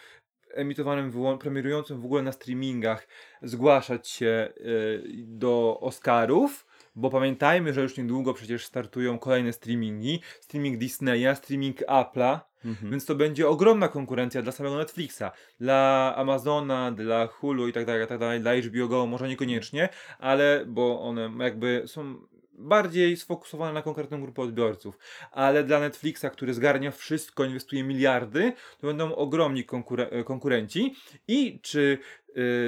emitowanym, 0.53 1.11
premierującym 1.39 2.01
w 2.01 2.05
ogóle 2.05 2.21
na 2.21 2.31
streamingach 2.31 3.07
zgłaszać 3.41 4.07
się 4.07 4.53
y, 4.57 5.03
do 5.17 5.79
Oscarów, 5.81 6.65
bo 6.95 7.09
pamiętajmy, 7.09 7.73
że 7.73 7.81
już 7.81 7.97
niedługo 7.97 8.33
przecież 8.33 8.65
startują 8.65 9.19
kolejne 9.19 9.53
streamingi, 9.53 10.21
streaming 10.41 10.77
Disneya, 10.77 11.35
streaming 11.35 11.79
Apple'a, 11.81 12.39
Mhm. 12.65 12.91
więc 12.91 13.05
to 13.05 13.15
będzie 13.15 13.47
ogromna 13.49 13.87
konkurencja 13.87 14.41
dla 14.41 14.51
samego 14.51 14.77
Netflixa, 14.77 15.23
dla 15.59 16.13
Amazona, 16.17 16.91
dla 16.91 17.27
Hulu 17.27 17.67
i 17.67 17.73
tak 17.73 17.85
dalej, 17.85 18.07
tak 18.07 18.19
dalej, 18.19 18.39
dla 18.41 18.51
HBO 18.55 18.87
Go 18.87 19.05
może 19.05 19.27
niekoniecznie, 19.27 19.89
ale 20.19 20.63
bo 20.67 21.01
one 21.01 21.31
jakby 21.39 21.83
są 21.85 22.15
bardziej 22.57 23.17
sfokusowana 23.17 23.73
na 23.73 23.81
konkretną 23.81 24.21
grupę 24.21 24.41
odbiorców. 24.41 24.97
Ale 25.31 25.63
dla 25.63 25.79
Netflixa, 25.79 26.25
który 26.31 26.53
zgarnia 26.53 26.91
wszystko, 26.91 27.45
inwestuje 27.45 27.83
miliardy, 27.83 28.53
to 28.79 28.87
będą 28.87 29.15
ogromni 29.15 29.65
konkure- 29.65 30.23
konkurenci. 30.23 30.95
I 31.27 31.59
czy 31.61 31.97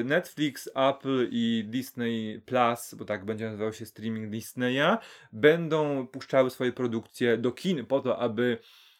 Netflix, 0.06 0.70
Apple 0.76 1.28
i 1.32 1.66
Disney 1.68 2.42
Plus, 2.46 2.96
bo 2.98 3.06
tak 3.06 3.26
będzie 3.26 3.46
nazywał 3.46 3.74
się 3.74 3.86
streaming 3.86 4.30
Disneya, 4.30 4.98
będą 5.32 6.08
puszczały 6.08 6.50
swoje 6.50 6.72
produkcje 6.72 7.38
do 7.38 7.52
kin 7.52 7.86
po 7.86 8.00
to, 8.00 8.20
aby 8.20 8.58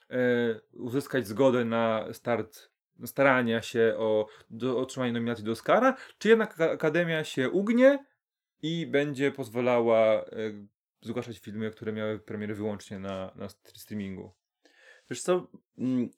e, 0.10 0.18
uzyskać 0.74 1.28
zgodę 1.28 1.66
na 1.66 2.06
start 2.14 2.70
starania 3.06 3.62
się 3.62 3.94
o 3.98 4.28
do, 4.50 4.80
otrzymanie 4.80 5.12
nominacji 5.14 5.44
do 5.44 5.52
Oscara, 5.52 5.96
czy 6.18 6.30
jednak 6.30 6.58
Aka- 6.58 6.72
Akademia 6.72 7.24
się 7.24 7.50
ugnie 7.50 8.06
i 8.62 8.88
będzie 8.88 9.32
pozwalała 9.32 10.26
e, 10.26 10.26
zgłaszać 11.02 11.40
filmy, 11.40 11.72
które 11.72 11.94
miały 11.94 12.20
premiery 12.20 12.56
wyłącznie 12.56 13.00
na, 13.00 13.32
na 13.36 13.50
st- 13.50 13.78
streamingu. 13.78 14.34
Wiesz 15.10 15.22
co, 15.22 15.48
mm, 15.78 16.10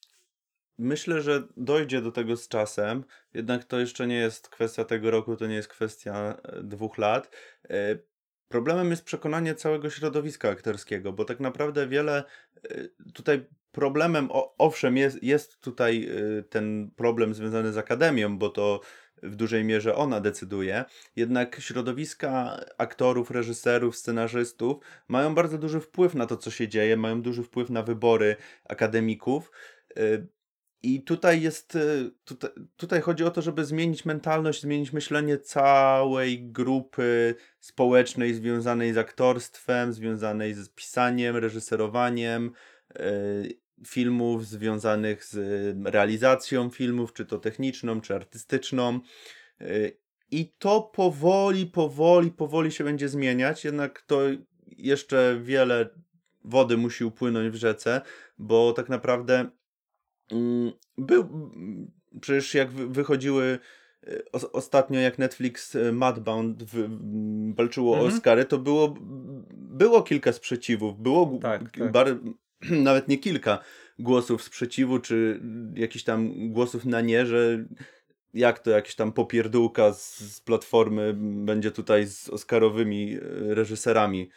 myślę, 0.78 1.22
że 1.22 1.44
dojdzie 1.58 2.02
do 2.02 2.12
tego 2.12 2.38
z 2.38 2.48
czasem, 2.48 3.04
jednak 3.34 3.64
to 3.64 3.80
jeszcze 3.80 4.08
nie 4.08 4.16
jest 4.16 4.50
kwestia 4.50 4.86
tego 4.86 5.12
roku, 5.12 5.36
to 5.36 5.48
nie 5.48 5.56
jest 5.56 5.68
kwestia 5.68 6.38
e, 6.44 6.64
dwóch 6.64 6.98
lat. 6.98 7.36
E, 7.70 7.98
Problemem 8.48 8.90
jest 8.90 9.04
przekonanie 9.04 9.56
całego 9.56 9.90
środowiska 9.90 10.50
aktorskiego, 10.50 11.14
bo 11.14 11.26
tak 11.26 11.40
naprawdę 11.40 11.88
wiele 11.88 12.24
e, 12.64 12.88
tutaj 13.14 13.46
problemem, 13.72 14.30
owszem, 14.58 14.98
jest, 14.98 15.24
jest 15.24 15.62
tutaj 15.62 16.10
ten 16.50 16.92
problem 16.96 17.34
związany 17.34 17.74
z 17.74 17.78
akademią, 17.78 18.38
bo 18.38 18.50
to 18.50 18.82
w 19.24 19.36
dużej 19.36 19.64
mierze 19.64 19.96
ona 19.96 20.22
decyduje, 20.22 20.86
jednak 21.16 21.60
środowiska 21.60 22.60
aktorów, 22.78 23.32
reżyserów, 23.32 23.98
scenarzystów 23.98 24.78
mają 25.08 25.36
bardzo 25.36 25.58
duży 25.58 25.80
wpływ 25.80 26.16
na 26.16 26.26
to, 26.26 26.38
co 26.38 26.52
się 26.52 26.68
dzieje, 26.68 26.98
mają 26.98 27.22
duży 27.22 27.44
wpływ 27.44 27.70
na 27.70 27.84
wybory 27.84 28.36
akademików. 28.66 29.52
I 30.84 31.04
tutaj 31.04 31.42
jest, 31.42 31.76
y, 31.76 32.12
tutaj, 32.26 32.50
tutaj 32.78 33.02
chodzi 33.02 33.24
o 33.24 33.32
to, 33.32 33.42
żeby 33.42 33.66
zmienić 33.66 34.06
mentalność, 34.06 34.62
zmienić 34.62 34.94
myślenie 34.94 35.38
całej 35.38 36.52
grupy 36.52 37.36
społecznej 37.60 38.34
związanej 38.34 38.94
z 38.94 38.98
aktorstwem, 38.98 39.94
związanej 39.94 40.54
z 40.54 40.70
pisaniem, 40.70 41.36
reżyserowaniem 41.36 42.52
y, 43.00 43.60
filmów, 43.88 44.48
związanych 44.48 45.26
z 45.26 45.38
realizacją 45.86 46.70
filmów, 46.70 47.14
czy 47.14 47.26
to 47.26 47.40
techniczną, 47.40 48.02
czy 48.02 48.16
artystyczną. 48.16 49.00
Y, 49.62 49.98
I 50.32 50.54
to 50.60 50.82
powoli, 50.82 51.66
powoli, 51.66 52.32
powoli 52.32 52.72
się 52.72 52.84
będzie 52.84 53.10
zmieniać, 53.10 53.66
jednak 53.66 54.02
to 54.02 54.22
jeszcze 54.78 55.40
wiele 55.44 55.90
wody 56.44 56.78
musi 56.78 57.06
upłynąć 57.06 57.50
w 57.50 57.56
rzece, 57.56 58.02
bo 58.38 58.74
tak 58.74 58.90
naprawdę 58.90 59.36
mm, 59.40 59.52
był. 60.98 61.22
mm, 61.22 61.92
Przecież 62.22 62.54
jak 62.54 62.72
wy- 62.72 62.88
wychodziły 62.88 63.60
os- 64.32 64.50
ostatnio, 64.54 65.00
jak 65.00 65.20
Netflix 65.20 65.76
y, 65.76 65.92
Madbound 65.92 66.64
w, 66.64 66.76
mm, 66.78 67.54
walczyło 67.54 67.94
o 67.94 67.96
Mhm. 67.98 68.14
Oscary, 68.16 68.46
to 68.46 68.58
było, 68.58 68.96
było 69.52 70.02
kilka 70.04 70.34
sprzeciwów. 70.34 71.00
Było 71.02 71.40
Tak, 71.42 71.72
tak. 71.72 71.92
bar, 71.92 72.18
nawet 72.90 73.08
nie 73.08 73.18
kilka 73.18 73.60
głosów 74.00 74.44
sprzeciwu, 74.44 75.00
czy 75.00 75.42
jakichś 75.76 76.04
tam 76.04 76.50
głosów 76.52 76.86
na 76.86 77.02
nie, 77.02 77.26
że 77.26 77.66
jak 78.34 78.60
to 78.60 78.70
jakieś 78.72 78.96
tam 78.96 79.12
popierdółka 79.14 79.94
z, 79.94 80.20
z 80.20 80.42
platformy 80.42 81.14
będzie 81.46 81.72
tutaj 81.72 82.08
z 82.08 82.30
Oscarowymi 82.30 83.14
y, 83.16 83.20
reżyserami 83.56 84.30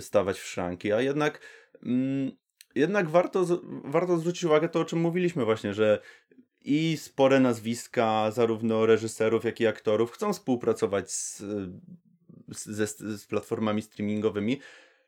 stawać 0.00 0.38
w 0.38 0.46
szranki, 0.46 0.92
a 0.92 1.00
jednak 1.00 1.40
mm, 1.82 2.32
jednak 2.78 3.08
warto, 3.08 3.46
warto 3.84 4.18
zwrócić 4.18 4.44
uwagę 4.44 4.68
to, 4.68 4.80
o 4.80 4.84
czym 4.84 5.00
mówiliśmy 5.00 5.44
właśnie, 5.44 5.74
że 5.74 5.98
i 6.64 6.96
spore 6.96 7.40
nazwiska 7.40 8.30
zarówno 8.30 8.86
reżyserów, 8.86 9.44
jak 9.44 9.60
i 9.60 9.66
aktorów 9.66 10.12
chcą 10.12 10.32
współpracować 10.32 11.10
z, 11.10 11.42
z, 12.48 13.26
platformami 13.26 13.82
streamingowymi, 13.82 14.60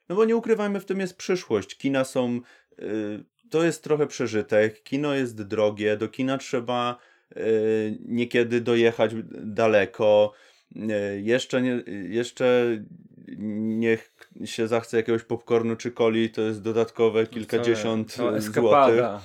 no 0.08 0.16
bo 0.16 0.24
nie 0.24 0.36
ukrywajmy, 0.36 0.80
w 0.80 0.84
tym 0.84 1.00
jest 1.00 1.16
przyszłość. 1.16 1.76
Kina 1.76 2.04
są, 2.04 2.40
y, 2.82 3.24
to 3.50 3.64
jest 3.64 3.84
trochę 3.84 4.06
przeżytek, 4.06 4.82
kino 4.82 5.14
jest 5.14 5.42
drogie, 5.42 5.96
do 5.96 6.08
kina 6.08 6.38
trzeba 6.38 6.98
y, 7.36 7.98
niekiedy 8.04 8.60
dojechać 8.60 9.12
daleko, 9.42 10.32
y, 10.76 10.80
jeszcze, 11.20 11.62
nie, 11.62 11.82
jeszcze 12.08 12.78
niech 13.38 14.12
się 14.44 14.68
zachce 14.68 14.96
jakiegoś 14.96 15.22
popcornu 15.24 15.76
czy 15.76 15.92
coli, 15.92 16.30
to 16.30 16.40
jest 16.40 16.62
dodatkowe 16.62 17.26
kilkadziesiąt 17.26 18.12
Cała- 18.12 18.30
cała 18.40 18.40
złotych. 18.40 19.00
e, 19.00 19.20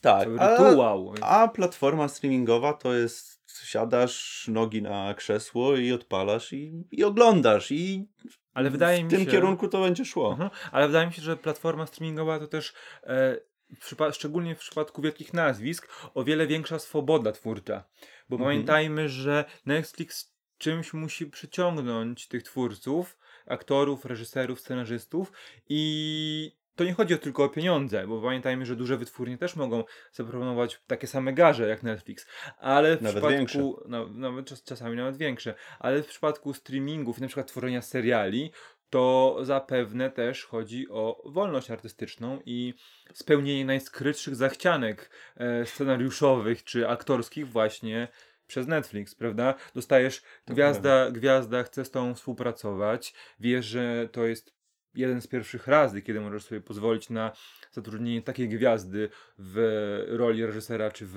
Tak, 0.00 0.28
a-. 0.38 1.20
A 1.20 1.48
platforma 1.48 2.08
streamingowa 2.08 2.72
to 2.72 2.94
jest 2.94 3.34
siadasz 3.64 4.48
nogi 4.48 4.82
na 4.82 5.14
krzesło 5.14 5.76
i 5.76 5.92
odpalasz 5.92 6.52
i, 6.52 6.84
i 6.90 7.04
oglądasz 7.04 7.70
i 7.72 8.08
Ale 8.54 8.70
wydaje 8.70 9.00
w 9.00 9.04
mi 9.04 9.10
tym 9.10 9.20
się... 9.20 9.26
kierunku 9.26 9.68
to 9.68 9.80
będzie 9.80 10.04
szło. 10.04 10.30
Mhm. 10.30 10.50
Ale 10.72 10.86
wydaje 10.86 11.06
mi 11.06 11.12
się, 11.12 11.22
że 11.22 11.36
platforma 11.36 11.86
streamingowa 11.86 12.38
to 12.38 12.46
też, 12.46 12.74
e, 13.02 13.36
w 13.80 14.14
szczególnie 14.14 14.54
w 14.54 14.58
przypadku 14.58 15.02
wielkich 15.02 15.34
nazwisk, 15.34 15.88
o 16.14 16.24
wiele 16.24 16.46
większa 16.46 16.78
swoboda 16.78 17.32
twórcza. 17.32 17.84
Bo 18.28 18.36
Mhm. 18.36 18.50
pamiętajmy, 18.50 19.08
że 19.08 19.44
Netflix 19.66 20.33
czymś 20.64 20.92
musi 20.92 21.26
przyciągnąć 21.26 22.28
tych 22.28 22.42
twórców, 22.42 23.18
aktorów, 23.46 24.04
reżyserów, 24.04 24.60
scenarzystów 24.60 25.32
i 25.68 26.52
to 26.76 26.84
nie 26.84 26.92
chodzi 26.94 27.18
tylko 27.18 27.44
o 27.44 27.48
pieniądze, 27.48 28.06
bo 28.06 28.22
pamiętajmy, 28.22 28.66
że 28.66 28.76
duże 28.76 28.96
wytwórnie 28.96 29.38
też 29.38 29.56
mogą 29.56 29.84
zaproponować 30.12 30.80
takie 30.86 31.06
same 31.06 31.32
garze 31.32 31.68
jak 31.68 31.82
Netflix, 31.82 32.26
ale 32.58 32.96
w 32.96 33.02
Nawet 33.02 33.14
przypadku, 33.14 33.36
większe. 33.36 33.62
No, 33.88 34.08
nawet 34.08 34.46
czas, 34.46 34.62
czasami 34.62 34.96
nawet 34.96 35.16
większe, 35.16 35.54
ale 35.78 36.02
w 36.02 36.06
przypadku 36.06 36.54
streamingów, 36.54 37.20
na 37.20 37.26
przykład 37.26 37.46
tworzenia 37.46 37.82
seriali, 37.82 38.52
to 38.90 39.38
zapewne 39.42 40.10
też 40.10 40.44
chodzi 40.44 40.88
o 40.90 41.22
wolność 41.24 41.70
artystyczną 41.70 42.40
i 42.44 42.74
spełnienie 43.12 43.64
najskrytszych 43.64 44.34
zachcianek 44.34 45.10
e, 45.36 45.66
scenariuszowych 45.66 46.64
czy 46.64 46.88
aktorskich 46.88 47.48
właśnie 47.48 48.08
przez 48.46 48.66
Netflix, 48.66 49.14
prawda? 49.14 49.54
Dostajesz 49.74 50.22
To 50.44 50.52
gwiazda, 50.52 51.10
gwiazda 51.10 51.62
chce 51.62 51.84
z 51.84 51.90
tobą 51.90 52.14
współpracować, 52.14 53.14
wiesz, 53.40 53.66
że 53.66 54.08
to 54.12 54.26
jest 54.26 54.54
jeden 54.94 55.20
z 55.20 55.26
pierwszych 55.26 55.66
razy, 55.66 56.02
kiedy 56.02 56.20
możesz 56.20 56.44
sobie 56.44 56.60
pozwolić 56.60 57.10
na 57.10 57.32
zatrudnienie 57.72 58.22
takiej 58.22 58.48
gwiazdy 58.48 59.08
w 59.38 60.04
roli 60.08 60.46
reżysera 60.46 60.90
czy 60.90 61.06
w, 61.06 61.14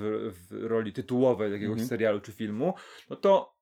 w 0.48 0.64
roli 0.64 0.92
tytułowej 0.92 1.52
jakiegoś 1.52 1.72
Mhm. 1.72 1.88
serialu 1.88 2.20
czy 2.20 2.32
filmu, 2.32 2.74
no 3.10 3.16
to 3.16 3.58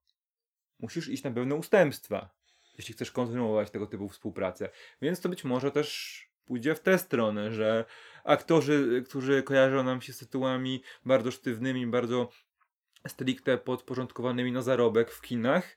musisz 0.79 1.09
iść 1.09 1.23
na 1.25 1.31
pewne 1.31 1.55
ustępstwa, 1.55 2.31
jeśli 2.79 2.95
chcesz 2.95 3.11
kontynuować 3.11 3.71
tego 3.71 3.87
typu 3.87 4.09
współpracę. 4.09 4.69
Więc 5.03 5.21
to 5.21 5.29
być 5.29 5.45
może 5.45 5.71
też 5.71 6.21
pójdzie 6.45 6.75
w 6.75 6.81
tę 6.81 6.99
stronę, 6.99 7.53
że 7.53 7.85
aktorzy, 8.25 9.05
którzy 9.09 9.43
kojarzą 9.43 9.83
nam 9.83 10.01
się 10.01 10.13
z 10.13 10.19
tytułami 10.19 10.83
bardzo 11.05 11.31
sztywnymi, 11.31 11.87
bardzo 11.87 12.29
stricte 13.09 13.59
podporządkowanymi 13.59 14.53
na 14.53 14.63
zarobek 14.63 15.11
w 15.11 15.21
kinach, 15.23 15.77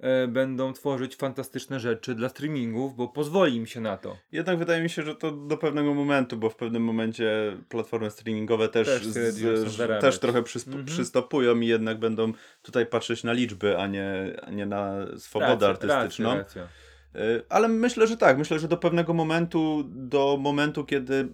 e, 0.00 0.28
będą 0.28 0.72
tworzyć 0.72 1.16
fantastyczne 1.16 1.80
rzeczy 1.80 2.14
dla 2.14 2.28
streamingów, 2.28 2.96
bo 2.96 3.08
pozwoli 3.08 3.56
im 3.56 3.66
się 3.66 3.80
na 3.80 3.96
to. 3.96 4.16
Jednak 4.32 4.58
wydaje 4.58 4.82
mi 4.82 4.90
się, 4.90 5.02
że 5.02 5.14
to 5.14 5.30
do 5.32 5.56
pewnego 5.56 5.94
momentu, 5.94 6.36
bo 6.36 6.50
w 6.50 6.56
pewnym 6.56 6.82
momencie 6.84 7.56
platformy 7.68 8.10
streamingowe 8.10 8.68
też, 8.68 8.86
Też 8.88 9.06
z, 9.06 9.34
z, 9.34 10.00
też 10.00 10.18
trochę 10.18 10.42
przysp- 10.42 10.66
Mhm. 10.66 10.84
przystopują 10.86 11.60
i 11.60 11.66
jednak 11.66 11.98
będą 11.98 12.32
tutaj 12.62 12.86
patrzeć 12.86 13.24
na 13.24 13.32
liczby, 13.32 13.78
a 13.78 13.86
nie, 13.86 14.36
a 14.42 14.50
nie 14.50 14.66
na 14.66 14.94
swobodę 15.18 15.68
Racja, 15.68 15.68
artystyczną. 15.68 16.28
Racja, 16.36 16.62
racja. 16.62 16.83
Y, 17.16 17.44
Ale 17.48 17.68
myślę, 17.68 18.06
że 18.06 18.16
tak. 18.16 18.38
Myślę, 18.38 18.58
że 18.58 18.68
do 18.68 18.76
pewnego 18.76 19.14
momentu, 19.14 19.84
do 19.86 20.36
momentu, 20.40 20.84
kiedy 20.84 21.28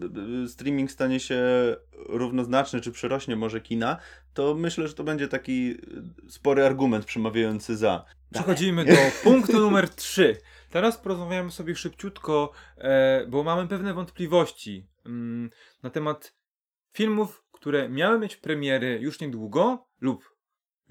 y, 0.45 0.49
streaming 0.49 0.91
stanie 0.91 1.21
się 1.21 1.43
równoznaczny, 1.93 2.81
czy 2.81 2.93
przerośnie 2.93 3.37
może 3.37 3.61
kina, 3.61 3.97
to 4.35 4.55
myślę, 4.55 4.89
że 4.89 4.95
to 4.95 5.05
będzie 5.05 5.29
taki 5.29 5.71
y, 6.27 6.31
spory 6.31 6.65
argument 6.65 7.05
przemawiający 7.05 7.77
za. 7.77 8.05
Przechodzimy 8.33 8.85
do 8.85 8.97
punktu 9.25 9.61
numer 9.61 9.89
3. 9.89 10.37
Teraz 10.71 10.99
porozmawiamy 10.99 11.51
sobie 11.51 11.77
szybciutko, 11.77 12.53
e, 12.79 13.27
bo 13.27 13.43
mamy 13.43 13.69
pewne 13.69 13.95
wątpliwości 13.95 14.87
mm, 15.07 15.51
na 15.83 15.91
temat 15.91 16.35
filmów, 16.93 17.45
które 17.53 17.89
miały 17.89 18.19
mieć 18.19 18.37
premiery 18.37 18.99
już 19.01 19.21
niedługo 19.21 19.87
lub 20.01 20.40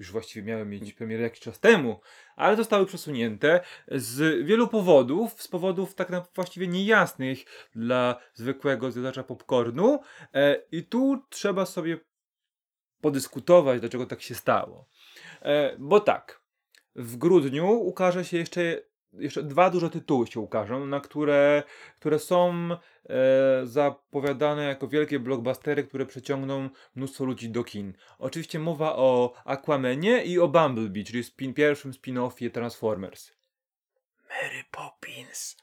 już 0.00 0.12
właściwie 0.12 0.46
miały 0.46 0.66
mieć 0.66 0.92
premierę 0.92 1.22
jakiś 1.22 1.40
czas 1.40 1.60
temu, 1.60 2.00
ale 2.36 2.56
zostały 2.56 2.86
przesunięte 2.86 3.60
z 3.88 4.46
wielu 4.46 4.68
powodów, 4.68 5.42
z 5.42 5.48
powodów 5.48 5.94
tak 5.94 6.10
naprawdę 6.10 6.32
właściwie 6.34 6.68
niejasnych 6.68 7.68
dla 7.74 8.20
zwykłego 8.34 8.90
zjadacza 8.92 9.22
popcornu 9.22 10.00
e, 10.34 10.62
i 10.72 10.84
tu 10.84 11.24
trzeba 11.28 11.66
sobie 11.66 11.98
podyskutować, 13.00 13.80
dlaczego 13.80 14.06
tak 14.06 14.22
się 14.22 14.34
stało. 14.34 14.88
E, 15.42 15.76
bo 15.78 16.00
tak, 16.00 16.42
w 16.94 17.16
grudniu 17.16 17.70
ukaże 17.70 18.24
się 18.24 18.36
jeszcze 18.36 18.82
jeszcze 19.12 19.42
dwa 19.42 19.70
duże 19.70 19.90
tytuły 19.90 20.26
się 20.26 20.40
ukażą, 20.40 20.86
na 20.86 21.00
które, 21.00 21.62
które 21.96 22.18
są 22.18 22.70
e, 22.72 23.66
zapowiadane 23.66 24.64
jako 24.64 24.88
wielkie 24.88 25.18
blockbustery, 25.18 25.84
które 25.84 26.06
przyciągną 26.06 26.68
mnóstwo 26.94 27.24
ludzi 27.24 27.50
do 27.50 27.64
kin. 27.64 27.92
Oczywiście 28.18 28.58
mowa 28.58 28.96
o 28.96 29.32
Aquamanie 29.44 30.24
i 30.24 30.38
o 30.38 30.48
Bumblebee, 30.48 31.04
czyli 31.04 31.24
spin, 31.24 31.54
pierwszym 31.54 31.92
spin-offie 31.92 32.50
Transformers. 32.50 33.32
Mary 34.28 34.64
Poppins. 34.70 35.56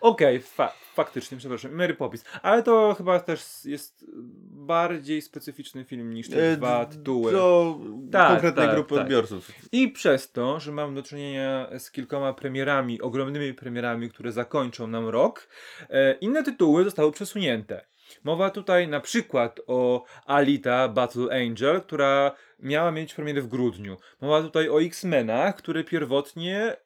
Okej, 0.00 0.40
fa 0.40 0.72
faktycznie, 0.94 1.38
przepraszam, 1.38 1.72
Mary 1.72 1.94
Poppins. 1.94 2.24
Ale 2.42 2.62
to 2.62 2.94
chyba 2.98 3.20
też 3.20 3.64
jest 3.64 4.04
bardziej 4.50 5.22
specyficzny 5.22 5.84
film 5.84 6.14
niż 6.14 6.30
te 6.30 6.52
E, 6.52 6.56
dwa 6.56 6.86
tytuły. 6.86 7.32
Do 7.32 7.78
Tak, 8.12 8.28
konkretnej 8.28 8.66
tak, 8.66 8.74
grupy 8.74 8.94
tak. 8.94 9.02
odbiorców. 9.02 9.50
I 9.72 9.88
przez 9.88 10.32
to, 10.32 10.60
że 10.60 10.72
mam 10.72 10.94
do 10.94 11.02
czynienia 11.02 11.68
z 11.78 11.90
kilkoma 11.90 12.32
premierami, 12.32 13.00
ogromnymi 13.00 13.54
premierami, 13.54 14.10
które 14.10 14.32
zakończą 14.32 14.86
nam 14.86 15.08
rok, 15.08 15.48
e, 15.90 16.12
inne 16.12 16.42
tytuły 16.42 16.84
zostały 16.84 17.12
przesunięte. 17.12 17.84
Mowa 18.24 18.50
tutaj 18.50 18.88
na 18.88 19.00
przykład 19.00 19.60
o 19.66 20.04
Alita 20.26 20.88
Battle 20.88 21.46
Angel, 21.46 21.82
która 21.82 22.32
miała 22.58 22.90
mieć 22.90 23.14
premierę 23.14 23.42
w 23.42 23.48
grudniu. 23.48 23.96
Mowa 24.20 24.42
tutaj 24.42 24.68
o 24.68 24.82
X-Menach, 24.82 25.56
które 25.56 25.84
pierwotnie 25.84 26.76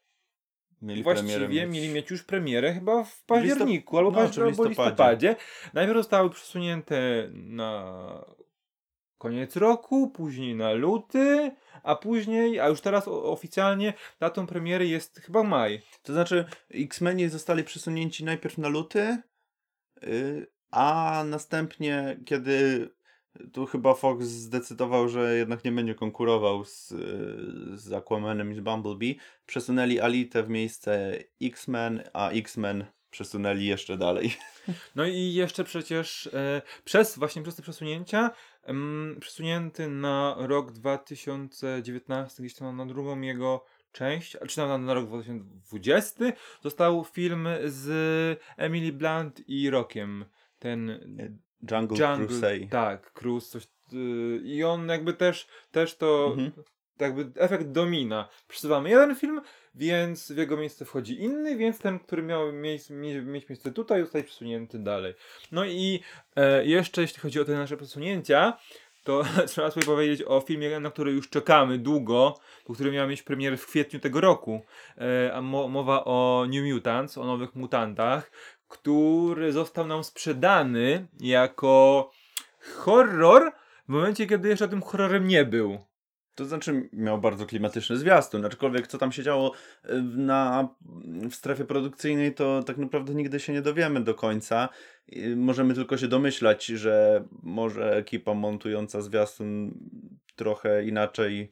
Mieli 0.83 1.03
właściwie 1.03 1.67
mieli 1.67 1.89
mieć 1.89 2.11
już 2.11 2.23
premierę 2.23 2.75
chyba 2.75 3.05
w 3.05 3.25
październiku 3.25 3.97
listop- 3.97 3.99
albo, 3.99 4.11
no, 4.11 4.17
paź- 4.17 4.31
czy 4.35 4.41
w 4.41 4.43
albo 4.43 4.65
listopadzie. 4.65 4.91
listopadzie. 4.91 5.37
Najpierw 5.75 5.99
zostały 5.99 6.31
przesunięte 6.31 7.29
na 7.33 8.25
koniec 9.19 9.57
roku, 9.57 10.11
później 10.11 10.55
na 10.55 10.73
luty, 10.73 11.51
a 11.83 11.97
później, 11.97 12.61
a 12.61 12.69
już 12.69 12.81
teraz 12.81 13.09
oficjalnie 13.09 13.95
datą 14.21 14.47
premiery 14.47 14.87
jest 14.89 15.19
chyba 15.21 15.43
maj. 15.43 15.83
To 16.03 16.13
znaczy, 16.13 16.45
X-Meni 16.75 17.29
zostali 17.29 17.65
przesunięci 17.65 18.25
najpierw 18.25 18.59
na 18.59 18.69
luty, 18.69 19.19
y, 20.05 20.47
a 20.71 21.25
następnie, 21.27 22.21
kiedy 22.27 22.89
tu 23.53 23.67
chyba 23.67 23.95
Fox 23.95 24.25
zdecydował, 24.25 25.09
że 25.09 25.37
jednak 25.37 25.65
nie 25.65 25.73
będzie 25.73 25.95
konkurował 25.95 26.65
z, 26.65 26.89
z 27.75 27.93
Aquamanem 27.93 28.53
i 28.53 28.55
z 28.55 28.61
Bumblebee, 28.61 29.19
przesunęli 29.47 30.01
Alitę 30.01 30.43
w 30.43 30.49
miejsce 30.49 31.19
X-Men, 31.43 32.03
a 32.13 32.31
X-Men 32.31 32.85
przesunęli 33.11 33.67
jeszcze 33.67 33.97
dalej. 33.97 34.33
No 34.97 35.07
i 35.07 35.35
jeszcze 35.35 35.65
przecież 35.65 36.27
e, 36.27 36.63
przez 36.85 37.19
właśnie 37.19 37.43
przez 37.43 37.57
te 37.57 37.63
przesunięcia 37.63 38.31
em, 38.63 39.17
przesunięty 39.21 39.89
na 39.89 40.37
rok 40.39 40.73
2019, 40.73 42.43
gdzieś 42.43 42.55
tam 42.55 42.77
na 42.77 42.87
drugą 42.87 43.21
jego 43.21 43.65
część, 43.93 44.37
a 44.37 44.47
czy 44.47 44.59
na, 44.59 44.79
na 44.79 44.95
rok 44.95 45.07
2020 45.07 46.25
został 46.63 47.05
film 47.05 47.49
z 47.65 48.41
Emily 48.57 48.93
Blunt 48.93 49.49
i 49.49 49.71
Rockiem. 49.71 50.25
Ten 50.59 51.01
Jungle, 51.71 52.09
Jungle, 52.09 52.27
Crusade. 52.27 52.67
tak, 52.71 53.13
Cruise, 53.13 53.49
coś. 53.51 53.65
y, 53.93 54.41
I 54.45 54.65
on 54.65 54.89
jakby 54.89 55.15
też, 55.15 55.47
też 55.71 55.97
to 55.97 56.27
Mhm. 56.37 56.53
jakby 57.01 57.41
efekt 57.41 57.67
domina. 57.67 58.29
Przesuwamy 58.49 58.91
jeden 58.91 59.15
film, 59.17 59.41
więc 59.75 60.33
w 60.33 60.37
jego 60.37 60.57
miejsce 60.57 60.85
wchodzi 60.85 61.21
inny, 61.23 61.57
więc 61.57 61.79
ten, 61.79 61.99
który 61.99 62.23
miał 62.23 62.53
mieć, 62.53 62.91
mieć, 62.91 63.49
miejsce 63.49 63.73
tutaj, 63.73 64.01
zostaje 64.03 64.25
przesunięty 64.25 64.79
dalej. 64.79 65.15
No 65.53 65.65
i 65.65 66.01
e, 66.37 66.67
jeszcze 66.67 67.03
jeśli 67.03 67.21
chodzi 67.21 67.41
o 67.41 67.45
te 67.45 67.53
nasze 67.53 67.77
przesunięcia, 67.77 68.59
to 69.05 69.23
trzeba 69.49 69.71
sobie 69.71 69.87
powiedzieć 69.87 70.23
o 70.27 70.41
filmie, 70.41 70.81
na 70.81 70.91
który 70.91 71.13
już 71.13 71.29
czekamy 71.31 71.79
długo, 71.79 72.39
bo 72.69 72.75
który 72.75 72.93
miał 72.93 73.09
mieć 73.09 73.23
premierę 73.23 73.57
w 73.57 73.67
kwietniu 73.67 74.01
tego 74.01 74.21
roku. 74.21 74.61
E, 74.99 75.41
mowa 75.43 76.05
o 76.05 76.47
New 76.49 76.75
Mutants, 76.75 77.19
o 77.19 77.25
nowych 77.25 77.55
mutantach, 77.55 78.31
który 78.73 79.53
został 79.53 79.87
nam 79.87 80.05
sprzedany 80.05 81.07
jako 81.21 82.11
horror 82.77 83.53
w 83.85 83.89
momencie, 83.89 84.27
kiedy 84.27 84.49
jeszcze 84.49 84.69
tym 84.69 84.83
horrorem 84.83 85.29
nie 85.29 85.45
był. 85.45 85.79
To 86.35 86.45
znaczy 86.45 86.89
miał 86.93 87.21
bardzo 87.21 87.47
klimatyczny 87.47 87.97
zwiastun, 87.97 88.45
aczkolwiek 88.45 88.87
co 88.87 88.99
tam 88.99 89.13
się 89.13 89.23
działo 89.23 89.53
y, 89.85 90.03
na, 90.03 90.69
w 91.31 91.35
strefie 91.35 91.65
produkcyjnej, 91.65 92.35
to 92.35 92.63
tak 92.63 92.79
naprawdę 92.79 93.15
nigdy 93.15 93.41
się 93.41 93.53
nie 93.53 93.63
dowiemy 93.63 94.01
do 94.01 94.15
końca. 94.15 94.69
Y, 95.17 95.37
Możemy 95.37 95.75
tylko 95.75 95.99
się 95.99 96.09
domyślać, 96.09 96.67
że 96.67 97.25
może 97.43 97.97
ekipa 97.97 98.35
montująca 98.35 99.01
zwiastun 99.01 99.75
trochę 100.37 100.85
inaczej 100.85 101.51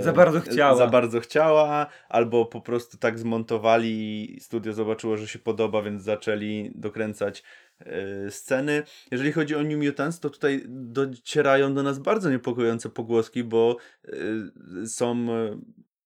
Za 0.00 0.12
bardzo 0.12 0.40
chciała. 0.40 0.76
Za 0.76 0.86
bardzo 0.86 1.20
chciała, 1.20 1.86
albo 2.08 2.46
po 2.46 2.60
prostu 2.60 2.98
tak 2.98 3.18
zmontowali 3.18 4.36
i 4.36 4.40
studio 4.40 4.72
zobaczyło, 4.72 5.16
że 5.16 5.28
się 5.28 5.38
podoba, 5.38 5.82
więc 5.82 6.02
zaczęli 6.02 6.72
dokręcać 6.74 7.42
e, 7.78 8.30
sceny. 8.30 8.82
Jeżeli 9.10 9.32
chodzi 9.32 9.54
o 9.54 9.62
New 9.62 9.84
Mutants, 9.84 10.20
to 10.20 10.30
tutaj 10.30 10.64
docierają 10.68 11.74
do 11.74 11.82
nas 11.82 11.98
bardzo 11.98 12.30
niepokojące 12.30 12.88
pogłoski, 12.88 13.44
bo 13.44 13.76
e, 14.04 14.86
są 14.86 15.26
e, 15.30 15.58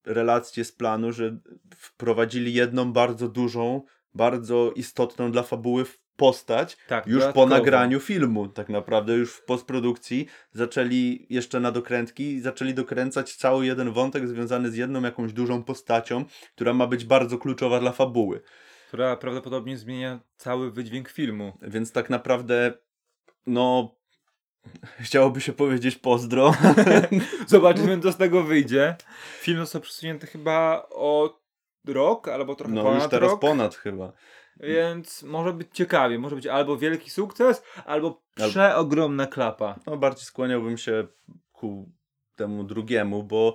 relacje 0.05 0.65
z 0.65 0.73
planu, 0.73 1.13
że 1.13 1.39
wprowadzili 1.77 2.55
jedną 2.55 2.93
bardzo 2.93 3.29
dużą, 3.29 3.83
bardzo 4.15 4.73
istotną 4.77 5.33
dla 5.33 5.43
fabuły 5.43 5.85
postać 6.17 6.77
Tak, 6.89 7.07
już 7.07 7.19
po 7.21 7.23
dodatkowo. 7.27 7.47
nagraniu 7.47 8.01
filmu, 8.01 8.49
tak 8.49 8.69
naprawdę 8.69 9.13
już 9.15 9.33
w 9.33 9.45
postprodukcji 9.45 10.27
zaczęli 10.53 11.27
jeszcze 11.31 11.61
na 11.61 11.73
dokrętki, 11.73 12.41
zaczęli 12.41 12.75
dokręcać 12.75 13.37
cały 13.37 13.67
jeden 13.67 13.91
wątek 13.93 14.29
związany 14.29 14.71
z 14.71 14.77
jedną 14.77 15.03
jakąś 15.03 15.33
dużą 15.33 15.63
postacią, 15.65 16.25
która 16.55 16.75
ma 16.75 16.87
być 16.87 17.05
bardzo 17.05 17.39
kluczowa 17.39 17.81
dla 17.81 17.93
fabuły. 17.93 18.41
Która 18.89 19.17
prawdopodobnie 19.17 19.79
zmienia 19.79 20.21
cały 20.37 20.71
wydźwięk 20.73 21.09
filmu. 21.09 21.53
Więc 21.63 21.93
tak 21.93 22.11
naprawdę, 22.11 22.73
no, 23.47 23.95
chciałoby 25.01 25.41
się 25.41 25.53
powiedzieć 25.53 25.97
pozdro. 25.97 26.55
Zobaczymy, 27.47 28.01
co 28.01 28.13
z 28.13 28.17
tego 28.17 28.43
wyjdzie. 28.43 28.97
Film 29.41 29.59
został 29.59 29.81
przesunięty 29.83 30.27
chyba 30.27 30.87
o 30.91 31.41
rok, 31.87 32.29
albo 32.29 32.55
trochę 32.55 32.75
No 32.75 32.83
ponad 32.83 33.03
już 33.03 33.11
teraz 33.11 33.31
rok. 33.31 33.41
ponad 33.41 33.75
chyba. 33.75 34.13
Więc 34.61 35.23
może 35.23 35.53
być 35.53 35.69
ciekawie. 35.73 36.19
Może 36.19 36.37
być 36.37 36.47
albo 36.47 36.77
wielki 36.77 37.11
sukces, 37.11 37.63
albo 37.85 38.23
Al- 38.41 38.51
przeogromna 38.51 39.27
klapa. 39.27 39.79
No 39.87 39.97
bardziej 39.97 40.25
skłaniałbym 40.25 40.79
się 40.79 41.07
ku 41.53 41.89
temu 42.37 42.65
drugiemu, 42.65 43.23
bo 43.23 43.55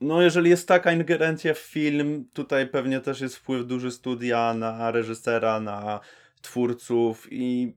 no 0.00 0.22
jeżeli 0.22 0.50
jest 0.50 0.68
taka 0.68 0.92
ingerencja 0.92 1.54
w 1.54 1.58
film, 1.58 2.28
tutaj 2.32 2.68
pewnie 2.68 3.00
też 3.00 3.20
jest 3.20 3.36
wpływ 3.36 3.66
duży 3.66 3.90
studia 3.90 4.54
na 4.54 4.90
reżysera, 4.90 5.60
na 5.60 6.00
twórców 6.42 7.26
i 7.30 7.74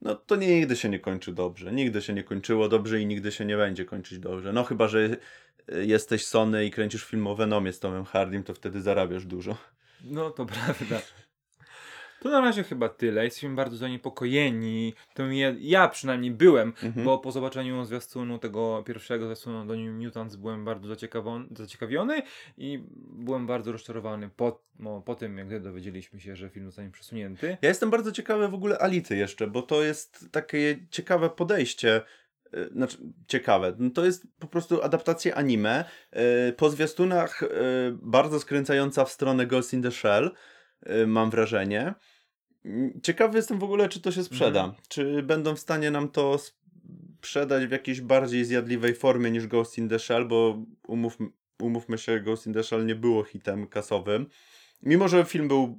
no 0.00 0.14
to 0.14 0.36
nigdy 0.36 0.76
się 0.76 0.88
nie 0.88 0.98
kończy 0.98 1.32
dobrze. 1.32 1.72
Nigdy 1.72 2.02
się 2.02 2.12
nie 2.12 2.24
kończyło 2.24 2.68
dobrze 2.68 3.00
i 3.00 3.06
nigdy 3.06 3.32
się 3.32 3.44
nie 3.44 3.56
będzie 3.56 3.84
kończyć 3.84 4.18
dobrze. 4.18 4.52
No 4.52 4.64
chyba, 4.64 4.88
że 4.88 5.08
y, 5.72 5.86
jesteś 5.86 6.26
Sony 6.26 6.66
i 6.66 6.70
kręcisz 6.70 7.04
film 7.04 7.26
o 7.26 7.34
Venomie 7.34 7.72
z 7.72 7.80
Tomem 7.80 8.04
Hardym, 8.04 8.42
to 8.44 8.54
wtedy 8.54 8.82
zarabiasz 8.82 9.26
dużo. 9.26 9.56
No 10.04 10.30
to 10.30 10.46
prawda. 10.46 11.00
To 12.20 12.28
na 12.30 12.40
razie 12.40 12.62
chyba 12.62 12.88
tyle. 12.88 13.24
Jesteśmy 13.24 13.50
bardzo 13.54 13.76
zaniepokojeni. 13.76 14.94
To 15.14 15.26
ja, 15.26 15.54
ja 15.58 15.88
przynajmniej 15.88 16.30
byłem, 16.30 16.72
Mhm. 16.82 17.04
bo 17.06 17.18
po 17.18 17.32
zobaczeniu 17.32 17.84
zwiastunu 17.84 18.38
tego 18.38 18.82
pierwszego 18.86 19.26
zwiastunu 19.26 19.66
do 19.66 19.76
New 19.76 20.04
Mutants 20.04 20.36
byłem 20.36 20.64
bardzo 20.64 20.88
zaciekawiony 21.56 22.22
i 22.58 22.82
byłem 23.12 23.46
bardzo 23.46 23.72
rozczarowany 23.72 24.30
po, 24.36 24.62
no, 24.78 25.00
po 25.02 25.14
tym, 25.14 25.38
jak 25.38 25.62
dowiedzieliśmy 25.62 26.20
się, 26.20 26.36
że 26.36 26.48
film 26.50 26.66
zostanie 26.66 26.90
przesunięty. 26.90 27.56
Ja 27.62 27.68
jestem 27.68 27.90
bardzo 27.90 28.12
ciekawy 28.12 28.48
w 28.48 28.54
ogóle 28.54 28.78
Ality 28.78 29.16
jeszcze, 29.16 29.46
bo 29.46 29.62
to 29.62 29.82
jest 29.82 30.28
takie 30.32 30.78
ciekawe 30.90 31.30
podejście. 31.30 32.02
y, 32.54 32.68
Znaczy, 32.72 32.96
ciekawe. 33.26 33.74
No 33.78 33.90
To 33.90 34.04
jest 34.04 34.26
po 34.38 34.46
prostu 34.46 34.82
adaptacja 34.82 35.34
anime. 35.34 35.84
y, 36.48 36.52
Po 36.52 36.70
zwiastunach 36.70 37.42
y, 37.42 37.48
bardzo 38.02 38.40
skręcająca 38.40 39.04
w 39.04 39.10
stronę 39.10 39.46
Ghost 39.46 39.72
in 39.74 39.82
the 39.82 39.90
Shell, 39.90 40.30
mam 41.06 41.30
wrażenie. 41.30 41.94
Ciekawy 43.02 43.36
jestem 43.36 43.58
w 43.58 43.64
ogóle, 43.64 43.88
czy 43.88 44.00
to 44.00 44.12
się 44.12 44.24
sprzeda. 44.24 44.64
Mhm. 44.64 44.82
Czy 44.88 45.22
będą 45.22 45.54
w 45.54 45.58
stanie 45.58 45.90
nam 45.90 46.08
to 46.08 46.36
sprzedać 47.18 47.66
w 47.66 47.70
jakiejś 47.70 48.00
bardziej 48.00 48.44
zjadliwej 48.44 48.94
formie 48.94 49.30
niż 49.30 49.46
Ghost 49.46 49.78
in 49.78 49.88
the 49.88 49.98
Shell, 49.98 50.28
bo 50.28 50.62
umów, 50.86 51.18
umówmy 51.60 51.98
się, 51.98 52.20
Ghost 52.20 52.46
in 52.46 52.52
the 52.52 52.62
Shell 52.62 52.86
nie 52.86 52.94
było 52.94 53.24
hitem 53.24 53.66
kasowym. 53.66 54.26
Mimo, 54.82 55.08
że 55.08 55.24
film 55.24 55.48
był 55.48 55.78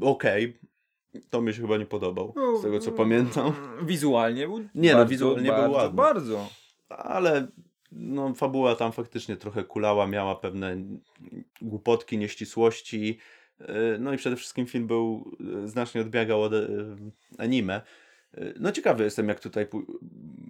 okej, 0.00 0.58
to 1.30 1.40
mi 1.40 1.54
się 1.54 1.62
chyba 1.62 1.76
nie 1.76 1.86
podobał, 1.86 2.34
z 2.58 2.62
tego 2.62 2.78
co 2.78 2.92
pamiętam. 2.92 3.46
Mm, 3.46 3.86
Wizualnie 3.86 4.46
był 4.46 4.58
Nie, 4.74 4.92
no, 4.92 4.98
bardzo, 4.98 5.10
wizualnie 5.10 5.42
był 5.42 5.52
bardzo, 5.52 5.76
ładny. 5.76 5.96
Bardzo. 5.96 6.48
Ale 6.88 7.46
no, 7.92 8.34
fabuła 8.34 8.76
tam 8.76 8.92
faktycznie 8.92 9.36
trochę 9.36 9.64
kulała, 9.64 10.06
miała 10.06 10.36
pewne 10.36 10.76
głupotki, 11.62 12.18
nieścisłości. 12.18 13.18
Yy, 13.60 13.66
No 14.00 14.12
i 14.12 14.16
przede 14.16 14.36
wszystkim 14.36 14.66
film 14.66 14.86
był 14.86 15.36
yy, 15.40 15.68
znacznie 15.68 16.00
odbiegał 16.00 16.42
od 16.42 16.52
yy, 16.52 16.96
anime. 17.38 17.80
No 18.60 18.72
ciekawy 18.72 19.04
jestem, 19.04 19.28
jak 19.28 19.40
tutaj, 19.40 19.66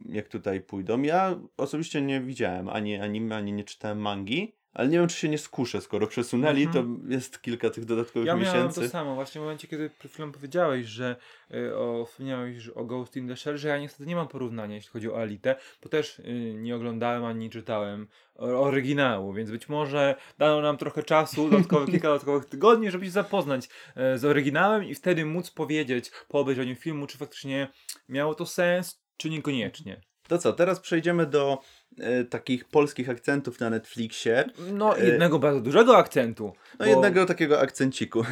jak 0.08 0.28
tutaj 0.28 0.60
pójdą. 0.60 1.02
Ja 1.02 1.40
osobiście 1.56 2.02
nie 2.02 2.20
widziałem 2.20 2.68
ani 2.68 2.96
anime, 2.96 3.36
ani 3.36 3.52
nie 3.52 3.64
czytałem 3.64 3.98
mangi, 3.98 4.54
Ale 4.74 4.88
nie 4.88 4.98
wiem, 4.98 5.08
czy 5.08 5.16
się 5.16 5.28
nie 5.28 5.38
skuszę, 5.38 5.80
skoro 5.80 6.06
przesunęli, 6.06 6.62
Mhm. 6.62 7.00
to 7.06 7.12
jest 7.12 7.42
kilka 7.42 7.70
tych 7.70 7.84
dodatkowych 7.84 8.26
Ja 8.26 8.36
miałem 8.36 8.54
miesięcy. 8.56 8.80
to 8.80 8.88
samo, 8.88 9.14
właśnie 9.14 9.40
w 9.40 9.44
momencie, 9.44 9.68
kiedy 9.68 9.90
przed 9.98 10.12
chwilą 10.12 10.32
powiedziałeś, 10.32 10.86
że 10.86 11.16
y, 11.54 11.76
o, 11.76 12.04
wspomniałeś 12.04 12.56
że 12.56 12.74
o 12.74 12.84
Ghost 12.84 13.16
in 13.16 13.28
the 13.28 13.36
Shell, 13.36 13.58
że 13.58 13.68
ja 13.68 13.78
niestety 13.78 14.06
nie 14.06 14.16
mam 14.16 14.28
porównania, 14.28 14.74
jeśli 14.74 14.90
chodzi 14.90 15.10
o 15.10 15.20
Alitę, 15.20 15.56
bo 15.82 15.88
też 15.88 16.18
y, 16.18 16.54
nie 16.56 16.76
oglądałem 16.76 17.24
ani 17.24 17.40
nie 17.40 17.50
czytałem 17.50 18.08
oryginału, 18.38 19.32
więc 19.32 19.50
być 19.50 19.68
może 19.68 20.14
dano 20.38 20.60
nam 20.60 20.76
trochę 20.76 21.02
czasu, 21.02 21.44
dodatkowych, 21.50 21.90
kilka 21.90 22.08
dodatkowych 22.08 22.44
tygodni, 22.44 22.90
żeby 22.90 23.04
się 23.04 23.10
zapoznać 23.10 23.68
e, 23.96 24.18
z 24.18 24.24
oryginałem 24.24 24.84
i 24.84 24.94
wtedy 24.94 25.24
móc 25.26 25.50
powiedzieć 25.50 26.10
po 26.28 26.40
obejrzeniu 26.40 26.76
filmu, 26.76 27.06
czy 27.06 27.18
faktycznie 27.18 27.68
miało 28.08 28.34
to 28.34 28.46
sens, 28.46 29.02
czy 29.16 29.30
niekoniecznie. 29.30 30.00
To 30.28 30.38
co, 30.38 30.52
teraz 30.52 30.80
przejdziemy 30.80 31.26
do 31.26 31.58
e, 32.00 32.24
takich 32.24 32.64
polskich 32.64 33.10
akcentów 33.10 33.60
na 33.60 33.70
Netflixie. 33.70 34.44
No, 34.72 34.98
E, 34.98 35.06
jednego 35.06 35.38
bardzo 35.38 35.60
dużego 35.60 35.96
akcentu. 35.96 36.52
No 36.78 36.86
jednego 36.86 37.26
takiego 37.26 37.60
akcenciku. 37.60 38.24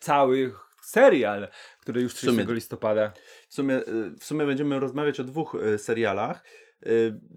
Cały 0.00 0.52
serial, 0.82 1.48
który 1.80 2.00
już 2.02 2.14
W 2.14 2.18
sumie- 2.18 2.32
30 2.32 2.52
listopada. 2.54 3.12
W 3.48 3.54
sumie, 3.54 3.74
e, 3.76 3.82
w 4.20 4.24
sumie 4.24 4.46
będziemy 4.46 4.80
rozmawiać 4.80 5.20
o 5.20 5.24
dwóch 5.24 5.56
serialach. 5.78 6.44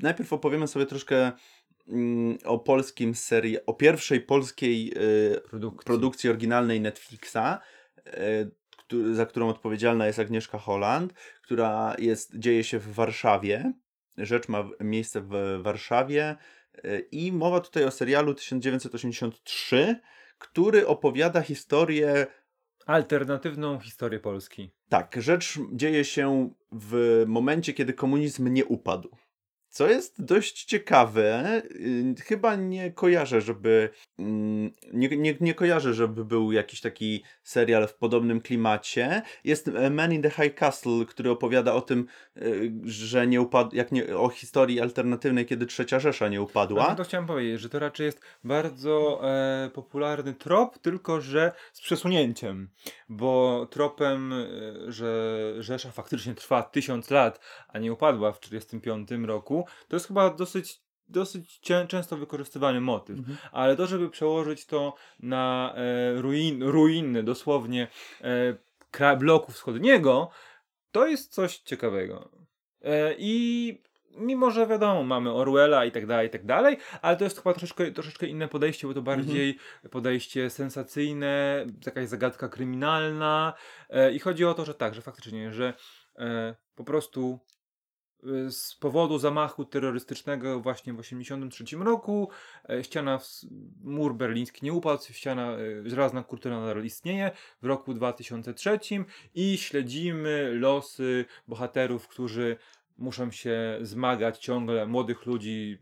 Najpierw 0.02 0.34
opowiemy 0.34 0.68
sobie 0.68 0.86
troszkę 0.86 1.32
mm, 1.88 2.38
o 2.46 2.60
polskim 2.60 3.16
serii, 3.16 3.66
o 3.66 3.74
pierwszej 3.74 4.22
polskiej 4.22 4.94
Produkcji. 5.50 5.86
produkcji 5.86 6.30
oryginalnej 6.30 6.82
Netflixa, 6.82 7.60
za 9.14 9.26
którą 9.26 9.50
odpowiedzialna 9.50 10.08
jest 10.08 10.20
Agnieszka 10.20 10.58
Holland, 10.58 11.14
która 11.44 11.96
jest, 12.00 12.38
dzieje 12.40 12.64
się 12.64 12.80
w 12.80 12.94
Warszawie. 12.94 13.74
Rzecz 14.18 14.48
ma 14.48 14.70
miejsce 14.80 15.22
w 15.22 15.60
Warszawie 15.62 16.36
e, 16.84 17.00
i 17.00 17.32
mowa 17.32 17.60
tutaj 17.60 17.86
o 17.86 17.92
serialu 17.92 18.34
1983, 18.34 20.00
który 20.38 20.88
opowiada 20.88 21.42
historię 21.42 22.28
Alternatywną 22.86 23.80
historię 23.80 24.20
Polski. 24.20 24.72
Tak, 24.90 25.16
rzecz 25.20 25.60
dzieje 25.74 26.06
się 26.06 26.54
w 26.72 27.24
momencie, 27.28 27.74
kiedy 27.74 27.94
komunizm 27.94 28.48
nie 28.48 28.66
upadł. 28.66 29.10
Co 29.72 29.90
jest 29.90 30.26
dość 30.26 30.64
ciekawe, 30.64 31.62
yy, 31.80 32.16
chyba 32.24 32.56
nie 32.56 32.92
kojarzę, 32.92 33.42
żeby 33.42 33.90
mm, 34.20 34.72
nie, 34.94 35.10
nie, 35.10 35.36
nie 35.42 35.54
kojarzę, 35.54 35.94
żeby 35.94 36.26
był 36.26 36.52
jakiś 36.52 36.82
taki 36.82 37.24
serial 37.44 37.88
w 37.88 37.94
podobnym 37.94 38.42
klimacie. 38.42 39.22
Jest 39.44 39.68
e, 39.68 39.90
Man 39.90 40.14
in 40.14 40.22
the 40.22 40.30
High 40.30 40.56
Castle, 40.56 41.06
który 41.06 41.30
opowiada 41.30 41.74
o 41.74 41.82
tym, 41.82 42.08
yy, 42.36 42.72
że 42.84 43.28
nie 43.28 43.42
upadł, 43.42 43.76
jak 43.76 43.92
nie, 43.92 44.18
o 44.18 44.30
historii 44.30 44.82
alternatywnej, 44.82 45.46
kiedy 45.46 45.66
trzecia 45.66 46.00
Rzesza 46.00 46.28
nie 46.28 46.42
upadła. 46.42 46.88
No 46.90 46.96
to 46.96 47.04
chciałem 47.04 47.28
powiedzieć, 47.28 47.62
że 47.62 47.70
to 47.70 47.80
raczej 47.80 48.06
jest 48.06 48.22
bardzo 48.44 49.22
e, 49.24 49.70
popularny 49.74 50.34
trop, 50.34 50.80
tylko 50.80 51.22
że 51.22 51.52
z 51.74 51.82
przesunięciem. 51.82 52.70
Bo 53.10 53.68
tropem, 53.72 54.34
e, 54.34 54.92
że 54.92 55.32
Rzesza 55.60 55.92
faktycznie 55.92 56.36
trwa 56.36 56.64
tysiąc 56.64 57.10
lat, 57.10 57.40
a 57.68 57.80
nie 57.80 57.94
upadła 57.94 58.32
w 58.32 58.40
1945 58.40 59.28
roku, 59.28 59.61
to 59.88 59.96
jest 59.96 60.08
chyba 60.08 60.30
dosyć 60.30 60.82
dosyć 61.12 61.60
cię- 61.60 61.88
często 61.88 62.18
wykorzystywany 62.18 62.82
motyw. 62.82 63.18
Mhm. 63.18 63.38
Ale 63.52 63.76
to, 63.76 63.88
żeby 63.88 64.10
przełożyć 64.10 64.66
to 64.66 64.94
na 65.20 65.74
e, 65.76 66.22
ruin, 66.22 66.64
ruiny, 66.64 67.24
dosłownie 67.24 67.88
e, 69.00 69.16
bloku 69.18 69.52
wschodniego, 69.52 70.30
to 70.92 71.08
jest 71.08 71.34
coś 71.34 71.58
ciekawego. 71.58 72.32
E, 72.82 73.16
I 73.18 73.82
mimo, 74.18 74.52
że 74.52 74.68
wiadomo, 74.68 75.04
mamy 75.04 75.34
Orwella 75.34 75.86
i 75.86 75.92
tak 75.92 76.06
dalej, 76.06 76.28
i 76.28 76.30
tak 76.30 76.46
dalej, 76.46 76.78
ale 77.02 77.18
to 77.18 77.24
jest 77.24 77.38
chyba 77.38 77.54
troszeczkę, 77.54 77.92
troszeczkę 77.92 78.28
inne 78.28 78.48
podejście, 78.48 78.88
bo 78.88 78.94
to 78.94 79.02
bardziej 79.02 79.58
podejście 79.92 80.50
sensacyjne, 80.50 81.66
jakaś 81.86 82.08
zagadka 82.08 82.50
kryminalna. 82.50 83.54
E, 83.90 84.12
I 84.12 84.20
chodzi 84.20 84.46
o 84.46 84.54
to, 84.54 84.66
że 84.66 84.74
tak, 84.74 84.96
że 84.96 85.02
faktycznie, 85.02 85.54
że 85.54 85.74
e, 86.20 86.56
po 86.76 86.84
prostu 86.84 87.40
z 88.50 88.76
powodu 88.76 89.18
zamachu 89.18 89.66
terrorystycznego 89.66 90.60
właśnie 90.60 90.94
w 90.94 90.98
1983 90.98 91.78
roku 91.78 92.30
e, 92.70 92.84
ściana, 92.84 93.20
mur 93.84 94.16
berliński 94.16 94.66
nie 94.66 94.74
upadł, 94.74 95.04
ściana, 95.12 95.52
e, 95.52 95.90
żelazna 95.90 96.24
kurtyna 96.24 96.60
nadal 96.62 96.86
istnieje 96.86 97.32
w 97.62 97.66
roku 97.66 97.94
2003 97.94 98.80
i 99.36 99.58
śledzimy 99.58 100.52
losy 100.54 101.26
bohaterów, 101.48 102.08
którzy 102.08 102.58
muszą 102.98 103.32
się 103.32 103.78
zmagać 103.82 104.38
ciągle, 104.40 104.88
młodych 104.88 105.26
ludzi 105.26 105.78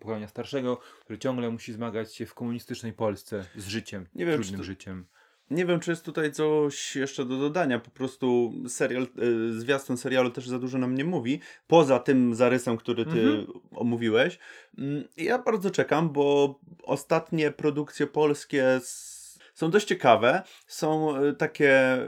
pokolenia 0.00 0.28
starszego, 0.28 0.76
który 1.00 1.18
ciągle 1.18 1.50
musi 1.50 1.72
zmagać 1.72 2.14
się 2.14 2.26
w 2.26 2.34
komunistycznej 2.34 2.92
Polsce 2.92 3.44
z 3.56 3.66
życiem, 3.66 4.06
Nie 4.14 4.26
wiem, 4.26 4.34
czy 4.34 4.40
trudnym 4.42 4.60
to- 4.60 4.64
życiem. 4.64 5.06
Nie 5.52 5.66
wiem, 5.66 5.80
czy 5.80 5.90
jest 5.90 6.04
tutaj 6.04 6.32
coś 6.32 6.96
jeszcze 6.96 7.24
do 7.24 7.38
dodania. 7.38 7.78
Po 7.78 7.90
prostu 7.90 8.52
serial, 8.68 9.06
y, 9.52 9.60
zwiastun 9.60 9.96
serialu 9.96 10.30
też 10.30 10.48
za 10.48 10.58
dużo 10.58 10.78
nam 10.78 10.94
nie 10.94 11.04
mówi. 11.04 11.40
Poza 11.66 11.98
tym 11.98 12.34
zarysem, 12.34 12.76
który 12.76 13.04
ty 13.04 13.10
Mhm. 13.20 13.46
omówiłeś. 13.74 14.38
Mm, 14.78 15.04
Ja 15.16 15.38
bardzo 15.38 15.70
czekam, 15.70 16.10
bo 16.12 16.58
ostatnie 16.82 17.50
produkcje 17.50 18.06
polskie 18.06 18.66
s- 18.68 19.38
są 19.54 19.70
dość 19.70 19.86
ciekawe. 19.86 20.42
Są 20.66 21.16
y, 21.22 21.32
takie, 21.34 21.98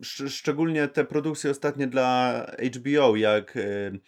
sz- 0.00 0.30
szczególnie 0.32 0.88
te 0.88 1.04
produkcje 1.04 1.50
ostatnie 1.50 1.86
dla 1.86 2.46
HBO, 2.76 3.16
jak 3.16 3.56
y, 3.56 4.00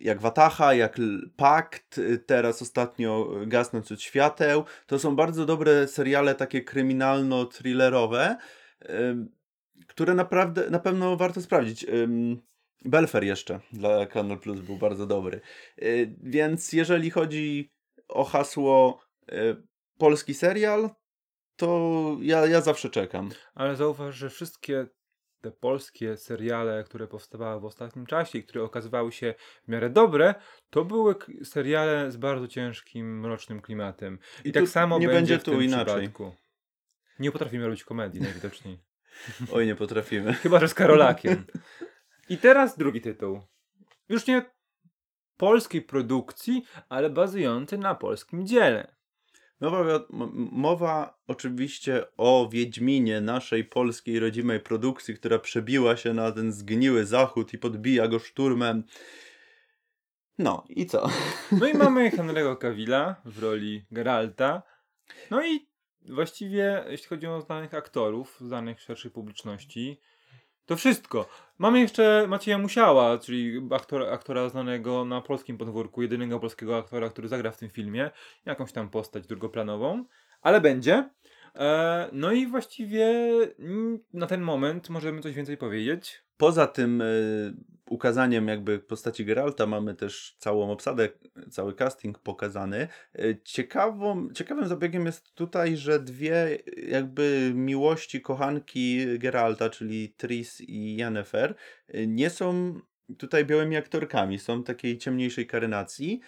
jak 0.00 0.20
Wataha, 0.20 0.74
jak 0.74 0.96
Pakt, 1.36 1.98
y, 1.98 2.18
teraz 2.18 2.62
ostatnio 2.62 3.42
y, 3.42 3.46
Gasnąc 3.46 3.92
od 3.92 4.02
świateł. 4.02 4.64
To 4.86 4.98
są 4.98 5.16
bardzo 5.16 5.46
dobre 5.46 5.88
seriale 5.88 6.34
takie 6.34 6.62
kryminalno-thrillerowe, 6.62 8.36
ym, 8.90 9.28
które 9.86 10.14
naprawdę, 10.14 10.70
na 10.70 10.78
pewno 10.78 11.16
warto 11.16 11.42
sprawdzić. 11.42 11.86
Belfer 12.84 13.24
jeszcze 13.24 13.60
dla 13.72 14.06
Kanal 14.06 14.38
Plus 14.38 14.60
był 14.60 14.76
bardzo 14.76 15.06
dobry. 15.06 15.40
Y, 15.82 16.14
Więc 16.22 16.72
jeżeli 16.72 17.10
chodzi 17.10 17.72
o 18.08 18.24
hasło 18.24 19.00
polski 19.98 20.34
serial, 20.34 20.90
to 21.56 22.16
ja, 22.20 22.46
ja 22.46 22.60
zawsze 22.60 22.90
czekam. 22.90 23.30
Ale 23.54 23.76
zauważ, 23.76 24.14
że 24.14 24.30
wszystkie 24.30 24.86
te 25.42 25.50
polskie 25.50 26.16
seriale, 26.16 26.84
które 26.84 27.06
powstawały 27.06 27.60
w 27.60 27.64
ostatnim 27.64 28.06
czasie 28.06 28.38
i 28.38 28.44
które 28.44 28.64
okazywały 28.64 29.12
się 29.12 29.34
w 29.64 29.68
miarę 29.68 29.90
dobre, 29.90 30.34
to 30.70 30.84
były 30.84 31.14
seriale 31.44 32.10
z 32.10 32.16
bardzo 32.16 32.48
ciężkim, 32.48 33.20
mrocznym 33.20 33.60
klimatem. 33.60 34.18
I, 34.44 34.48
I 34.48 34.52
tak 34.52 34.68
samo 34.68 34.98
nie 34.98 35.06
będzie, 35.06 35.18
będzie 35.18 35.38
w 35.38 35.42
tu 35.42 35.60
inaczej. 35.60 35.94
przypadku. 35.94 36.34
Nie 37.18 37.32
potrafimy 37.32 37.64
robić 37.64 37.84
komedii 37.84 38.20
najwidoczniej. 38.28 38.78
Oj, 39.52 39.66
nie 39.66 39.74
potrafimy. 39.74 40.34
Chyba, 40.42 40.60
że 40.60 40.68
z 40.68 40.74
Karolakiem. 40.74 41.44
I 42.28 42.38
teraz 42.38 42.78
drugi 42.78 43.00
tytuł. 43.00 43.40
Już 44.08 44.26
nie 44.26 44.50
polskiej 45.36 45.82
produkcji, 45.82 46.64
ale 46.88 47.10
bazujący 47.10 47.78
na 47.78 47.94
polskim 47.94 48.46
dziele. 48.46 48.94
Mowa, 49.62 49.84
wi- 49.84 50.04
m- 50.22 50.48
mowa 50.52 51.18
oczywiście 51.26 52.04
o 52.16 52.48
Wiedźminie, 52.52 53.20
naszej 53.20 53.64
polskiej 53.64 54.18
rodzimej 54.18 54.60
produkcji, 54.60 55.14
która 55.14 55.38
przebiła 55.38 55.96
się 55.96 56.12
na 56.14 56.32
ten 56.32 56.52
zgniły 56.52 57.06
zachód 57.06 57.54
i 57.54 57.58
podbija 57.58 58.08
go 58.08 58.18
szturmem. 58.18 58.84
No 60.38 60.64
i 60.68 60.86
co? 60.86 61.08
No 61.60 61.68
i 61.68 61.74
mamy 61.74 62.10
Henry'ego 62.10 62.58
Cavilla 62.58 63.16
w 63.24 63.42
roli 63.42 63.84
Geralta. 63.90 64.62
No 65.30 65.46
i 65.46 65.66
właściwie, 66.08 66.84
jeśli 66.88 67.08
chodzi 67.08 67.26
o 67.26 67.40
znanych 67.40 67.74
aktorów, 67.74 68.36
znanych 68.40 68.80
szerszej 68.80 69.10
publiczności, 69.10 70.00
to 70.66 70.76
wszystko. 70.76 71.28
Mamy 71.58 71.80
jeszcze 71.80 72.26
Macieja 72.28 72.58
Musiała, 72.58 73.18
czyli 73.18 73.68
aktora, 73.70 74.10
aktora 74.10 74.48
znanego 74.48 75.04
na 75.04 75.20
polskim 75.20 75.58
podwórku, 75.58 76.02
jedynego 76.02 76.40
polskiego 76.40 76.78
aktora, 76.78 77.08
który 77.10 77.28
zagra 77.28 77.50
w 77.50 77.58
tym 77.58 77.70
filmie. 77.70 78.10
Jakąś 78.44 78.72
tam 78.72 78.90
postać 78.90 79.26
drugoplanową, 79.26 80.04
ale 80.42 80.60
będzie. 80.60 81.10
E, 81.54 82.08
no 82.12 82.32
i 82.32 82.46
właściwie 82.46 83.06
mm, 83.58 83.98
na 84.12 84.26
ten 84.26 84.40
moment 84.40 84.90
możemy 84.90 85.20
coś 85.20 85.34
więcej 85.34 85.56
powiedzieć. 85.56 86.24
Poza 86.36 86.66
tym 86.66 87.00
y, 87.00 87.54
ukazaniem 87.90 88.48
jakby 88.48 88.78
postaci 88.78 89.24
Geralta 89.24 89.66
mamy 89.66 89.94
też 89.94 90.36
całą 90.38 90.70
obsadę, 90.70 91.08
cały 91.50 91.74
casting 91.74 92.18
pokazany. 92.18 92.88
Y, 93.18 93.40
ciekawą, 93.44 94.28
ciekawym 94.34 94.68
zabiegiem 94.68 95.06
jest 95.06 95.34
tutaj, 95.34 95.76
że 95.76 96.00
dwie 96.00 96.58
jakby 96.88 97.52
miłości 97.54 98.20
kochanki 98.20 99.18
Geralta, 99.18 99.70
czyli 99.70 100.14
Tris 100.16 100.60
i 100.60 100.96
Yennefer, 100.96 101.54
nie 102.06 102.30
są 102.30 102.74
tutaj 103.18 103.44
białymi 103.44 103.76
aktorkami, 103.76 104.38
są 104.38 104.64
takiej 104.64 104.98
ciemniejszej 104.98 105.46
karynacji. 105.46 106.20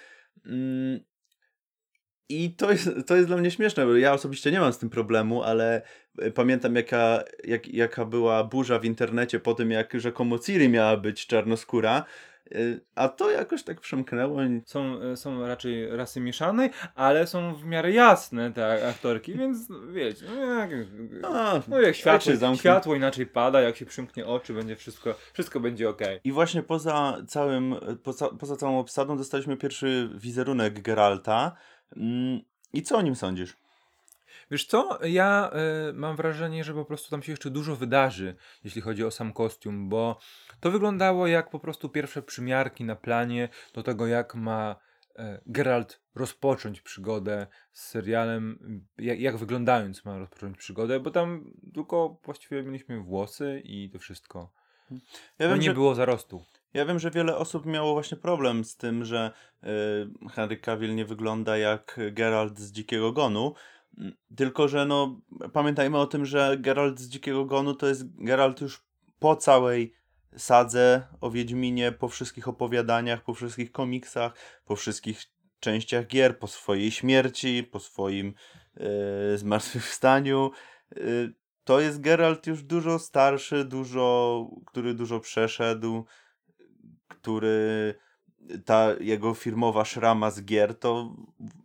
I 2.28 2.50
to 2.50 2.70
jest, 2.70 2.90
to 3.06 3.16
jest 3.16 3.28
dla 3.28 3.36
mnie 3.36 3.50
śmieszne, 3.50 3.86
bo 3.86 3.96
ja 3.96 4.12
osobiście 4.12 4.50
nie 4.50 4.60
mam 4.60 4.72
z 4.72 4.78
tym 4.78 4.90
problemu, 4.90 5.42
ale 5.42 5.82
e, 6.18 6.30
pamiętam 6.30 6.76
jaka, 6.76 7.24
jak, 7.44 7.68
jaka 7.68 8.04
była 8.04 8.44
burza 8.44 8.78
w 8.78 8.84
internecie 8.84 9.40
po 9.40 9.54
tym, 9.54 9.70
jak 9.70 10.00
rzekomo 10.00 10.38
Ciri 10.38 10.68
miała 10.68 10.96
być 10.96 11.26
czarnoskóra. 11.26 12.04
Y, 12.52 12.80
A 12.94 13.08
to 13.08 13.30
jakoś 13.30 13.62
tak 13.62 13.80
przemknęło. 13.80 14.40
Są, 14.66 15.00
e, 15.02 15.16
są 15.16 15.46
raczej 15.46 15.96
rasy 15.96 16.20
mieszanej, 16.20 16.70
ale 16.94 17.26
są 17.26 17.54
w 17.54 17.64
miarę 17.64 17.92
jasne 17.92 18.52
te 18.52 18.88
aktorki, 18.88 19.34
więc 19.38 19.68
no, 19.68 19.78
wiecie, 19.92 20.26
no 20.26 20.44
jak, 20.44 20.70
A, 21.22 21.60
no 21.68 21.80
jak 21.80 21.96
światło, 21.96 22.56
światło 22.56 22.94
inaczej 22.94 23.26
pada, 23.26 23.60
jak 23.60 23.76
się 23.76 23.86
przymknie 23.86 24.26
oczy, 24.26 24.54
będzie 24.54 24.76
wszystko, 24.76 25.14
wszystko 25.32 25.60
będzie 25.60 25.88
okej. 25.88 26.20
I 26.24 26.32
właśnie 26.32 26.62
poza 26.62 27.16
całym, 27.26 27.74
poza, 28.02 28.28
poza 28.28 28.56
całą 28.56 28.78
obsadą 28.78 29.16
dostaliśmy 29.16 29.56
pierwszy 29.56 30.10
wizerunek 30.14 30.82
Geralta. 30.82 31.56
Mm, 31.96 32.40
I 32.72 32.82
co 32.82 32.98
o 32.98 33.02
nim 33.02 33.14
sądzisz? 33.16 33.56
Wiesz 34.50 34.66
co, 34.66 34.98
ja 35.06 35.50
e, 35.52 35.92
mam 35.92 36.16
wrażenie, 36.16 36.64
że 36.64 36.74
po 36.74 36.84
prostu 36.84 37.10
tam 37.10 37.22
się 37.22 37.32
jeszcze 37.32 37.50
dużo 37.50 37.76
wydarzy, 37.76 38.36
jeśli 38.64 38.80
chodzi 38.80 39.04
o 39.04 39.10
sam 39.10 39.32
kostium, 39.32 39.88
bo 39.88 40.18
to 40.60 40.70
wyglądało 40.70 41.26
jak 41.26 41.50
po 41.50 41.60
prostu 41.60 41.88
pierwsze 41.88 42.22
przymiarki 42.22 42.84
na 42.84 42.96
planie 42.96 43.48
do 43.74 43.82
tego, 43.82 44.06
jak 44.06 44.34
ma 44.34 44.76
e, 45.16 45.40
Geralt 45.46 46.00
rozpocząć 46.14 46.80
przygodę 46.80 47.46
z 47.72 47.88
serialem, 47.88 48.58
jak, 48.98 49.20
jak 49.20 49.36
wyglądając 49.36 50.04
ma 50.04 50.18
rozpocząć 50.18 50.56
przygodę, 50.58 51.00
bo 51.00 51.10
tam 51.10 51.50
tylko 51.74 52.20
właściwie 52.24 52.62
mieliśmy 52.62 53.00
włosy 53.00 53.62
i 53.64 53.90
to 53.90 53.98
wszystko. 53.98 54.50
Ja 54.90 54.98
No 55.38 55.48
wiem, 55.48 55.58
nie 55.58 55.66
że, 55.66 55.74
było 55.74 55.94
zarostu. 55.94 56.44
Ja 56.74 56.84
wiem, 56.84 56.98
że 56.98 57.10
wiele 57.10 57.36
osób 57.36 57.66
miało 57.66 57.92
właśnie 57.92 58.16
problem 58.16 58.64
z 58.64 58.76
tym, 58.76 59.04
że 59.04 59.32
y, 59.64 60.28
Henry 60.28 60.56
Cavill 60.56 60.94
nie 60.94 61.04
wygląda 61.04 61.56
jak 61.56 62.00
Geralt 62.12 62.58
z 62.58 62.72
Dzikiego 62.72 63.12
Gonu. 63.12 63.54
Mm, 63.98 64.16
Tylko, 64.36 64.68
że 64.68 64.86
no, 64.86 65.20
pamiętajmy 65.52 65.98
o 65.98 66.06
tym, 66.06 66.26
że 66.26 66.56
Geralt 66.58 67.00
z 67.00 67.08
Dzikiego 67.08 67.44
Gonu 67.44 67.74
to 67.74 67.86
jest 67.86 68.24
Geralt 68.24 68.60
już 68.60 68.84
po 69.18 69.36
całej 69.36 69.94
sadze 70.36 71.06
o 71.20 71.30
Wiedźminie, 71.30 71.92
po 71.92 72.08
wszystkich 72.08 72.48
opowiadaniach, 72.48 73.24
po 73.24 73.34
wszystkich 73.34 73.72
komiksach, 73.72 74.32
po 74.64 74.76
wszystkich 74.76 75.22
częściach 75.60 76.06
gier, 76.06 76.38
po 76.38 76.46
swojej 76.46 76.90
śmierci, 76.90 77.62
po 77.62 77.80
swoim 77.80 78.34
yy, 78.76 79.38
zmartwychwstaniu. 79.38 80.50
Yy, 80.96 81.34
to 81.64 81.80
jest 81.80 82.00
Geralt 82.00 82.46
już 82.46 82.62
dużo 82.62 82.98
starszy, 82.98 83.64
dużo, 83.64 84.46
który 84.66 84.94
dużo 84.94 85.20
przeszedł, 85.20 86.04
który 87.08 87.94
ta 88.64 88.88
jego 89.00 89.34
firmowa 89.34 89.84
szrama 89.84 90.30
z 90.30 90.44
gier, 90.44 90.78
to 90.78 91.16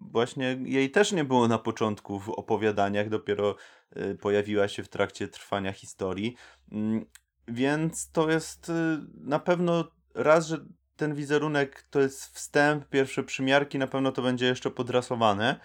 właśnie 0.02 0.58
jej 0.64 0.92
też 0.92 1.12
nie 1.12 1.24
było 1.24 1.48
na 1.48 1.58
początku 1.58 2.20
w 2.20 2.30
opowiadaniach, 2.30 3.10
dopiero 3.10 3.56
y, 3.98 4.16
pojawiła 4.16 4.68
się 4.68 4.84
w 4.84 4.90
trakcie 4.90 5.28
trwania 5.28 5.74
historii. 5.74 6.36
Mm, 6.72 7.06
Więc 7.48 8.12
to 8.12 8.30
jest 8.30 8.70
y, 8.70 8.74
na 9.14 9.40
pewno 9.40 9.92
raz, 10.16 10.48
że 10.48 10.58
ten 10.96 11.16
wizerunek 11.16 11.88
to 11.90 12.00
jest 12.00 12.26
wstęp, 12.26 12.90
pierwsze 12.90 13.24
przymiarki, 13.24 13.78
na 13.78 13.88
pewno 13.88 14.12
to 14.12 14.22
będzie 14.22 14.46
jeszcze 14.46 14.72
podrasowane, 14.72 15.60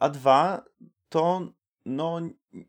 a 0.00 0.08
dwa, 0.08 0.64
to 1.08 1.52
no 1.86 2.20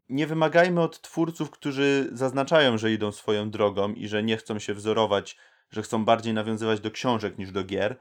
nie 0.10 0.28
wymagajmy 0.28 0.82
od 0.82 1.02
twórców, 1.02 1.50
którzy 1.50 2.10
zaznaczają, 2.12 2.78
że 2.78 2.92
idą 2.92 3.12
swoją 3.12 3.52
drogą 3.52 3.94
i 3.94 4.08
że 4.08 4.24
nie 4.24 4.38
chcą 4.38 4.60
się 4.60 4.74
wzorować, 4.74 5.38
że 5.72 5.82
chcą 5.82 6.06
bardziej 6.06 6.34
nawiązywać 6.34 6.80
do 6.80 6.92
książek 6.92 7.38
niż 7.38 7.52
do 7.52 7.64
gier. 7.64 8.00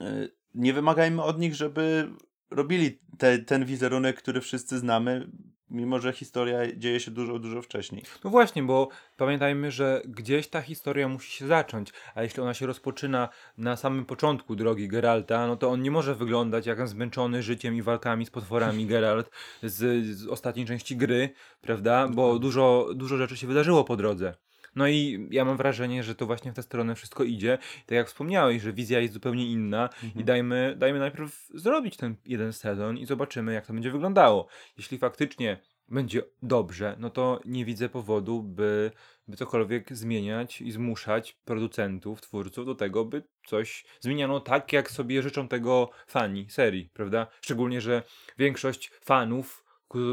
y, 0.00 0.32
Nie 0.54 0.72
wymagajmy 0.72 1.22
od 1.22 1.38
nich, 1.38 1.54
żeby 1.54 2.10
robili 2.50 2.98
te, 3.18 3.38
ten 3.38 3.64
wizerunek, 3.64 4.16
który 4.16 4.40
wszyscy 4.40 4.78
znamy, 4.78 5.30
mimo 5.70 5.98
że 5.98 6.12
historia 6.12 6.76
dzieje 6.76 7.00
się 7.00 7.10
dużo, 7.10 7.38
dużo 7.38 7.62
wcześniej. 7.62 8.02
No 8.24 8.30
właśnie, 8.30 8.62
bo 8.62 8.88
pamiętajmy, 9.16 9.70
że 9.70 10.02
gdzieś 10.04 10.48
ta 10.48 10.62
historia 10.62 11.08
musi 11.08 11.32
się 11.32 11.46
zacząć, 11.46 11.92
a 12.14 12.22
jeśli 12.22 12.42
ona 12.42 12.54
się 12.54 12.66
rozpoczyna 12.66 13.28
na 13.58 13.76
samym 13.76 14.04
początku 14.04 14.56
drogi 14.56 14.88
Geralta, 14.88 15.46
no 15.46 15.56
to 15.56 15.70
on 15.70 15.82
nie 15.82 15.90
może 15.90 16.14
wyglądać 16.14 16.66
jak 16.66 16.88
zmęczony 16.88 17.42
życiem 17.42 17.74
i 17.74 17.82
walkami 17.82 18.26
z 18.26 18.30
potworami 18.30 18.86
Geralt 18.92 19.30
z, 19.62 20.06
z 20.06 20.26
ostatniej 20.26 20.66
części 20.66 20.96
gry, 20.96 21.30
prawda? 21.60 22.08
Bo 22.08 22.38
dużo, 22.38 22.88
dużo 22.94 23.16
rzeczy 23.16 23.36
się 23.36 23.46
wydarzyło 23.46 23.84
po 23.84 23.96
drodze. 23.96 24.34
No 24.76 24.88
i 24.88 25.28
ja 25.30 25.44
mam 25.44 25.56
wrażenie, 25.56 26.02
że 26.02 26.14
to 26.14 26.26
właśnie 26.26 26.52
w 26.52 26.54
tę 26.54 26.62
stronę 26.62 26.94
wszystko 26.94 27.24
idzie. 27.24 27.58
Tak 27.86 27.96
jak 27.96 28.06
wspomniałeś, 28.06 28.62
że 28.62 28.72
wizja 28.72 29.00
jest 29.00 29.14
zupełnie 29.14 29.46
inna 29.46 29.88
i 30.16 30.24
dajmy, 30.24 30.74
dajmy 30.78 30.98
najpierw 30.98 31.48
zrobić 31.54 31.96
ten 31.96 32.16
jeden 32.26 32.52
sezon 32.52 32.98
i 32.98 33.06
zobaczymy, 33.06 33.54
jak 33.54 33.66
to 33.66 33.72
będzie 33.72 33.90
wyglądało. 33.90 34.46
Jeśli 34.78 34.98
faktycznie 34.98 35.58
będzie 35.88 36.22
dobrze, 36.42 36.96
no 36.98 37.10
to 37.10 37.40
nie 37.44 37.64
widzę 37.64 37.88
powodu, 37.88 38.42
by, 38.42 38.90
by 39.28 39.36
cokolwiek 39.36 39.96
zmieniać 39.96 40.60
i 40.60 40.70
zmuszać 40.72 41.32
producentów, 41.44 42.20
twórców 42.20 42.66
do 42.66 42.74
tego, 42.74 43.04
by 43.04 43.22
coś 43.46 43.84
zmieniano 44.00 44.40
tak, 44.40 44.72
jak 44.72 44.90
sobie 44.90 45.22
życzą 45.22 45.48
tego 45.48 45.90
fani 46.06 46.46
serii, 46.50 46.90
prawda? 46.94 47.26
Szczególnie, 47.40 47.80
że 47.80 48.02
większość 48.38 48.90
fanów, 49.00 49.63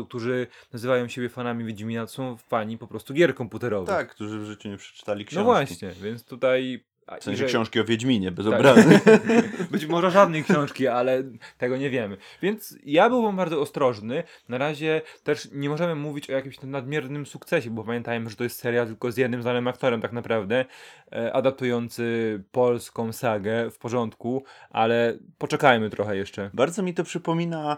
którzy- 0.07 0.47
nazywają 0.73 1.07
siebie 1.07 1.29
fanami 1.29 1.65
Wiedźmina, 1.65 2.07
są 2.07 2.37
fani 2.37 2.77
po 2.77 2.87
prostu 2.87 3.13
gier 3.13 3.35
komputerowych. 3.35 3.89
Tak, 3.89 4.09
którzy 4.09 4.39
w 4.39 4.45
życiu 4.45 4.69
nie 4.69 4.77
przeczytali 4.77 5.25
książki. 5.25 5.39
No 5.39 5.43
właśnie, 5.43 5.91
więc 6.01 6.25
tutaj... 6.25 6.83
W 7.19 7.23
sensie 7.23 7.37
że- 7.37 7.45
książki 7.45 7.79
o 7.79 7.83
Wiedźminie, 7.85 8.31
bez 8.31 8.45
tak. 8.45 8.55
obrazy. 8.55 8.99
Być 9.71 9.85
może 9.85 10.11
żadnej 10.11 10.43
książki, 10.43 10.87
ale 10.87 11.23
tego 11.57 11.77
nie 11.77 11.89
wiemy. 11.89 12.17
Więc 12.41 12.77
ja 12.83 13.09
byłbym 13.09 13.35
bardzo 13.35 13.61
ostrożny. 13.61 14.23
Na 14.49 14.57
razie 14.57 15.01
też 15.23 15.49
nie 15.51 15.69
możemy 15.69 15.95
mówić 15.95 16.29
o 16.29 16.33
jakimś 16.33 16.61
nadmiernym 16.61 17.25
sukcesie, 17.25 17.69
bo 17.69 17.83
pamiętajmy, 17.83 18.29
że 18.29 18.35
to 18.35 18.43
jest 18.43 18.59
seria 18.59 18.85
tylko 18.85 19.11
z 19.11 19.17
jednym 19.17 19.41
znanym 19.41 19.67
aktorem 19.67 20.01
tak 20.01 20.11
naprawdę, 20.13 20.65
e, 21.11 21.33
adaptujący 21.33 22.43
polską 22.51 23.13
sagę 23.13 23.71
w 23.71 23.77
porządku, 23.77 24.43
ale 24.69 25.17
poczekajmy 25.37 25.89
trochę 25.89 26.17
jeszcze. 26.17 26.49
Bardzo 26.53 26.83
mi 26.83 26.93
to 26.93 27.03
przypomina 27.03 27.77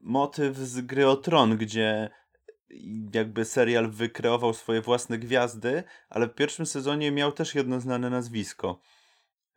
motyw 0.00 0.56
z 0.56 0.80
gry 0.80 1.08
o 1.08 1.16
Tron, 1.16 1.56
gdzie 1.56 2.10
jakby 3.14 3.44
serial 3.44 3.90
wykreował 3.90 4.54
swoje 4.54 4.80
własne 4.82 5.18
gwiazdy, 5.18 5.82
ale 6.08 6.26
w 6.28 6.34
pierwszym 6.34 6.66
sezonie 6.66 7.10
miał 7.12 7.32
też 7.32 7.54
jedno 7.54 7.80
znane 7.80 8.10
nazwisko. 8.10 8.80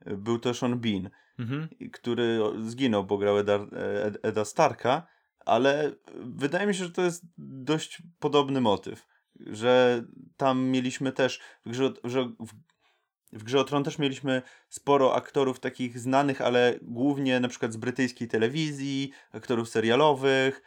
E, 0.06 0.18
Był 0.18 0.40
to 0.40 0.54
Sean 0.54 0.80
Bean, 0.80 1.10
Mhm. 1.40 1.68
który 1.92 2.40
zginął, 2.66 3.04
bo 3.04 3.18
grał 3.18 3.38
Eda, 3.38 3.58
Ed- 4.06 4.18
Eda 4.24 4.46
Starka, 4.46 5.08
ale 5.46 5.92
wydaje 6.16 6.68
mi 6.68 6.76
się, 6.76 6.84
że 6.84 6.92
to 6.92 7.02
jest 7.02 7.24
dość 7.38 8.02
podobny 8.20 8.62
motyw. 8.62 9.08
Że 9.40 10.04
tam 10.38 10.64
mieliśmy 10.64 11.12
też, 11.12 11.40
o- 11.66 12.10
że 12.10 12.24
w, 12.24 12.54
w 13.34 13.44
grze 13.44 13.60
o 13.60 13.64
Tron 13.64 13.84
też 13.84 14.00
mieliśmy 14.00 14.42
sporo 14.70 15.16
aktorów 15.16 15.60
takich 15.60 16.00
znanych, 16.00 16.42
ale 16.42 16.80
głównie 16.82 17.40
na 17.40 17.48
przykład 17.48 17.74
z 17.74 17.78
brytyjskiej 17.78 18.28
telewizji, 18.28 19.12
aktorów 19.32 19.70
serialowych 19.70 20.62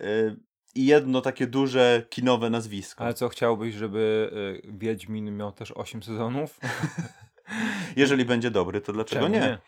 yy, 0.00 0.36
i 0.74 0.86
jedno 0.86 1.20
takie 1.20 1.46
duże 1.46 2.02
kinowe 2.10 2.50
nazwisko. 2.50 3.04
Ale 3.04 3.14
co, 3.14 3.28
chciałbyś, 3.28 3.74
żeby 3.74 4.30
y, 4.66 4.72
Wiedźmin 4.72 5.36
miał 5.36 5.52
też 5.52 5.72
8 5.72 6.02
sezonów? 6.02 6.60
Jeżeli 7.96 8.24
będzie 8.24 8.50
dobry, 8.50 8.80
to 8.80 8.92
dlaczego 8.92 9.20
Czemu 9.20 9.34
nie? 9.34 9.58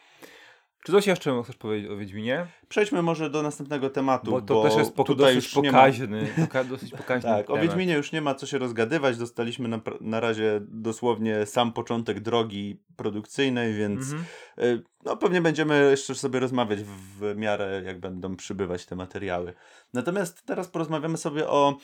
Czy 0.84 0.92
coś 0.92 1.06
jeszcze 1.06 1.42
chcesz 1.42 1.56
powiedzieć 1.56 1.90
o 1.90 1.96
Wiedźminie? 1.96 2.46
Przejdźmy 2.68 3.02
może 3.02 3.30
do 3.30 3.42
następnego 3.42 3.90
tematu, 3.90 4.30
Bo 4.30 4.42
to 4.42 4.62
też 4.62 4.76
jest 4.76 4.96
tutaj 4.96 5.34
dosyć 5.34 5.54
pokaźny, 5.54 6.28
poka- 6.36 6.64
dosyć 6.64 6.90
pokaźny 7.02 7.30
Tak, 7.30 7.50
o 7.50 7.54
temat. 7.54 7.62
Wiedźminie 7.62 7.94
już 7.94 8.12
nie 8.12 8.20
ma 8.20 8.34
co 8.34 8.46
się 8.46 8.58
rozgadywać. 8.58 9.16
Dostaliśmy 9.16 9.68
na, 9.68 9.80
na 10.00 10.20
razie 10.20 10.60
dosłownie 10.68 11.46
sam 11.46 11.72
początek 11.72 12.20
drogi 12.20 12.80
produkcyjnej, 12.96 13.74
więc 13.74 14.00
Mhm. 14.12 14.24
y, 14.58 14.82
no, 15.04 15.16
pewnie 15.16 15.40
będziemy 15.40 15.90
jeszcze 15.90 16.14
sobie 16.14 16.40
rozmawiać 16.40 16.82
w, 16.82 16.88
w 16.88 17.36
miarę, 17.36 17.82
jak 17.84 18.00
będą 18.00 18.36
przybywać 18.36 18.86
te 18.86 18.96
materiały. 18.96 19.54
Natomiast 19.92 20.46
teraz 20.46 20.68
porozmawiamy 20.68 21.16
sobie 21.16 21.48
o 21.48 21.76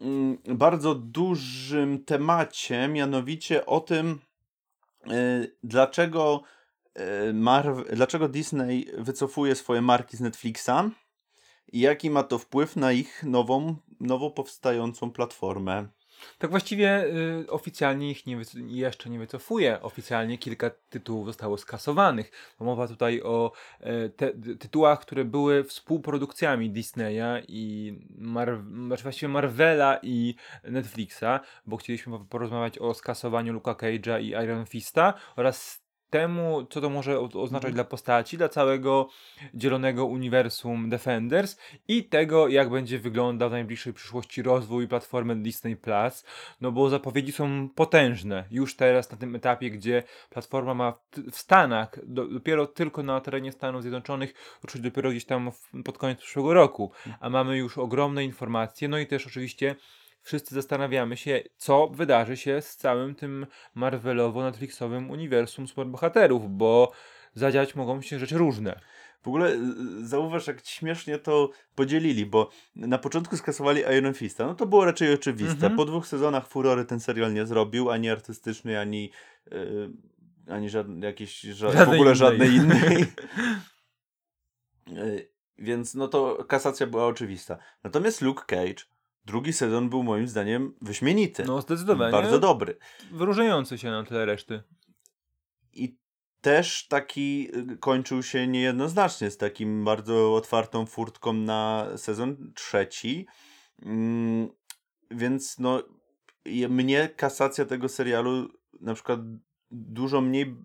mm, 0.00 0.38
bardzo 0.48 0.94
dużym 0.94 2.04
temacie, 2.04 2.88
mianowicie 2.88 3.66
o 3.66 3.80
tym, 3.80 4.18
y, 5.12 5.56
dlaczego, 5.62 6.42
y, 6.98 7.32
Marv- 7.34 7.84
dlaczego 7.92 8.28
Disney 8.28 8.86
wycofuje 8.98 9.54
swoje 9.54 9.80
marki 9.82 10.16
z 10.16 10.20
Netflixa 10.20 10.90
i 11.72 11.80
jaki 11.80 12.10
ma 12.10 12.22
to 12.22 12.38
wpływ 12.38 12.76
na 12.76 12.92
ich 12.92 13.22
nową, 13.22 13.76
nowo 14.00 14.30
powstającą 14.30 15.10
platformę. 15.10 15.88
Tak 16.38 16.50
właściwie 16.50 17.04
y, 17.04 17.50
oficjalnie 17.50 18.10
ich 18.10 18.26
nie 18.26 18.38
jeszcze 18.56 19.10
nie 19.10 19.18
wycofuje. 19.18 19.82
Oficjalnie 19.82 20.38
kilka 20.38 20.70
tytułów 20.88 21.26
zostało 21.26 21.58
skasowanych. 21.58 22.54
Mowa 22.60 22.88
tutaj 22.88 23.22
o 23.22 23.52
e, 23.80 24.08
te, 24.08 24.30
ty- 24.32 24.56
tytułach, 24.56 25.00
które 25.00 25.24
były 25.24 25.64
współprodukcjami 25.64 26.70
Disneya 26.70 27.42
i 27.48 27.92
Mar- 28.18 28.64
znaczy 28.86 29.02
właściwie 29.02 29.28
Marvela 29.32 29.98
i 30.02 30.34
Netflixa, 30.64 31.40
bo 31.66 31.76
chcieliśmy 31.76 32.18
po- 32.18 32.24
porozmawiać 32.24 32.78
o 32.78 32.94
skasowaniu 32.94 33.52
Luka 33.52 33.72
Cage'a 33.72 34.22
i 34.22 34.28
Iron 34.28 34.66
Fista 34.66 35.14
oraz 35.36 35.83
temu, 36.14 36.66
co 36.70 36.80
to 36.80 36.90
może 36.90 37.20
oznaczać 37.20 37.54
Mhm. 37.70 37.74
dla 37.74 37.84
postaci, 37.84 38.36
dla 38.36 38.48
całego 38.48 39.08
dzielonego 39.54 40.06
uniwersum 40.06 40.88
Defenders 40.88 41.56
i 41.88 42.04
tego, 42.04 42.48
jak 42.48 42.70
będzie 42.70 42.98
wyglądał 42.98 43.48
w 43.48 43.52
najbliższej 43.52 43.92
przyszłości 43.92 44.42
rozwój 44.42 44.88
platformy 44.88 45.36
Disney 45.36 45.76
Plus, 45.76 46.24
no 46.60 46.72
bo 46.72 46.90
zapowiedzi 46.90 47.32
są 47.32 47.68
potężne. 47.74 48.44
Już 48.50 48.76
teraz 48.76 49.10
na 49.10 49.16
tym 49.16 49.36
etapie, 49.36 49.70
gdzie 49.70 50.02
platforma 50.30 50.74
ma 50.74 50.92
w, 51.32 51.36
Stanach, 51.38 51.98
do, 52.06 52.26
dopiero 52.28 52.66
tylko 52.66 53.02
na 53.02 53.20
terenie 53.20 53.52
Stanów 53.52 53.82
Zjednoczonych, 53.82 54.34
ruszyć 54.62 54.82
dopiero 54.82 55.10
gdzieś 55.10 55.24
tam 55.24 55.50
pod 55.84 55.98
koniec 55.98 56.18
przyszłego 56.18 56.54
roku, 56.54 56.92
a 57.20 57.30
mamy 57.30 57.56
już 57.56 57.78
ogromne 57.78 58.24
informacje, 58.24 58.88
no 58.88 58.98
i 58.98 59.06
też 59.06 59.26
oczywiście 59.26 59.76
wszyscy 60.24 60.54
zastanawiamy 60.54 61.16
się, 61.16 61.42
co 61.56 61.88
wydarzy 61.88 62.36
się 62.36 62.60
z 62.62 62.76
całym 62.76 63.14
tym 63.14 63.46
Marvelowo-Netflixowym 63.76 65.10
uniwersum 65.10 65.68
superbohaterów, 65.68 66.50
bo 66.56 66.92
zadziać 67.34 67.74
mogą 67.74 68.02
się 68.02 68.18
rzeczy 68.18 68.38
różne. 68.38 68.80
W 69.22 69.28
ogóle 69.28 69.50
y, 69.52 69.56
y, 70.02 70.06
zauważ, 70.06 70.46
jak 70.46 70.66
śmiesznie 70.66 71.18
to 71.18 71.50
podzielili, 71.74 72.26
bo 72.26 72.50
na 72.76 72.98
początku 72.98 73.36
skasowali 73.36 73.80
Iron 73.98 74.14
Fista. 74.14 74.46
No 74.46 74.54
to 74.54 74.66
było 74.66 74.84
raczej 74.84 75.14
oczywiste. 75.14 75.52
Mhm. 75.54 75.76
Po 75.76 75.84
dwóch 75.84 76.06
sezonach 76.06 76.48
furory 76.48 76.84
ten 76.84 77.00
serial 77.00 77.32
nie 77.34 77.46
zrobił, 77.46 77.90
ani 77.90 78.10
artystyczny, 78.10 78.80
ani, 78.80 79.10
y, 79.52 79.90
ani 80.48 80.70
żadnej, 80.70 81.00
jakiejś, 81.00 81.44
ża- 81.44 81.72
w 81.78 81.80
ogóle 81.82 81.96
innej. 81.98 82.14
żadnej 82.14 82.54
innej. 82.58 83.06
Y, 84.88 85.28
Więc 85.58 85.94
no 85.94 86.08
to 86.08 86.44
kasacja 86.48 86.86
była 86.86 87.06
oczywista. 87.06 87.58
Natomiast 87.84 88.20
Luke 88.22 88.42
Cage, 88.46 88.84
drugi 89.24 89.52
sezon 89.52 89.88
był 89.90 90.02
moim 90.02 90.28
zdaniem 90.28 90.74
wyśmienity. 90.82 91.44
No 91.44 91.60
zdecydowanie 91.60 92.12
bardzo 92.12 92.38
dobry. 92.38 92.76
wyróżniający 93.12 93.78
się 93.78 93.90
na 93.90 94.04
tle 94.04 94.24
reszty. 94.26 94.62
I 95.72 95.96
też 96.40 96.86
taki 96.88 97.48
y, 97.72 97.78
kończył 97.78 98.22
się 98.22 98.46
niejednoznacznie 98.46 99.30
z 99.30 99.36
takim 99.36 99.84
bardzo 99.84 100.34
otwartą 100.34 100.86
furtką 100.86 101.32
na 101.32 101.86
sezon 101.96 102.52
trzeci. 102.54 103.26
Mm, 103.82 104.48
więc 105.10 105.58
no 105.58 105.82
mnie 106.68 107.08
kasacja 107.16 107.64
tego 107.64 107.88
serialu 107.88 108.48
na 108.80 108.94
przykład 108.94 109.20
dużo 109.70 110.20
mniej 110.20 110.56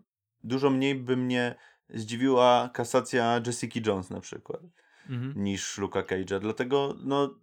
dużo 0.44 0.70
mniej 0.70 0.96
by 0.96 1.18
mnie 1.18 1.56
zdziwiła 1.90 2.70
kasacja 2.74 3.42
Jessica 3.46 3.80
Jones 3.86 4.10
na 4.10 4.20
przykład 4.20 4.62
Mhm. 5.10 5.44
niż 5.44 5.78
Luka 5.78 6.02
Cage'a. 6.02 6.40
Dlatego 6.40 6.96
no 7.04 7.36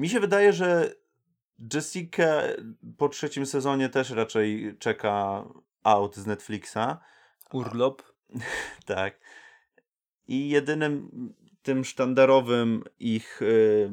mi 0.00 0.08
się 0.08 0.20
wydaje, 0.20 0.52
że 0.52 0.94
Jessica 1.74 2.42
po 2.98 3.08
trzecim 3.08 3.46
sezonie 3.46 3.88
też 3.88 4.10
raczej 4.10 4.76
czeka 4.78 5.44
out 5.82 6.16
z 6.16 6.26
Netflixa. 6.26 6.98
Urlop. 7.52 8.02
Tak. 8.84 9.20
I 10.28 10.48
jedynym 10.48 11.10
tym 11.62 11.84
sztandarowym 11.84 12.84
ich 12.98 13.42
y, 13.42 13.90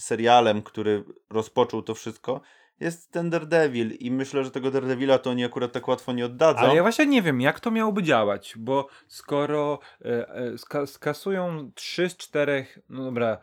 serialem, 0.00 0.62
który 0.62 1.04
rozpoczął 1.30 1.82
to 1.82 1.94
wszystko, 1.94 2.40
jest 2.80 3.12
ten 3.12 3.30
Daredevil. 3.30 3.90
I 3.90 4.10
myślę, 4.10 4.44
że 4.44 4.50
tego 4.50 4.70
Daredevila 4.70 5.18
to 5.18 5.30
oni 5.30 5.44
akurat 5.44 5.72
tak 5.72 5.88
łatwo 5.88 6.12
nie 6.12 6.26
oddadzą. 6.26 6.58
Ale 6.58 6.76
ja 6.76 6.82
właśnie 6.82 7.06
nie 7.06 7.22
wiem, 7.22 7.40
jak 7.40 7.60
to 7.60 7.70
miałoby 7.70 8.02
działać, 8.02 8.54
bo 8.56 8.88
skoro 9.08 9.78
e, 10.04 10.58
ska, 10.58 10.86
skasują 10.86 11.70
3 11.74 12.08
z 12.08 12.16
4, 12.16 12.66
no 12.88 13.04
dobra, 13.04 13.38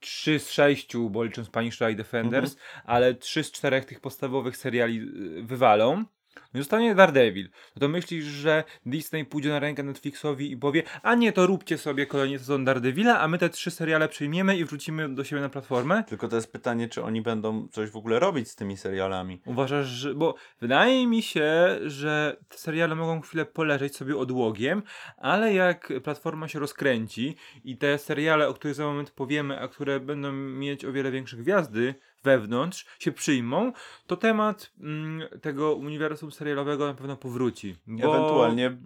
3 0.00 0.38
z 0.38 0.50
6, 0.50 0.96
bo 1.10 1.24
licząc 1.24 1.50
Punisher 1.50 1.90
i 1.90 1.96
Defenders, 1.96 2.56
ale 2.84 3.14
3 3.14 3.44
z 3.44 3.52
4 3.52 3.82
tych 3.82 4.00
podstawowych 4.00 4.56
seriali 4.56 4.98
e, 4.98 5.42
wywalą, 5.42 6.04
no 6.54 6.60
zostanie 6.60 6.94
Daredevil. 6.94 7.48
No 7.76 7.80
to 7.80 7.88
myślisz, 7.88 8.24
że 8.24 8.64
Disney 8.86 9.24
pójdzie 9.24 9.48
na 9.48 9.58
rękę 9.58 9.82
Netflixowi 9.82 10.52
i 10.52 10.56
powie, 10.56 10.82
a 11.02 11.14
nie, 11.14 11.32
to 11.32 11.46
róbcie 11.46 11.78
sobie 11.78 12.06
kolejny 12.06 12.38
sezon 12.38 12.64
Daredevila, 12.64 13.20
a 13.20 13.28
my 13.28 13.38
te 13.38 13.48
trzy 13.48 13.70
seriale 13.70 14.08
przyjmiemy 14.08 14.56
i 14.56 14.64
wrócimy 14.64 15.14
do 15.14 15.24
siebie 15.24 15.42
na 15.42 15.48
platformę? 15.48 16.04
Tylko 16.04 16.28
to 16.28 16.36
jest 16.36 16.52
pytanie, 16.52 16.88
czy 16.88 17.02
oni 17.02 17.22
będą 17.22 17.68
coś 17.68 17.90
w 17.90 17.96
ogóle 17.96 18.18
robić 18.18 18.50
z 18.50 18.56
tymi 18.56 18.76
serialami. 18.76 19.40
Uważasz, 19.46 19.86
że. 19.86 20.14
Bo 20.14 20.34
wydaje 20.60 21.06
mi 21.06 21.22
się, 21.22 21.78
że 21.86 22.36
te 22.48 22.58
seriale 22.58 22.94
mogą 22.94 23.20
chwilę 23.20 23.46
poleżeć 23.46 23.96
sobie 23.96 24.16
odłogiem, 24.16 24.82
ale 25.16 25.54
jak 25.54 25.92
platforma 26.04 26.48
się 26.48 26.58
rozkręci 26.58 27.36
i 27.64 27.76
te 27.76 27.98
seriale, 27.98 28.48
o 28.48 28.54
których 28.54 28.74
za 28.74 28.84
moment 28.84 29.10
powiemy, 29.10 29.60
a 29.60 29.68
które 29.68 30.00
będą 30.00 30.32
mieć 30.32 30.84
o 30.84 30.92
wiele 30.92 31.10
większe 31.10 31.36
gwiazdy 31.36 31.94
wewnątrz, 32.22 32.86
się 32.98 33.12
przyjmą, 33.12 33.72
to 34.06 34.16
temat 34.16 34.72
mm, 34.80 35.28
tego 35.40 35.74
uniwersum 35.74 36.30
serialowego 36.32 36.86
na 36.86 36.94
pewno 36.94 37.16
powróci. 37.16 37.76
Ewentualnie, 37.88 38.76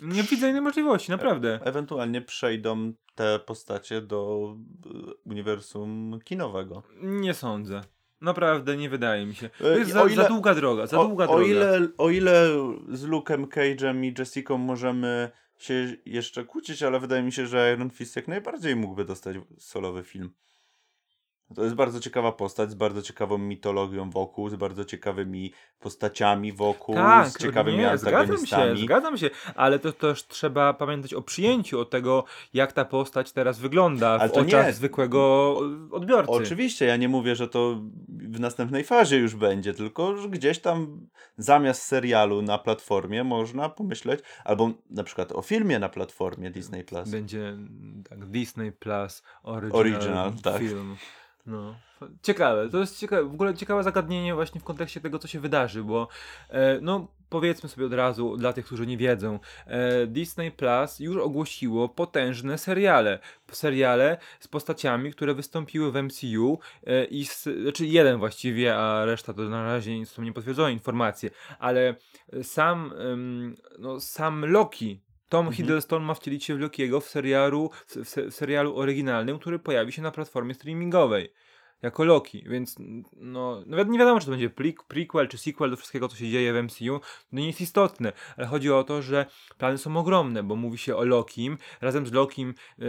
Nie 0.00 0.22
widzę 0.22 0.48
innej 0.48 0.62
możliwości, 0.62 1.10
naprawdę. 1.10 1.60
ewentualnie 1.64 2.20
przejdą 2.22 2.92
te 3.14 3.38
postacie 3.38 4.00
do 4.00 4.52
y, 4.86 5.14
uniwersum 5.24 6.18
kinowego. 6.24 6.82
Nie 7.02 7.34
sądzę. 7.34 7.80
Naprawdę 8.20 8.76
nie 8.76 8.90
wydaje 8.90 9.26
mi 9.26 9.34
się. 9.34 9.48
To 9.48 9.74
E, 9.74 9.78
jest 9.78 9.90
za, 9.90 10.02
o 10.02 10.08
za 10.08 10.14
ile- 10.14 10.28
długa 10.28 10.54
droga, 10.54 10.86
za 10.86 10.98
o, 11.00 11.04
długa 11.04 11.24
o, 11.24 11.28
droga. 11.36 11.44
ile, 11.52 11.88
o 11.98 12.10
ile 12.10 12.48
z 12.88 13.04
Luke'em 13.06 13.46
Cage'em 13.46 14.04
i 14.04 14.14
Jessicą 14.18 14.58
możemy 14.58 15.30
się 15.58 15.96
jeszcze 16.06 16.44
kłócić, 16.44 16.82
ale 16.82 17.00
wydaje 17.00 17.22
mi 17.22 17.32
się, 17.32 17.46
że 17.46 17.72
Iron 17.76 17.90
Fist 17.90 18.16
jak 18.16 18.28
najbardziej 18.28 18.76
mógłby 18.76 19.04
dostać 19.04 19.36
solowy 19.58 20.02
film. 20.04 20.30
To 21.54 21.64
jest 21.64 21.74
bardzo 21.74 22.00
ciekawa 22.00 22.32
postać, 22.32 22.70
z 22.70 22.74
bardzo 22.74 23.02
ciekawą 23.02 23.38
mitologią 23.38 24.10
wokół, 24.10 24.48
z 24.48 24.54
bardzo 24.54 24.84
ciekawymi 24.84 25.52
postaciami 25.80 26.52
wokół, 26.52 26.96
z 27.24 27.38
ciekawymi 27.38 27.82
Tak, 27.82 27.92
nie, 27.92 27.98
zgadzam 27.98 28.20
antagonistami. 28.20 28.78
się, 28.78 28.84
zgadzam 28.84 29.18
się, 29.18 29.30
ale 29.54 29.78
to 29.78 29.92
też 29.92 30.26
trzeba 30.26 30.74
pamiętać 30.74 31.14
o 31.14 31.22
przyjęciu 31.22 31.80
od 31.80 31.90
tego, 31.90 32.24
jak 32.54 32.72
ta 32.72 32.84
postać 32.84 33.32
teraz 33.32 33.58
wygląda 33.58 34.10
Ale 34.10 34.28
w 34.28 34.32
to 34.32 34.40
oczach 34.40 34.66
nie. 34.66 34.72
zwykłego 34.72 35.22
odbiorcy. 35.90 36.32
Oczywiście, 36.32 36.84
ja 36.86 36.96
nie 36.96 37.08
mówię, 37.08 37.36
że 37.36 37.48
to 37.48 37.80
w 38.08 38.40
następnej 38.40 38.84
fazie 38.84 39.16
już 39.16 39.34
będzie, 39.34 39.74
tylko 39.74 40.16
że 40.16 40.28
gdzieś 40.28 40.58
tam 40.58 41.06
zamiast 41.36 41.82
serialu 41.82 42.42
na 42.42 42.58
platformie 42.58 43.24
można 43.24 43.68
pomyśleć, 43.68 44.20
albo 44.44 44.70
na 44.90 45.04
przykład 45.04 45.32
o 45.32 45.42
filmie 45.42 45.78
na 45.78 45.88
platformie 45.88 46.50
Disney 46.50 46.84
Plus. 46.84 47.08
Będzie 47.08 47.56
tak, 48.08 48.26
Disney 48.26 48.72
Plus 48.72 49.22
Original, 49.42 49.80
Original, 49.80 50.32
tak. 50.42 50.58
film. 50.58 50.96
No. 51.46 51.74
Ciekawe, 52.22 52.68
to 52.68 52.78
jest 52.78 52.98
ciekawe, 52.98 53.24
w 53.24 53.34
ogóle 53.34 53.54
ciekawe 53.54 53.82
zagadnienie 53.82 54.34
właśnie 54.34 54.60
w 54.60 54.64
kontekście 54.64 55.00
tego, 55.00 55.18
co 55.18 55.28
się 55.28 55.40
wydarzy, 55.40 55.84
bo 55.84 56.08
e, 56.50 56.78
no 56.80 57.08
powiedzmy 57.28 57.68
sobie 57.68 57.86
od 57.86 57.92
razu 57.92 58.36
dla 58.36 58.52
tych, 58.52 58.66
którzy 58.66 58.86
nie 58.86 58.96
wiedzą, 58.96 59.38
e, 59.66 60.06
Disney 60.06 60.50
Plus 60.50 61.00
już 61.00 61.16
ogłosiło 61.16 61.88
potężne 61.88 62.58
seriale. 62.58 63.18
Seriale 63.52 64.18
z 64.40 64.48
postaciami, 64.48 65.12
które 65.12 65.34
wystąpiły 65.34 65.92
w 65.92 66.02
MCU 66.02 66.58
e, 66.86 67.04
i 67.04 67.24
z, 67.24 67.42
znaczy 67.62 67.86
jeden 67.86 68.18
właściwie, 68.18 68.76
a 68.76 69.04
reszta 69.04 69.34
to 69.34 69.42
na 69.42 69.64
razie 69.64 70.06
są 70.06 70.22
niepotwierdzone 70.22 70.72
informacje, 70.72 71.30
ale 71.58 71.94
sam, 72.42 72.92
em, 72.98 73.56
no, 73.78 74.00
sam 74.00 74.44
Loki 74.44 75.00
Tom 75.32 75.46
Mhm. 75.46 75.56
Hiddleston 75.56 76.02
ma 76.02 76.14
wcielić 76.14 76.44
się 76.44 76.54
w 76.54 76.60
Lokiego 76.60 77.00
w 77.00 77.08
serialu, 77.08 77.70
w, 77.86 78.08
se- 78.08 78.30
w 78.30 78.34
serialu 78.34 78.76
oryginalnym, 78.76 79.38
który 79.38 79.58
pojawi 79.58 79.92
się 79.92 80.02
na 80.02 80.10
platformie 80.10 80.54
streamingowej. 80.54 81.32
Jako 81.82 82.04
Loki, 82.04 82.44
więc 82.48 82.76
no, 83.16 83.62
nawet 83.66 83.88
nie 83.88 83.98
wiadomo, 83.98 84.20
czy 84.20 84.26
to 84.26 84.30
będzie 84.30 84.48
pre- 84.50 84.84
prequel 84.88 85.28
czy 85.28 85.38
sequel 85.38 85.70
do 85.70 85.76
wszystkiego, 85.76 86.08
co 86.08 86.16
się 86.16 86.30
dzieje 86.30 86.52
w 86.52 86.56
MCU. 86.62 87.00
No 87.32 87.40
nie 87.40 87.46
jest 87.46 87.60
istotne, 87.60 88.12
ale 88.36 88.46
chodzi 88.46 88.70
o 88.72 88.84
to, 88.84 89.02
że 89.02 89.26
plany 89.58 89.78
są 89.78 89.96
ogromne, 89.96 90.42
bo 90.42 90.56
mówi 90.56 90.78
się 90.78 90.96
o 90.96 91.04
Lokim. 91.04 91.58
Razem 91.80 92.06
z 92.06 92.12
Lokim, 92.12 92.54
e, 92.78 92.84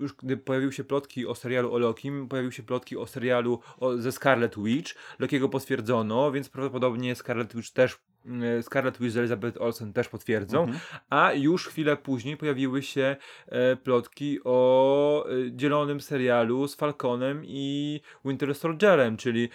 już 0.00 0.12
gdy 0.14 0.36
pojawiły 0.36 0.72
się 0.72 0.84
plotki 0.84 1.26
o 1.26 1.34
serialu 1.34 1.74
o 1.74 1.78
Lokim, 1.78 2.28
pojawiły 2.28 2.52
się 2.52 2.62
plotki 2.62 2.96
o 2.96 3.06
serialu 3.06 3.60
o, 3.80 3.96
ze 3.96 4.12
Scarlet 4.12 4.54
Witch. 4.64 4.94
Lokiego 5.18 5.48
potwierdzono, 5.48 6.32
więc 6.32 6.48
prawdopodobnie 6.48 7.14
Scarlet 7.14 7.56
Witch 7.56 7.70
też 7.70 7.98
e, 8.58 8.62
Scarlet 8.62 8.98
Witch 8.98 9.12
z 9.12 9.16
Elizabeth 9.16 9.60
Olsen 9.60 9.92
też 9.92 10.08
potwierdzą. 10.08 10.60
Mhm. 10.62 10.78
A 11.10 11.32
już 11.32 11.68
chwilę 11.68 11.96
później 11.96 12.36
pojawiły 12.36 12.82
się 12.82 13.16
e, 13.46 13.76
plotki 13.76 14.38
o 14.44 15.26
e, 15.28 15.52
dzielonym 15.52 16.00
serialu 16.00 16.68
z 16.68 16.74
Falconem 16.74 17.42
i 17.44 18.00
Winter 18.24 18.54
Soldierem, 18.54 19.16
czyli 19.16 19.44
e, 19.44 19.48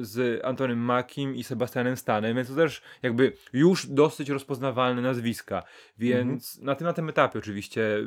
z 0.00 0.44
Antonym 0.44 0.78
Mackiem 0.78 1.36
i 1.36 1.44
Sebastianem 1.44 1.96
Stanem, 1.96 2.36
więc 2.36 2.48
to 2.48 2.54
też 2.54 2.82
jakby 3.02 3.32
już 3.52 3.86
dosyć 3.86 4.28
rozpoznawalne 4.28 5.02
nazwiska. 5.02 5.62
Więc 5.98 6.58
na 6.58 6.74
tym 6.74 6.86
na 6.86 6.92
tym 6.92 7.08
etapie 7.08 7.38
oczywiście 7.38 7.98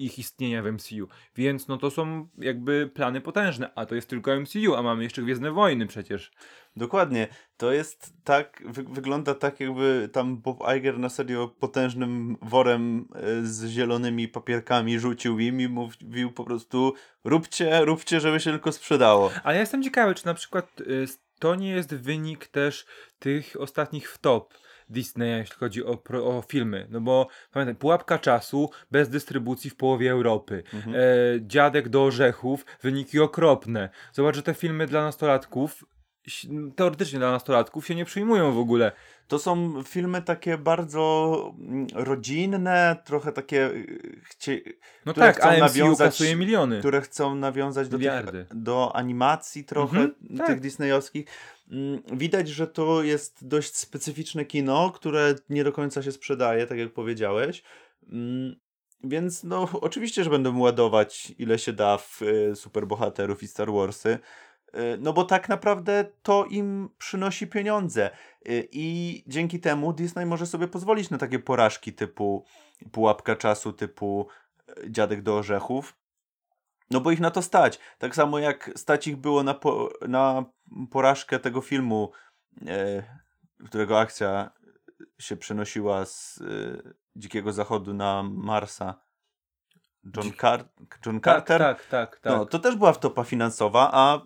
ich 0.00 0.18
istnienia 0.18 0.62
w 0.62 0.72
MCU. 0.72 1.08
Więc 1.36 1.68
no 1.68 1.76
to 1.76 1.90
są 1.90 2.28
jakby 2.38 2.90
plany 2.94 3.20
potężne, 3.20 3.70
a 3.74 3.86
to 3.86 3.94
jest 3.94 4.08
tylko 4.08 4.40
MCU, 4.40 4.74
a 4.76 4.82
mamy 4.82 5.02
jeszcze 5.02 5.22
Gwiezdne 5.22 5.52
Wojny 5.52 5.86
przecież. 5.86 6.32
Dokładnie. 6.76 7.28
To 7.56 7.72
jest 7.72 8.12
tak, 8.24 8.62
wy, 8.66 8.82
wygląda 8.82 9.34
tak 9.34 9.60
jakby 9.60 10.08
tam 10.12 10.36
Bob 10.36 10.58
Iger 10.76 10.98
na 10.98 11.08
serio 11.08 11.48
potężnym 11.48 12.36
worem 12.42 13.08
e, 13.14 13.46
z 13.46 13.66
zielonymi 13.66 14.28
papierkami 14.28 14.98
rzucił 14.98 15.38
im 15.38 15.60
i 15.60 15.68
mówił 15.68 16.32
po 16.32 16.44
prostu 16.44 16.94
róbcie, 17.24 17.84
róbcie, 17.84 18.20
żeby 18.20 18.40
się 18.40 18.50
tylko 18.50 18.72
sprzedało. 18.72 19.30
Ale 19.44 19.54
ja 19.54 19.60
jestem 19.60 19.82
ciekawy, 19.82 20.14
czy 20.14 20.26
na 20.26 20.34
przykład 20.34 20.80
y, 20.80 21.06
to 21.38 21.54
nie 21.54 21.70
jest 21.70 21.94
wynik 21.94 22.46
też 22.46 22.86
tych 23.18 23.56
ostatnich 23.60 24.12
wtop. 24.12 24.54
Disneya, 24.90 25.38
jeśli 25.38 25.56
chodzi 25.56 25.84
o, 25.84 25.98
o 26.24 26.42
filmy. 26.48 26.86
No 26.90 27.00
bo 27.00 27.28
pamiętaj, 27.52 27.74
pułapka 27.74 28.18
czasu 28.18 28.70
bez 28.90 29.08
dystrybucji 29.08 29.70
w 29.70 29.76
połowie 29.76 30.10
Europy. 30.10 30.62
Mhm. 30.74 30.96
E, 30.96 31.00
dziadek 31.40 31.88
do 31.88 32.04
orzechów, 32.04 32.64
wyniki 32.82 33.20
okropne. 33.20 33.88
Zobacz, 34.12 34.36
że 34.36 34.42
te 34.42 34.54
filmy 34.54 34.86
dla 34.86 35.02
nastolatków, 35.02 35.84
teoretycznie 36.76 37.18
dla 37.18 37.30
nastolatków, 37.32 37.86
się 37.86 37.94
nie 37.94 38.04
przyjmują 38.04 38.52
w 38.52 38.58
ogóle. 38.58 38.92
To 39.28 39.38
są 39.38 39.82
filmy 39.82 40.22
takie 40.22 40.58
bardzo 40.58 41.54
mm, 41.58 41.86
rodzinne, 41.94 42.96
trochę 43.04 43.32
takie, 43.32 43.66
y, 43.66 44.20
chcie, 44.24 44.60
No 45.06 45.12
które 45.12 45.26
tak, 45.26 45.36
chcą 45.36 45.48
a 45.48 45.52
MCU 45.52 45.60
nawiązać- 45.60 46.36
miliony. 46.36 46.78
które 46.78 47.00
chcą 47.00 47.34
nawiązać 47.34 47.88
do, 47.88 47.98
tych, 47.98 48.46
do 48.54 48.96
animacji 48.96 49.64
trochę 49.64 49.98
Mhm, 49.98 50.38
tak. 50.38 50.46
tych 50.46 50.60
disneyowskich. 50.60 51.26
Mm, 51.70 52.02
Widać, 52.12 52.48
że 52.48 52.66
to 52.66 53.02
jest 53.02 53.46
dość 53.48 53.76
specyficzne 53.76 54.44
kino, 54.44 54.90
które 54.90 55.34
nie 55.50 55.64
do 55.64 55.72
końca 55.72 56.02
się 56.02 56.12
sprzedaje, 56.12 56.66
tak 56.66 56.78
jak 56.78 56.92
powiedziałeś. 56.92 57.62
Mm, 58.12 58.56
Więc 59.04 59.44
no, 59.44 59.68
oczywiście, 59.80 60.24
że 60.24 60.30
będą 60.30 60.58
ładować 60.58 61.32
ile 61.38 61.58
się 61.58 61.72
da 61.72 61.98
w 61.98 62.22
y, 62.22 62.56
superbohaterów 62.56 63.42
i 63.42 63.48
Star 63.48 63.72
Warsy. 63.72 64.18
Y, 64.74 64.98
No 65.00 65.12
bo 65.12 65.24
tak 65.24 65.48
naprawdę 65.48 66.04
to 66.22 66.44
im 66.44 66.88
przynosi 66.98 67.46
pieniądze. 67.46 68.10
Y, 68.48 68.68
I 68.72 69.24
dzięki 69.26 69.60
temu 69.60 69.92
Disney 69.92 70.26
może 70.26 70.46
sobie 70.46 70.68
pozwolić 70.68 71.10
na 71.10 71.18
takie 71.18 71.38
porażki 71.38 71.92
typu 71.92 72.44
Pułapka 72.92 73.36
Czasu, 73.36 73.72
typu 73.72 74.26
y, 74.68 74.90
Dziadek 74.90 75.22
do 75.22 75.36
Orzechów. 75.36 75.94
No 76.90 77.00
bo 77.00 77.10
ich 77.10 77.20
na 77.20 77.30
to 77.30 77.42
stać. 77.42 77.78
Tak 77.98 78.14
samo 78.14 78.38
jak 78.38 78.70
stać 78.76 79.06
ich 79.06 79.16
było 79.16 79.42
na, 79.42 79.54
po, 79.54 79.90
na 80.08 80.44
porażkę 80.90 81.38
tego 81.38 81.60
filmu, 81.60 82.12
e, 82.66 83.02
którego 83.66 83.98
akcja 84.00 84.50
się 85.18 85.36
przenosiła 85.36 86.04
z 86.04 86.40
e, 86.40 86.44
Dzikiego 87.16 87.52
Zachodu 87.52 87.94
na 87.94 88.22
Marsa. 88.22 89.00
John, 90.16 90.32
Car- 90.32 90.64
John 91.06 91.20
Tak, 91.20 91.34
Carter. 91.48 91.58
tak, 91.60 91.86
tak, 91.86 92.20
tak. 92.20 92.32
No, 92.32 92.46
to 92.46 92.58
też 92.58 92.76
była 92.76 92.92
wtopa 92.92 93.24
finansowa, 93.24 93.90
a 93.92 94.20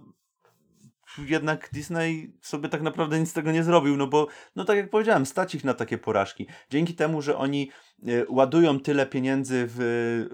jednak 1.19 1.69
Disney 1.73 2.33
sobie 2.41 2.69
tak 2.69 2.83
naprawdę 2.83 3.21
nic 3.21 3.31
z 3.31 3.33
tego 3.33 3.53
nie 3.53 3.63
zrobił, 3.63 3.97
no 3.97 4.07
bo, 4.07 4.27
no 4.57 4.65
tak 4.65 4.77
jak 4.77 4.91
powiedziałem, 4.91 5.27
stać 5.27 5.55
ich 5.55 5.65
na 5.65 5.75
takie 5.75 5.99
porażki. 5.99 6.47
Dzięki 6.71 6.95
temu, 6.95 7.23
że 7.23 7.37
oni 7.37 7.71
e, 8.07 8.09
ładują 8.29 8.81
tyle 8.81 9.07
pieniędzy 9.07 9.65
w, 9.69 9.79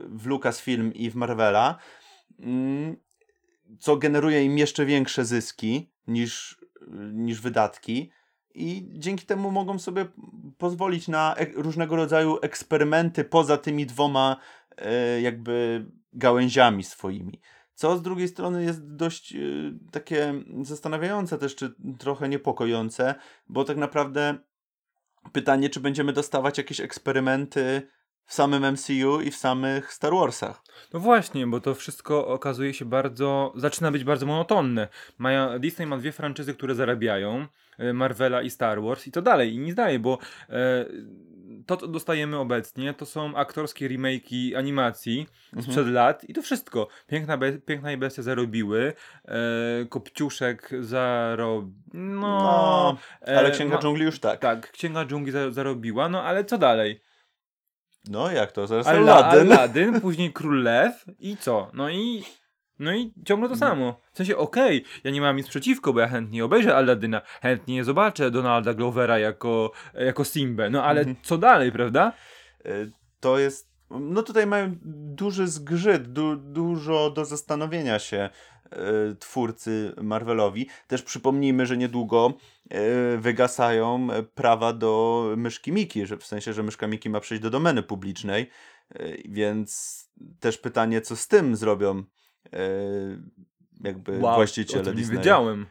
w 0.09 0.27
Lucasfilm 0.27 0.95
i 0.95 1.11
w 1.11 1.15
Marvela, 1.15 1.79
mm, 2.41 2.97
co 3.79 3.97
generuje 3.97 4.45
im 4.45 4.59
jeszcze 4.59 4.87
większe 4.87 5.25
zyski 5.25 5.93
niż, 6.07 6.59
niż 7.13 7.41
wydatki. 7.41 8.11
I 8.55 8.89
dzięki 8.93 9.27
temu 9.27 9.51
mogą 9.51 9.79
sobie 9.79 10.07
pozwolić 10.59 11.09
na 11.09 11.35
różnego 11.55 11.97
rodzaju 11.97 12.39
eksperymenty 12.43 13.25
poza 13.25 13.57
tymi 13.57 13.87
dwoma 13.87 14.37
e, 14.77 15.21
jakby 15.21 15.87
gałęziami 16.13 16.85
swoimi. 16.85 17.41
Co 17.79 17.97
z 17.97 18.03
drugiej 18.03 18.29
strony 18.29 18.65
jest 18.65 18.95
dość 18.97 19.35
y, 19.35 19.73
takie 19.91 20.35
zastanawiające 20.63 21.39
też, 21.39 21.57
czy 21.57 21.75
trochę 21.99 22.29
niepokojące, 22.29 23.15
bo 23.49 23.65
tak 23.65 23.77
naprawdę 23.77 24.39
pytanie, 25.33 25.71
czy 25.71 25.81
będziemy 25.81 26.13
dostawać 26.13 26.59
jakieś 26.59 26.81
eksperymenty 26.81 27.83
w 28.25 28.35
samym 28.35 28.73
MCU 28.73 29.21
i 29.21 29.31
w 29.31 29.37
samych 29.37 29.93
Star 29.93 30.13
Warsach. 30.13 30.63
No 30.93 31.01
właśnie, 31.01 31.47
bo 31.47 31.61
to 31.61 31.75
wszystko 31.75 32.27
okazuje 32.27 32.75
się 32.75 32.85
bardzo, 32.85 33.53
zaczyna 33.57 33.91
być 33.91 34.05
bardzo 34.05 34.27
monotonne. 34.27 34.89
Maja, 35.19 35.59
Disney 35.59 35.87
ma 35.87 35.99
dwie 35.99 36.13
franczyzy, 36.13 36.55
które 36.55 36.75
zarabiają, 36.75 37.47
e, 37.79 37.93
Marvela 37.93 38.43
i 38.43 38.51
Star 38.51 38.83
Wars 38.83 39.07
i 39.07 39.13
to 39.13 39.23
dalej, 39.23 39.55
i 39.55 39.59
nic 39.59 39.75
dalej, 39.75 39.99
bo 39.99 40.19
e, 40.49 40.87
to, 41.69 41.77
co 41.77 41.89
dostajemy 41.89 42.39
obecnie, 42.39 42.95
to 42.95 43.07
są 43.07 43.37
aktorskie 43.37 43.89
remake'i 43.89 44.57
animacji 44.57 45.27
sprzed 45.61 45.87
lat 45.87 46.25
i 46.25 46.35
to 46.35 46.43
wszystko. 46.43 46.89
Piękna, 47.07 47.37
be, 47.37 47.53
Piękna 47.53 47.93
i 47.93 47.97
Bestia 47.97 48.23
zarobiły, 48.23 48.93
e, 49.25 49.39
Kopciuszek 49.89 50.71
zarobił, 50.81 51.73
no... 51.95 52.39
No, 52.39 52.97
e, 53.29 53.39
Ale 53.39 53.51
Księga 53.51 53.75
no, 53.75 53.81
Dżungli 53.81 54.05
już 54.05 54.21
tak. 54.21 54.41
Tak, 54.41 54.73
Księga 54.73 55.05
Dżungli 55.05 55.33
za, 55.33 55.51
zarobiła, 55.51 56.09
no 56.09 56.23
ale 56.23 56.45
co 56.45 56.59
dalej? 56.59 57.01
No 58.09 58.31
jak 58.31 58.53
to? 58.53 58.67
Zaraz 58.67 58.87
Aladdin. 58.87 59.53
Aladdin, 59.53 60.01
później 60.01 60.33
Król 60.33 60.63
Lew 60.63 61.05
i 61.19 61.37
co? 61.37 61.71
No 61.73 61.91
i 61.91 62.25
no 62.79 62.95
i 62.95 63.13
ciągle 63.25 63.49
to 63.49 63.57
samo. 63.57 64.01
W 64.13 64.17
sensie, 64.17 64.37
okej, 64.37 64.85
ja 65.05 65.11
nie 65.11 65.21
mam 65.21 65.37
nic 65.37 65.49
przeciwko, 65.49 65.93
bo 65.93 66.01
ja 66.01 66.09
chętnie 66.09 66.45
obejrzę 66.45 66.77
Aladyna, 66.77 67.21
chętnie 67.43 67.85
zobaczę 67.85 68.31
Donalda 68.31 68.75
Glovera 68.75 69.19
jako, 69.19 69.73
jako 69.95 70.25
Simbę, 70.25 70.71
no 70.71 70.85
ale 70.85 71.01
Mhm. 71.01 71.17
co 71.23 71.39
dalej, 71.39 71.73
prawda? 71.73 72.13
Y, 72.67 72.93
To 73.21 73.39
jest. 73.39 73.69
No 73.91 74.23
tutaj 74.23 74.47
mają 74.47 74.77
duży 75.15 75.47
zgrzyt, 75.49 76.13
du, 76.13 76.37
dużo 76.37 77.11
do 77.11 77.25
zastanowienia 77.25 77.99
się 77.99 78.31
y, 79.13 79.17
twórcy 79.17 79.95
Marvelowi. 80.03 80.69
Też 80.87 81.03
przypomnijmy, 81.03 81.67
że 81.67 81.77
niedługo 81.77 82.33
y, 83.15 83.19
wygasają 83.19 84.09
prawa 84.35 84.73
do 84.73 85.25
myszki 85.37 85.73
Miki, 85.73 86.07
że 86.07 86.17
w 86.17 86.25
sensie, 86.27 86.53
że 86.53 86.63
myszka 86.63 86.87
Miki 86.87 87.11
ma 87.11 87.21
przejść 87.21 87.43
do 87.43 87.51
domeny 87.51 87.83
publicznej, 87.83 88.51
y, 89.01 89.23
więc 89.29 89.99
też 90.41 90.59
pytanie, 90.59 91.01
co 91.01 91.17
z 91.17 91.29
tym 91.29 91.57
zrobią 91.57 92.03
y, 92.47 92.51
jakby 93.85 94.19
właściciele 94.19 94.83
o 94.83 94.85
tym 94.85 94.95
nie 94.95 95.01
Disneya. 95.01 95.19
wiedziałem. 95.19 95.67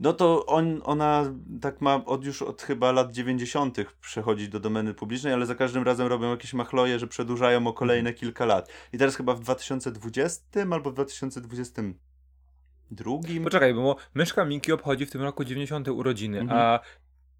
No 0.00 0.12
to 0.12 0.46
on, 0.46 0.80
ona 0.84 1.32
tak 1.60 1.80
ma 1.80 2.04
od 2.04 2.24
już 2.24 2.42
od 2.42 2.62
chyba 2.62 2.92
lat 2.92 3.12
90. 3.12 3.76
przechodzić 4.00 4.48
do 4.48 4.60
domeny 4.60 4.94
publicznej, 4.94 5.32
ale 5.32 5.46
za 5.46 5.54
każdym 5.54 5.82
razem 5.82 6.06
robią 6.06 6.30
jakieś 6.30 6.54
machloje, 6.54 6.98
że 6.98 7.06
przedłużają 7.06 7.66
o 7.66 7.72
kolejne 7.72 8.12
kilka 8.12 8.44
lat. 8.46 8.68
I 8.92 8.98
teraz 8.98 9.16
chyba 9.16 9.34
w 9.34 9.40
2020 9.40 10.42
albo 10.72 10.90
w 10.90 10.94
2022. 10.94 13.10
Poczekaj, 13.44 13.74
bo 13.74 13.96
Myszka 14.14 14.44
Miki 14.44 14.72
obchodzi 14.72 15.06
w 15.06 15.10
tym 15.10 15.22
roku 15.22 15.44
90. 15.44 15.88
urodziny, 15.88 16.40
Mhm. 16.40 16.60
a 16.60 16.80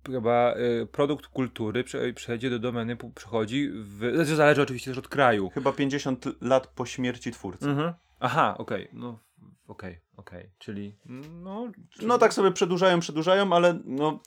chyba 0.07 0.55
y, 0.57 0.86
produkt 0.86 1.26
kultury 1.26 1.84
prze, 1.84 2.12
przejdzie 2.12 2.51
do 2.51 2.59
domeny, 2.59 2.96
przychodzi 3.14 3.70
w... 3.72 4.11
Znaczy 4.14 4.36
zależy 4.36 4.62
oczywiście 4.62 4.90
też 4.90 4.99
od 4.99 5.09
kraju. 5.09 5.51
Chyba 5.51 5.72
50 5.72 6.24
lat 6.40 6.66
po 6.66 6.86
śmierci 6.86 7.32
twórcy. 7.32 7.68
Mhm. 7.70 7.92
Aha, 8.20 8.54
okej, 8.58 8.88
no 8.92 9.18
okej, 9.68 10.00
okej, 10.16 10.50
czyli 10.58 10.96
no... 11.42 11.72
No 12.02 12.18
tak 12.18 12.34
sobie 12.34 12.52
przedłużają, 12.52 13.00
przedłużają, 13.00 13.52
ale 13.52 13.78
no 13.84 14.20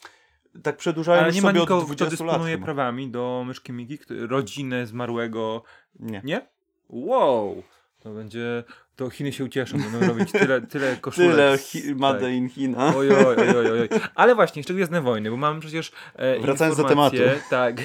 tak 0.64 0.78
przedłużają 0.78 1.22
Ale 1.22 1.32
nie 1.32 1.42
ma 1.42 1.48
sobie 1.50 1.60
nikogo, 1.60 1.82
od 1.82 1.86
kto 1.86 1.96
20 1.96 2.24
lat. 2.26 2.34
dysponuje 2.34 2.56
chyba. 2.56 2.66
prawami 2.66 3.12
do 3.12 3.44
myszki 3.48 3.74
Miki, 3.74 3.98
kto, 3.98 4.14
rodzinę 4.28 4.88
zmarłego. 4.88 5.64
Nie. 6.00 6.22
Nie? 6.24 6.48
Wow! 6.90 7.64
To 8.00 8.10
będzie. 8.12 8.64
To 8.96 9.10
Chiny 9.10 9.34
się 9.34 9.44
ucieszą, 9.44 9.78
będą 9.78 10.08
robić 10.08 10.32
tyle, 10.32 10.62
tyle 10.72 10.98
koszulek. 10.98 11.32
Tyle 11.32 11.58
hi- 11.58 11.96
Made 11.96 12.34
in 12.34 12.50
China. 12.50 12.94
Oj, 12.98 13.12
oj, 13.12 13.36
oj, 13.58 13.72
oj. 13.82 13.90
Ale 14.16 14.36
właśnie, 14.36 14.60
jeszcze 14.60 14.74
Gwiezdne 14.74 15.02
Wojny, 15.02 15.32
bo 15.32 15.38
mamy 15.38 15.60
przecież 15.60 15.92
e, 16.16 16.40
Wracając 16.40 16.78
do 16.78 16.84
tematu. 16.84 17.18
Tak. 17.50 17.76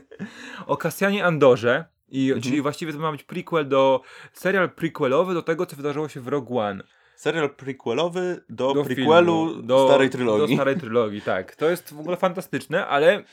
o 0.66 0.76
Kasjanie 0.76 1.24
Andorze, 1.24 1.84
i, 2.14 2.24
Mhm. 2.26 2.42
czyli 2.42 2.62
właściwie 2.62 2.92
to 2.92 2.98
ma 2.98 3.12
być 3.12 3.22
prequel 3.22 3.68
do, 3.68 4.00
serial 4.32 4.70
prequelowy 4.70 5.34
do 5.34 5.42
tego, 5.42 5.66
co 5.66 5.76
wydarzyło 5.76 6.08
się 6.08 6.20
w 6.20 6.28
Rogue 6.28 6.58
One. 6.58 6.84
Serial 7.16 7.50
prequelowy 7.50 8.44
do, 8.48 8.74
do 8.74 8.84
prequelu 8.84 9.48
filmu, 9.48 9.62
do 9.62 9.88
starej 9.88 10.10
trylogii. 10.10 10.56
Do 10.56 10.62
starej 10.62 10.76
trylogii, 10.80 11.20
tak. 11.32 11.56
To 11.56 11.70
jest 11.70 11.94
w 11.94 12.00
ogóle 12.00 12.16
fantastyczne, 12.16 12.86
ale 12.86 13.24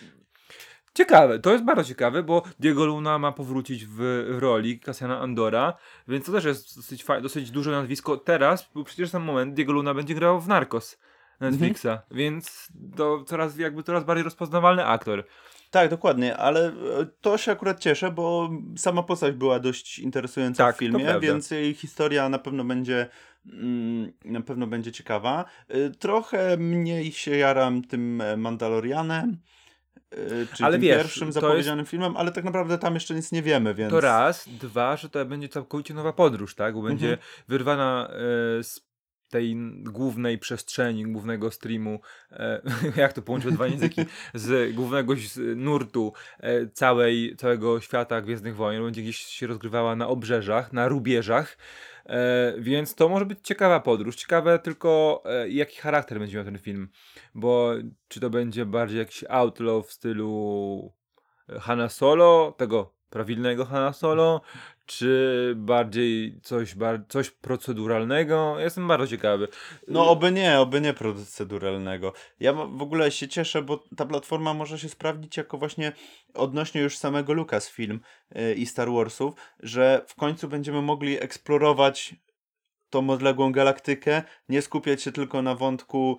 ciekawe. 0.94 1.40
To 1.40 1.52
jest 1.52 1.64
bardzo 1.64 1.84
ciekawe, 1.84 2.24
bo 2.24 2.44
Diego 2.60 2.86
Luna 2.86 3.20
ma 3.20 3.32
powrócić 3.32 3.86
w, 3.86 4.26
roli 4.40 4.80
Cassiana 4.80 5.20
Andora, 5.20 5.74
więc 6.08 6.26
to 6.26 6.32
też 6.32 6.46
jest 6.46 6.76
dosyć, 6.76 7.06
dosyć 7.22 7.52
duże 7.52 7.72
nazwisko 7.72 8.18
teraz, 8.18 8.70
bo 8.76 8.84
przecież 8.84 9.14
na 9.14 9.20
moment 9.20 9.54
Diego 9.54 9.74
Luna 9.74 9.94
będzie 9.94 10.16
grał 10.16 10.42
w 10.42 10.48
Narcos 10.48 11.00
Netflixa, 11.40 11.88
więc 12.12 12.68
to 12.96 13.24
coraz 13.24 13.58
jakby 13.58 13.84
coraz 13.84 14.04
bardziej 14.04 14.24
rozpoznawalny 14.24 14.86
aktor. 14.86 15.24
Tak, 15.72 15.90
dokładnie, 15.90 16.38
ale 16.38 16.68
e, 16.68 16.74
to 17.22 17.38
się 17.38 17.52
akurat 17.52 17.80
cieszę, 17.80 18.12
bo 18.12 18.50
sama 18.78 19.04
postać 19.04 19.36
była 19.36 19.60
dość 19.60 20.00
interesująca 20.00 20.66
Tak, 20.66 20.76
w 20.76 20.80
filmie, 20.80 21.20
więc 21.20 21.52
jej 21.52 21.74
historia 21.74 22.30
na 22.30 22.40
pewno 22.40 22.64
będzie 22.64 23.08
mm, 23.54 24.12
na 24.26 24.42
pewno 24.42 24.68
będzie 24.68 24.92
ciekawa. 24.92 25.46
E, 25.68 25.90
Trochę 25.90 26.58
mniej 26.58 27.12
się 27.12 27.38
jaram 27.38 27.82
tym 27.82 28.24
Mandalorianem, 28.38 29.38
e, 30.12 30.18
czyli 30.28 30.64
Ale 30.64 30.74
tym 30.74 30.82
wiesz, 30.82 30.98
pierwszym 30.98 31.32
zapowiedzianym 31.32 31.86
filmem, 31.86 32.18
ale 32.18 32.32
tak 32.32 32.44
naprawdę 32.44 32.78
tam 32.78 32.94
jeszcze 32.94 33.14
nic 33.16 33.32
nie 33.32 33.42
wiemy, 33.42 33.74
więc... 33.74 33.92
To 33.92 34.02
raz, 34.02 34.50
dwa, 34.50 34.98
że 34.98 35.10
to 35.10 35.26
będzie 35.26 35.50
całkowicie 35.50 35.94
nowa 35.94 36.14
podróż, 36.14 36.56
tak? 36.56 36.74
Bo 36.74 36.82
będzie 36.82 37.10
Mhm. 37.10 37.28
wyrwana 37.48 38.10
e, 38.10 38.64
z 38.64 38.91
tej 39.32 39.56
głównej 39.80 40.38
przestrzeni, 40.38 41.04
głównego 41.04 41.52
streamu, 41.52 42.00
e, 42.32 42.62
jak 43.02 43.14
to 43.14 43.22
połączyć 43.22 43.54
dwa 43.54 43.68
języki, 43.68 44.02
z 44.34 44.76
głównego 44.76 45.16
z 45.16 45.58
nurtu 45.58 46.14
e, 46.40 46.68
całej, 46.68 47.36
całego 47.36 47.82
świata 47.82 48.22
Gwiezdnych 48.22 48.56
Wojen, 48.56 48.84
będzie 48.84 49.02
gdzieś 49.02 49.18
się 49.18 49.48
rozgrywała 49.48 49.96
na 49.96 50.08
obrzeżach, 50.08 50.74
na 50.74 50.88
rubieżach, 50.88 51.58
e, 52.06 52.54
więc 52.58 52.96
to 52.96 53.10
może 53.10 53.26
być 53.26 53.40
ciekawa 53.44 53.80
podróż. 53.80 54.16
Ciekawe 54.16 54.60
tylko, 54.60 55.24
e, 55.26 55.50
jaki 55.50 55.78
charakter 55.78 56.20
będzie 56.20 56.38
miał 56.38 56.46
ten 56.46 56.58
film, 56.58 56.90
bo 57.36 57.74
czy 58.08 58.20
to 58.20 58.30
będzie 58.30 58.66
bardziej 58.66 59.00
jakiś 59.00 59.24
outlaw 59.30 59.88
w 59.88 59.92
stylu 59.92 60.94
Hanna 61.60 61.90
Solo, 61.90 62.56
tego 62.58 62.94
prawilnego 63.10 63.66
Hanna 63.66 63.94
Solo, 63.94 64.42
czy 64.98 65.54
bardziej 65.58 66.40
coś, 66.44 66.76
coś 67.10 67.30
proceduralnego? 67.30 68.60
Jestem 68.60 68.88
bardzo 68.88 69.08
ciekawy. 69.08 69.48
No 69.88 70.10
oby 70.10 70.32
nie, 70.32 70.60
oby 70.60 70.82
nie 70.82 70.94
proceduralnego. 70.94 72.14
Ja 72.40 72.54
w 72.54 72.82
ogóle 72.82 73.12
się 73.12 73.28
cieszę, 73.28 73.62
bo 73.62 73.84
ta 73.98 74.06
platforma 74.06 74.54
może 74.54 74.80
się 74.80 74.90
sprawdzić 74.90 75.38
jako 75.38 75.58
właśnie 75.58 75.92
odnośnie 76.34 76.82
już 76.82 76.98
samego 76.98 77.34
Lucasfilm 77.34 78.00
yy, 78.36 78.54
i 78.54 78.66
Star 78.66 78.92
Warsów, 78.92 79.34
że 79.60 80.06
w 80.08 80.16
końcu 80.16 80.48
będziemy 80.48 80.82
mogli 80.82 81.24
eksplorować 81.24 82.16
tą 82.90 83.10
odległą 83.10 83.52
galaktykę, 83.52 84.24
nie 84.50 84.62
skupiać 84.62 85.02
się 85.02 85.12
tylko 85.12 85.42
na 85.42 85.56
wątku 85.56 86.18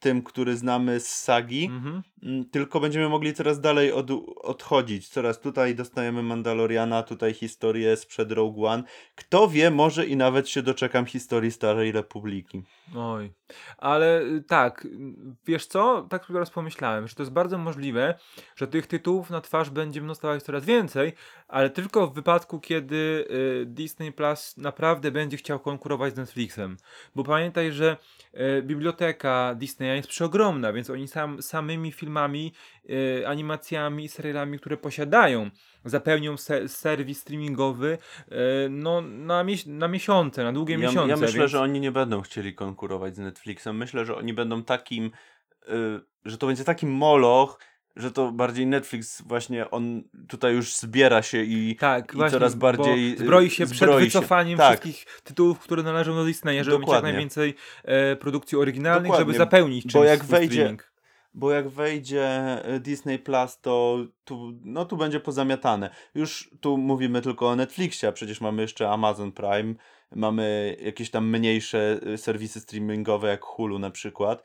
tym, 0.00 0.22
który 0.22 0.56
znamy 0.56 1.00
z 1.00 1.08
sagi, 1.08 1.64
Mhm. 1.66 2.02
Mm, 2.22 2.44
Tylko 2.50 2.80
będziemy 2.80 3.08
mogli 3.08 3.34
coraz 3.34 3.60
dalej 3.60 3.92
od, 3.92 4.10
odchodzić. 4.42 5.08
Coraz 5.08 5.40
tutaj 5.40 5.74
dostajemy 5.74 6.22
Mandaloriana, 6.22 7.02
tutaj 7.02 7.34
historię 7.34 7.96
sprzed 7.96 8.32
Rogue 8.32 8.66
One. 8.66 8.82
Kto 9.14 9.48
wie, 9.48 9.70
może 9.70 10.06
i 10.06 10.16
nawet 10.16 10.48
się 10.48 10.62
doczekam 10.62 11.06
historii 11.06 11.50
Starej 11.50 11.92
Republiki. 11.92 12.62
Oj, 12.96 13.32
ale 13.78 14.22
y, 14.22 14.42
tak, 14.42 14.84
y, 14.84 14.88
wiesz 15.46 15.66
co? 15.66 16.06
Tak 16.10 16.24
sobie 16.24 16.34
teraz 16.34 16.50
pomyślałem, 16.50 17.08
że 17.08 17.14
to 17.14 17.22
jest 17.22 17.32
bardzo 17.32 17.58
możliwe, 17.58 18.14
że 18.56 18.66
tych 18.66 18.86
tytułów 18.86 19.30
na 19.30 19.40
twarz 19.40 19.70
będziemy 19.70 20.08
dostawać 20.08 20.42
coraz 20.42 20.64
więcej, 20.64 21.12
ale 21.48 21.70
tylko 21.70 22.06
w 22.06 22.14
wypadku, 22.14 22.60
kiedy 22.60 23.26
y, 23.30 23.66
Disney 23.66 24.12
Plus 24.12 24.56
naprawdę 24.56 25.10
będzie 25.10 25.36
chciał 25.36 25.60
konkurować 25.60 26.14
z 26.14 26.16
Netflixem. 26.16 26.76
Bo 27.14 27.24
pamiętaj, 27.24 27.72
że 27.72 27.96
y, 28.58 28.62
biblioteka 29.24 29.54
Disneya 29.54 29.96
jest 29.96 30.08
przeogromna, 30.08 30.72
więc 30.72 30.90
oni 30.90 31.08
sam, 31.08 31.42
samymi 31.42 31.92
filmami, 31.92 32.52
y, 32.90 33.24
animacjami, 33.28 34.08
serialami, 34.08 34.58
które 34.58 34.76
posiadają, 34.76 35.50
zapełnią 35.84 36.36
se 36.36 36.68
serwis 36.68 37.20
streamingowy 37.20 37.98
y, 38.28 38.34
no, 38.70 39.00
na, 39.00 39.44
mies 39.44 39.66
na 39.66 39.88
miesiące, 39.88 40.44
na 40.44 40.52
długie 40.52 40.74
Ja, 40.74 40.80
miesiące. 40.80 41.08
ja 41.08 41.16
myślę, 41.16 41.38
więc... 41.38 41.50
że 41.50 41.60
oni 41.60 41.80
nie 41.80 41.92
będą 41.92 42.20
chcieli 42.22 42.54
konkurować 42.54 43.16
z 43.16 43.18
Netflixem. 43.18 43.76
Myślę, 43.76 44.04
że 44.04 44.16
oni 44.16 44.32
będą 44.32 44.62
takim, 44.62 45.10
y, 45.68 46.00
że 46.24 46.38
to 46.38 46.46
będzie 46.46 46.64
takim 46.64 46.90
moloch, 46.90 47.60
że 47.96 48.10
to 48.12 48.32
bardziej 48.32 48.66
Netflix 48.66 49.22
właśnie 49.22 49.70
on 49.70 50.02
tutaj 50.28 50.54
już 50.54 50.76
zbiera 50.76 51.22
się 51.22 51.42
i, 51.42 51.76
Tak, 51.76 52.12
i 52.14 52.16
właśnie, 52.16 52.30
coraz 52.38 52.54
bardziej 52.54 53.10
bo 53.16 53.22
y, 53.22 53.24
zbroi 53.24 53.50
się 53.50 53.66
przed 53.66 53.76
zbroi 53.78 54.00
się. 54.00 54.04
wycofaniem 54.04 54.58
Tak. 54.58 54.80
wszystkich 54.80 55.20
tytułów, 55.24 55.58
które 55.58 55.82
należą 55.82 56.14
do 56.14 56.24
Disneya, 56.24 56.64
żeby 56.64 56.70
mieć 56.70 56.80
jak 56.80 56.80
Dokładnie. 56.80 57.12
najwięcej 57.12 57.54
e, 57.84 58.16
produkcji 58.16 58.58
oryginalnych, 58.58 59.02
Dokładnie, 59.02 59.26
żeby 59.32 59.38
zapełnić 59.38 59.84
bo 59.84 59.90
czymś 59.90 60.06
jak 60.06 60.18
swój 60.24 60.38
wejdzie- 60.38 60.54
streaming. 60.54 60.94
Bo 61.36 61.50
jak 61.50 61.68
wejdzie 61.68 62.56
y, 62.74 62.80
Disney 62.80 63.18
Plus, 63.18 63.60
to 63.60 63.98
tu, 64.24 64.52
no, 64.64 64.84
tu 64.84 64.96
będzie 64.96 65.20
pozamiatane. 65.20 65.90
Już 66.14 66.50
tu 66.60 66.78
mówimy 66.78 67.22
tylko 67.22 67.48
o 67.48 67.56
Netflixie, 67.56 68.08
a 68.08 68.12
przecież 68.12 68.40
mamy 68.40 68.62
jeszcze 68.62 68.90
Amazon 68.90 69.32
Prime, 69.32 69.74
mamy 70.16 70.76
jakieś 70.80 71.10
tam 71.10 71.28
mniejsze 71.30 72.00
y, 72.06 72.18
serwisy 72.18 72.60
streamingowe 72.60 73.28
jak 73.28 73.42
Hulu 73.44 73.78
na 73.78 73.90
przykład. 73.90 74.42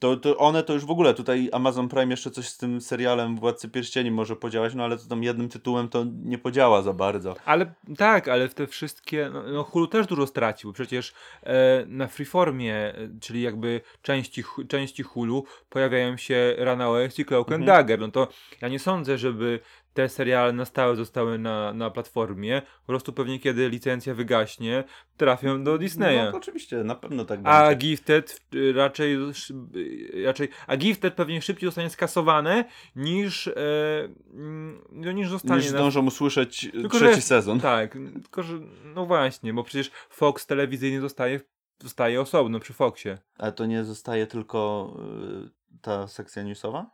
To, 0.00 0.16
to 0.16 0.36
one 0.36 0.62
to 0.62 0.72
już 0.72 0.84
w 0.84 0.90
ogóle 0.90 1.14
tutaj 1.14 1.48
Amazon 1.52 1.88
Prime 1.88 2.10
jeszcze 2.10 2.30
coś 2.30 2.48
z 2.48 2.58
tym 2.58 2.80
serialem 2.80 3.36
Władcy 3.36 3.68
Pierścieni 3.68 4.10
może 4.10 4.36
podziałać, 4.36 4.74
no 4.74 4.84
ale 4.84 4.98
to 4.98 5.04
tam 5.08 5.22
jednym 5.22 5.48
tytułem 5.48 5.88
to 5.88 6.04
nie 6.24 6.38
podziała 6.38 6.82
za 6.82 6.92
bardzo. 6.92 7.34
Ale 7.44 7.74
tak, 7.98 8.28
ale 8.28 8.48
w 8.48 8.54
te 8.54 8.66
wszystkie, 8.66 9.30
no, 9.32 9.42
no 9.42 9.62
Hulu 9.64 9.86
też 9.86 10.06
dużo 10.06 10.26
stracił, 10.26 10.72
przecież 10.72 11.12
e, 11.42 11.84
na 11.86 12.06
Freeformie, 12.06 12.74
e, 12.74 12.94
czyli 13.20 13.42
jakby 13.42 13.80
części, 14.02 14.44
części 14.68 15.02
Hulu 15.02 15.44
pojawiają 15.70 16.16
się 16.16 16.54
Rana 16.58 16.88
OS 16.88 17.18
i 17.18 17.24
Cloak 17.24 17.48
Mhm. 17.48 17.64
Dagger, 17.64 18.00
no 18.00 18.10
to 18.10 18.28
ja 18.60 18.68
nie 18.68 18.78
sądzę, 18.78 19.18
żeby 19.18 19.60
te 19.94 20.08
seriale 20.08 20.52
na 20.52 20.64
stałe 20.64 20.96
zostały 20.96 21.38
na, 21.38 21.72
na 21.72 21.90
platformie, 21.90 22.62
po 22.80 22.86
prostu 22.86 23.12
pewnie 23.12 23.38
kiedy 23.40 23.68
licencja 23.68 24.14
wygaśnie, 24.14 24.84
trafią 25.16 25.64
do 25.64 25.78
Disneya. 25.78 26.30
No, 26.32 26.38
oczywiście, 26.38 26.76
na 26.84 26.94
pewno 26.94 27.24
tak 27.24 27.40
A 27.44 27.62
będzie. 27.68 27.76
Gifted 27.76 28.40
y, 28.54 28.72
raczej, 28.72 29.16
y, 29.76 30.22
raczej. 30.24 30.48
A 30.66 30.76
Gifted 30.76 31.14
pewnie 31.14 31.42
szybciej 31.42 31.66
zostanie 31.66 31.90
skasowane 31.90 32.64
niż. 32.96 33.48
E, 33.48 33.52
no, 34.90 35.12
niż 35.12 35.28
zostanie. 35.28 35.56
Niż 35.60 35.72
na- 35.72 35.78
zdążą 35.78 36.06
usłyszeć 36.06 36.64
y, 36.64 36.70
Tylko, 36.70 36.96
trzeci 36.96 37.14
że- 37.14 37.20
sezon. 37.22 37.60
Tak, 37.60 37.92
tylko 38.22 38.42
że. 38.42 38.54
No 38.84 39.06
właśnie, 39.06 39.54
bo 39.54 39.64
przecież 39.64 39.90
Fox 40.10 40.46
telewizyjny 40.46 41.00
zostaje, 41.00 41.40
zostaje 41.82 42.20
osobno 42.20 42.60
przy 42.60 42.72
Foxie. 42.72 43.18
Ale 43.38 43.52
to 43.52 43.66
nie 43.66 43.84
zostaje 43.84 44.26
tylko 44.26 44.90
y, 45.46 45.78
ta 45.82 46.08
sekcja 46.08 46.42
newsowa? 46.42 46.90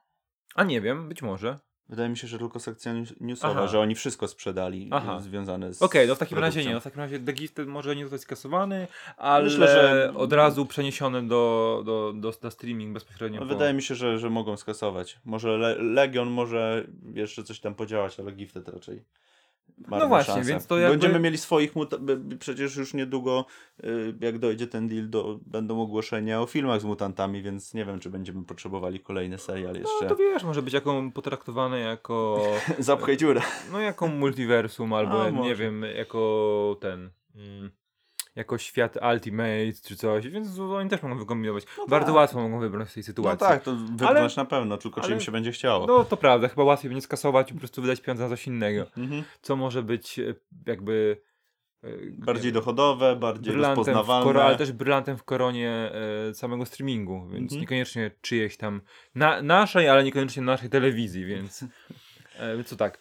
A 0.54 0.64
nie 0.64 0.80
wiem, 0.80 1.08
być 1.08 1.22
może. 1.22 1.58
Wydaje 1.88 2.08
mi 2.08 2.16
się, 2.16 2.26
że 2.26 2.38
tylko 2.38 2.60
sekcja 2.60 2.92
news- 2.92 3.14
newsowa, 3.20 3.54
Aha. 3.54 3.66
że 3.66 3.80
oni 3.80 3.94
wszystko 3.94 4.28
sprzedali 4.28 4.88
Aha. 4.92 5.20
związane 5.20 5.74
z. 5.74 5.82
Okej, 5.82 6.08
no 6.08 6.14
w 6.14 6.18
takim 6.18 6.38
razie 6.38 6.52
produkcją. 6.52 6.70
nie. 6.70 6.74
No 6.74 6.80
w 6.80 6.84
takim 6.84 7.00
razie 7.00 7.18
The 7.54 7.64
może 7.66 7.96
nie 7.96 8.02
zostać 8.04 8.20
skasowany, 8.20 8.88
ale 9.16 9.44
Myślę, 9.44 9.66
że- 9.66 10.12
od 10.16 10.32
razu 10.32 10.66
przeniesiony 10.66 11.28
do, 11.28 11.82
do, 11.84 12.12
do, 12.16 12.32
do 12.42 12.50
streaming 12.50 12.94
bezpośrednio. 12.94 13.40
No, 13.40 13.46
po... 13.46 13.52
wydaje 13.54 13.74
mi 13.74 13.82
się, 13.82 13.94
że, 13.94 14.18
że 14.18 14.30
mogą 14.30 14.56
skasować. 14.56 15.18
Może 15.24 15.58
Le 15.58 15.74
Legion 15.74 16.28
może 16.30 16.86
jeszcze 17.14 17.42
coś 17.44 17.60
tam 17.60 17.74
podziałać, 17.74 18.20
ale 18.20 18.32
Gifted 18.32 18.68
raczej. 18.68 19.02
No 19.88 20.08
właśnie, 20.08 20.34
szanse. 20.34 20.50
więc 20.50 20.66
to 20.66 20.78
jakby- 20.78 20.98
Będziemy 20.98 21.20
mieli 21.20 21.38
swoich 21.38 21.74
przecież 22.38 22.76
już 22.76 22.94
niedługo, 22.94 23.46
y, 23.84 24.14
jak 24.20 24.38
dojdzie 24.38 24.66
ten 24.66 24.88
deal, 24.88 25.10
do, 25.10 25.38
będą 25.46 25.80
ogłoszenia 25.80 26.40
o 26.40 26.46
filmach 26.46 26.80
z 26.80 26.84
mutantami, 26.84 27.42
więc 27.42 27.74
nie 27.74 27.84
wiem, 27.84 28.00
czy 28.00 28.10
będziemy 28.10 28.44
potrzebowali 28.44 29.00
kolejny 29.00 29.38
serial 29.38 29.72
No 29.72 29.78
jeszcze. 29.78 30.06
to 30.06 30.16
wiesz, 30.16 30.44
może 30.44 30.62
być 30.62 30.74
jaką 30.74 31.12
potraktowane 31.12 31.78
jako. 31.80 32.42
Zapchaj 32.78 33.16
dziurę. 33.16 33.40
No 33.72 33.80
jako 33.80 34.06
multiversum, 34.08 34.92
albo 34.92 35.22
A, 35.22 35.30
nie 35.30 35.54
wiem, 35.54 35.82
jako 35.96 36.76
ten. 36.80 37.10
Mm, 37.34 37.70
jako 38.36 38.58
świat 38.58 38.98
Ultimate 39.12 39.72
czy 39.84 39.96
coś, 39.96 40.28
więc 40.28 40.58
oni 40.58 40.90
też 40.90 41.02
mogą 41.02 41.18
wykombinować. 41.18 41.64
No 41.78 41.86
Bardzo 41.86 42.06
tak. 42.06 42.16
łatwo 42.16 42.40
mogą 42.40 42.60
wybrać 42.60 42.88
z 42.90 42.94
tej 42.94 43.00
No 43.02 43.06
sytuacji. 43.06 43.38
tak, 43.46 43.62
to 43.62 43.76
wybrać 43.76 44.36
na 44.36 44.44
pewno, 44.44 44.76
tylko 44.76 45.00
czy 45.00 45.12
im 45.12 45.20
się 45.20 45.32
będzie 45.32 45.52
chciało. 45.52 45.86
No 45.86 46.04
to 46.04 46.16
prawda, 46.16 46.48
chyba 46.48 46.64
łatwiej 46.64 46.88
będzie 46.90 47.02
skasować 47.04 47.50
i 47.50 47.54
po 47.54 47.58
prostu 47.60 47.82
wydać 47.82 48.00
pieniądze 48.00 48.22
na 48.24 48.28
coś 48.30 48.46
innego. 48.46 48.86
Mhm. 48.96 49.22
Co 49.42 49.56
może 49.56 49.82
być 49.82 50.18
e, 50.18 50.34
jakby. 50.66 51.20
e, 51.84 51.88
Bardziej 52.18 52.52
dochodowe, 52.52 53.16
bardziej 53.16 53.54
rozpoznawalne. 53.54 54.24
koro, 54.24 54.44
ale 54.44 54.56
też 54.56 54.72
brylantem 54.72 55.18
w 55.18 55.24
koronie 55.24 55.70
e, 56.30 56.34
samego 56.34 56.66
streamingu, 56.66 57.20
więc 57.28 57.42
Mhm. 57.42 57.60
niekoniecznie 57.60 58.10
czyjeś 58.20 58.56
tam 58.56 58.80
na, 59.14 59.42
naszej, 59.42 59.88
ale 59.88 60.04
niekoniecznie 60.04 60.42
naszej 60.42 60.70
telewizji, 60.70 61.24
więc 61.24 61.62
e, 62.38 62.56
więc 62.56 62.68
co 62.68 62.76
tak. 62.76 62.98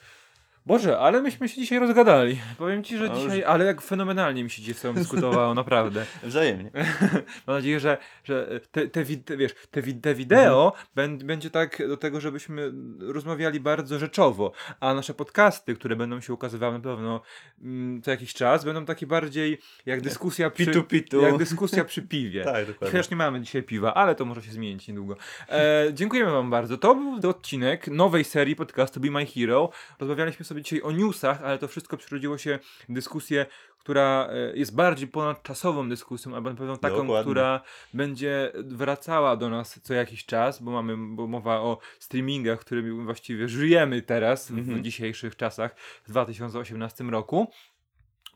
Boże, 0.66 1.00
ale 1.00 1.22
myśmy 1.22 1.50
się 1.50 1.56
dzisiaj 1.62 1.80
rozgadali. 1.80 2.40
Powiem 2.58 2.84
ci, 2.84 2.98
że 2.98 3.08
No 3.08 3.14
już- 3.14 3.24
dzisiaj, 3.24 3.44
ale 3.44 3.66
jak 3.66 3.82
fenomenalnie 3.82 4.44
mi 4.44 4.50
się 4.50 4.62
dzisiaj 4.62 4.76
z 4.76 4.82
tobą 4.82 4.94
dyskutowało, 5.00 5.54
naprawdę. 5.64 6.06
Wzajemnie. 6.24 6.72
Mam 7.48 7.56
nadzieję, 7.56 7.80
że, 7.80 7.98
że 8.24 8.60
te, 8.72 8.88
te, 8.88 9.06
te, 9.26 9.38
wiesz, 9.38 9.52
te, 9.72 9.82
te 10.02 10.16
wideo 10.16 10.74
Mhm. 10.96 11.18
bę- 11.18 11.24
będzie 11.24 11.50
tak 11.50 11.88
do 11.88 11.98
tego, 11.98 12.22
żebyśmy 12.22 12.72
rozmawiali 13.00 13.60
bardzo 13.60 14.00
rzeczowo, 14.00 14.52
a 14.80 14.94
nasze 14.94 15.14
podcasty, 15.14 15.76
które 15.76 15.96
będą 15.96 16.22
się 16.22 16.34
ukazywały 16.34 16.74
na 16.74 16.80
pewno 16.80 17.22
mm, 17.62 18.02
co 18.02 18.12
jakiś 18.12 18.34
czas, 18.34 18.66
będą 18.66 18.86
takie 18.86 19.08
bardziej 19.08 19.58
jak 19.86 20.02
dyskusja 20.02 20.50
przy, 20.50 20.66
Pitu 20.66 20.84
pitu. 20.84 21.22
jak 21.22 21.38
dyskusja 21.38 21.86
przy 21.86 22.02
piwie. 22.02 22.44
Tak, 22.56 22.68
dokładnie. 22.68 22.92
Chociaż 22.98 23.10
nie 23.10 23.18
mamy 23.18 23.42
dzisiaj 23.42 23.64
piwa, 23.64 23.94
ale 23.94 24.16
to 24.16 24.26
może 24.26 24.42
się 24.44 24.52
zmienić 24.52 24.88
niedługo. 24.88 25.16
E, 25.50 25.86
dziękujemy 25.94 26.32
Wam 26.32 26.50
bardzo. 26.50 26.78
To 26.78 26.96
był 26.96 27.30
odcinek 27.30 27.88
nowej 27.88 28.24
serii 28.24 28.56
podcastu 28.56 29.00
Be 29.00 29.12
My 29.12 29.26
Hero. 29.26 29.70
Rozmawialiśmy 30.00 30.46
sobie 30.46 30.55
dzisiaj 30.62 30.82
o 30.82 30.92
newsach, 30.92 31.42
ale 31.44 31.58
to 31.58 31.68
wszystko 31.68 31.98
przerodziło 31.98 32.38
się 32.38 32.60
w 32.90 32.94
dyskusję, 32.94 33.46
która 33.80 34.28
e, 34.32 34.58
jest 34.58 34.76
bardziej 34.76 35.08
ponadczasową 35.08 35.90
dyskusją, 35.90 36.36
albo 36.36 36.50
na 36.50 36.56
pewno 36.56 36.78
taką, 36.78 36.98
Dokładnie. 36.98 37.32
która 37.32 37.62
będzie 37.94 38.52
wracała 38.56 39.38
do 39.38 39.50
nas 39.50 39.80
co 39.84 39.94
jakiś 39.94 40.26
czas, 40.26 40.62
bo 40.62 40.72
mamy 40.72 41.16
bo 41.16 41.28
mowa 41.28 41.60
o 41.60 41.78
streamingach, 42.00 42.60
którymi 42.60 43.06
właściwie 43.06 43.48
żyjemy 43.50 44.02
teraz, 44.02 44.52
w 44.52 44.58
Mhm. 44.58 44.84
dzisiejszych 44.84 45.36
czasach, 45.36 45.76
w 46.04 46.10
2018 46.10 47.04
roku. 47.04 47.52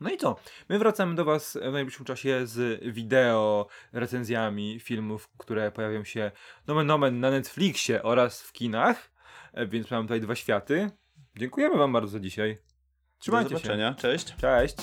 No 0.00 0.10
i 0.10 0.16
co? 0.16 0.36
My 0.68 0.78
wracamy 0.78 1.14
do 1.14 1.24
Was 1.24 1.58
w 1.68 1.72
najbliższym 1.72 2.04
czasie 2.06 2.46
z 2.46 2.84
wideo, 2.94 3.66
recenzjami 3.92 4.80
filmów, 4.80 5.28
które 5.38 5.72
pojawią 5.72 6.04
się 6.04 6.30
nomen 6.66 6.86
nomen 6.86 7.20
na 7.20 7.30
Netflixie 7.30 8.02
oraz 8.02 8.42
w 8.42 8.52
kinach, 8.52 9.10
E, 9.52 9.66
więc 9.66 9.90
mamy 9.90 10.04
tutaj 10.04 10.20
dwa 10.20 10.34
światy. 10.34 10.90
Dziękujemy 11.36 11.76
Wam 11.76 11.92
bardzo 11.92 12.08
za 12.10 12.20
dzisiaj. 12.20 12.54
Do 12.54 12.60
Trzymajcie 13.18 13.58
się. 13.58 13.94
Cześć. 13.98 14.34
Cześć. 14.36 14.76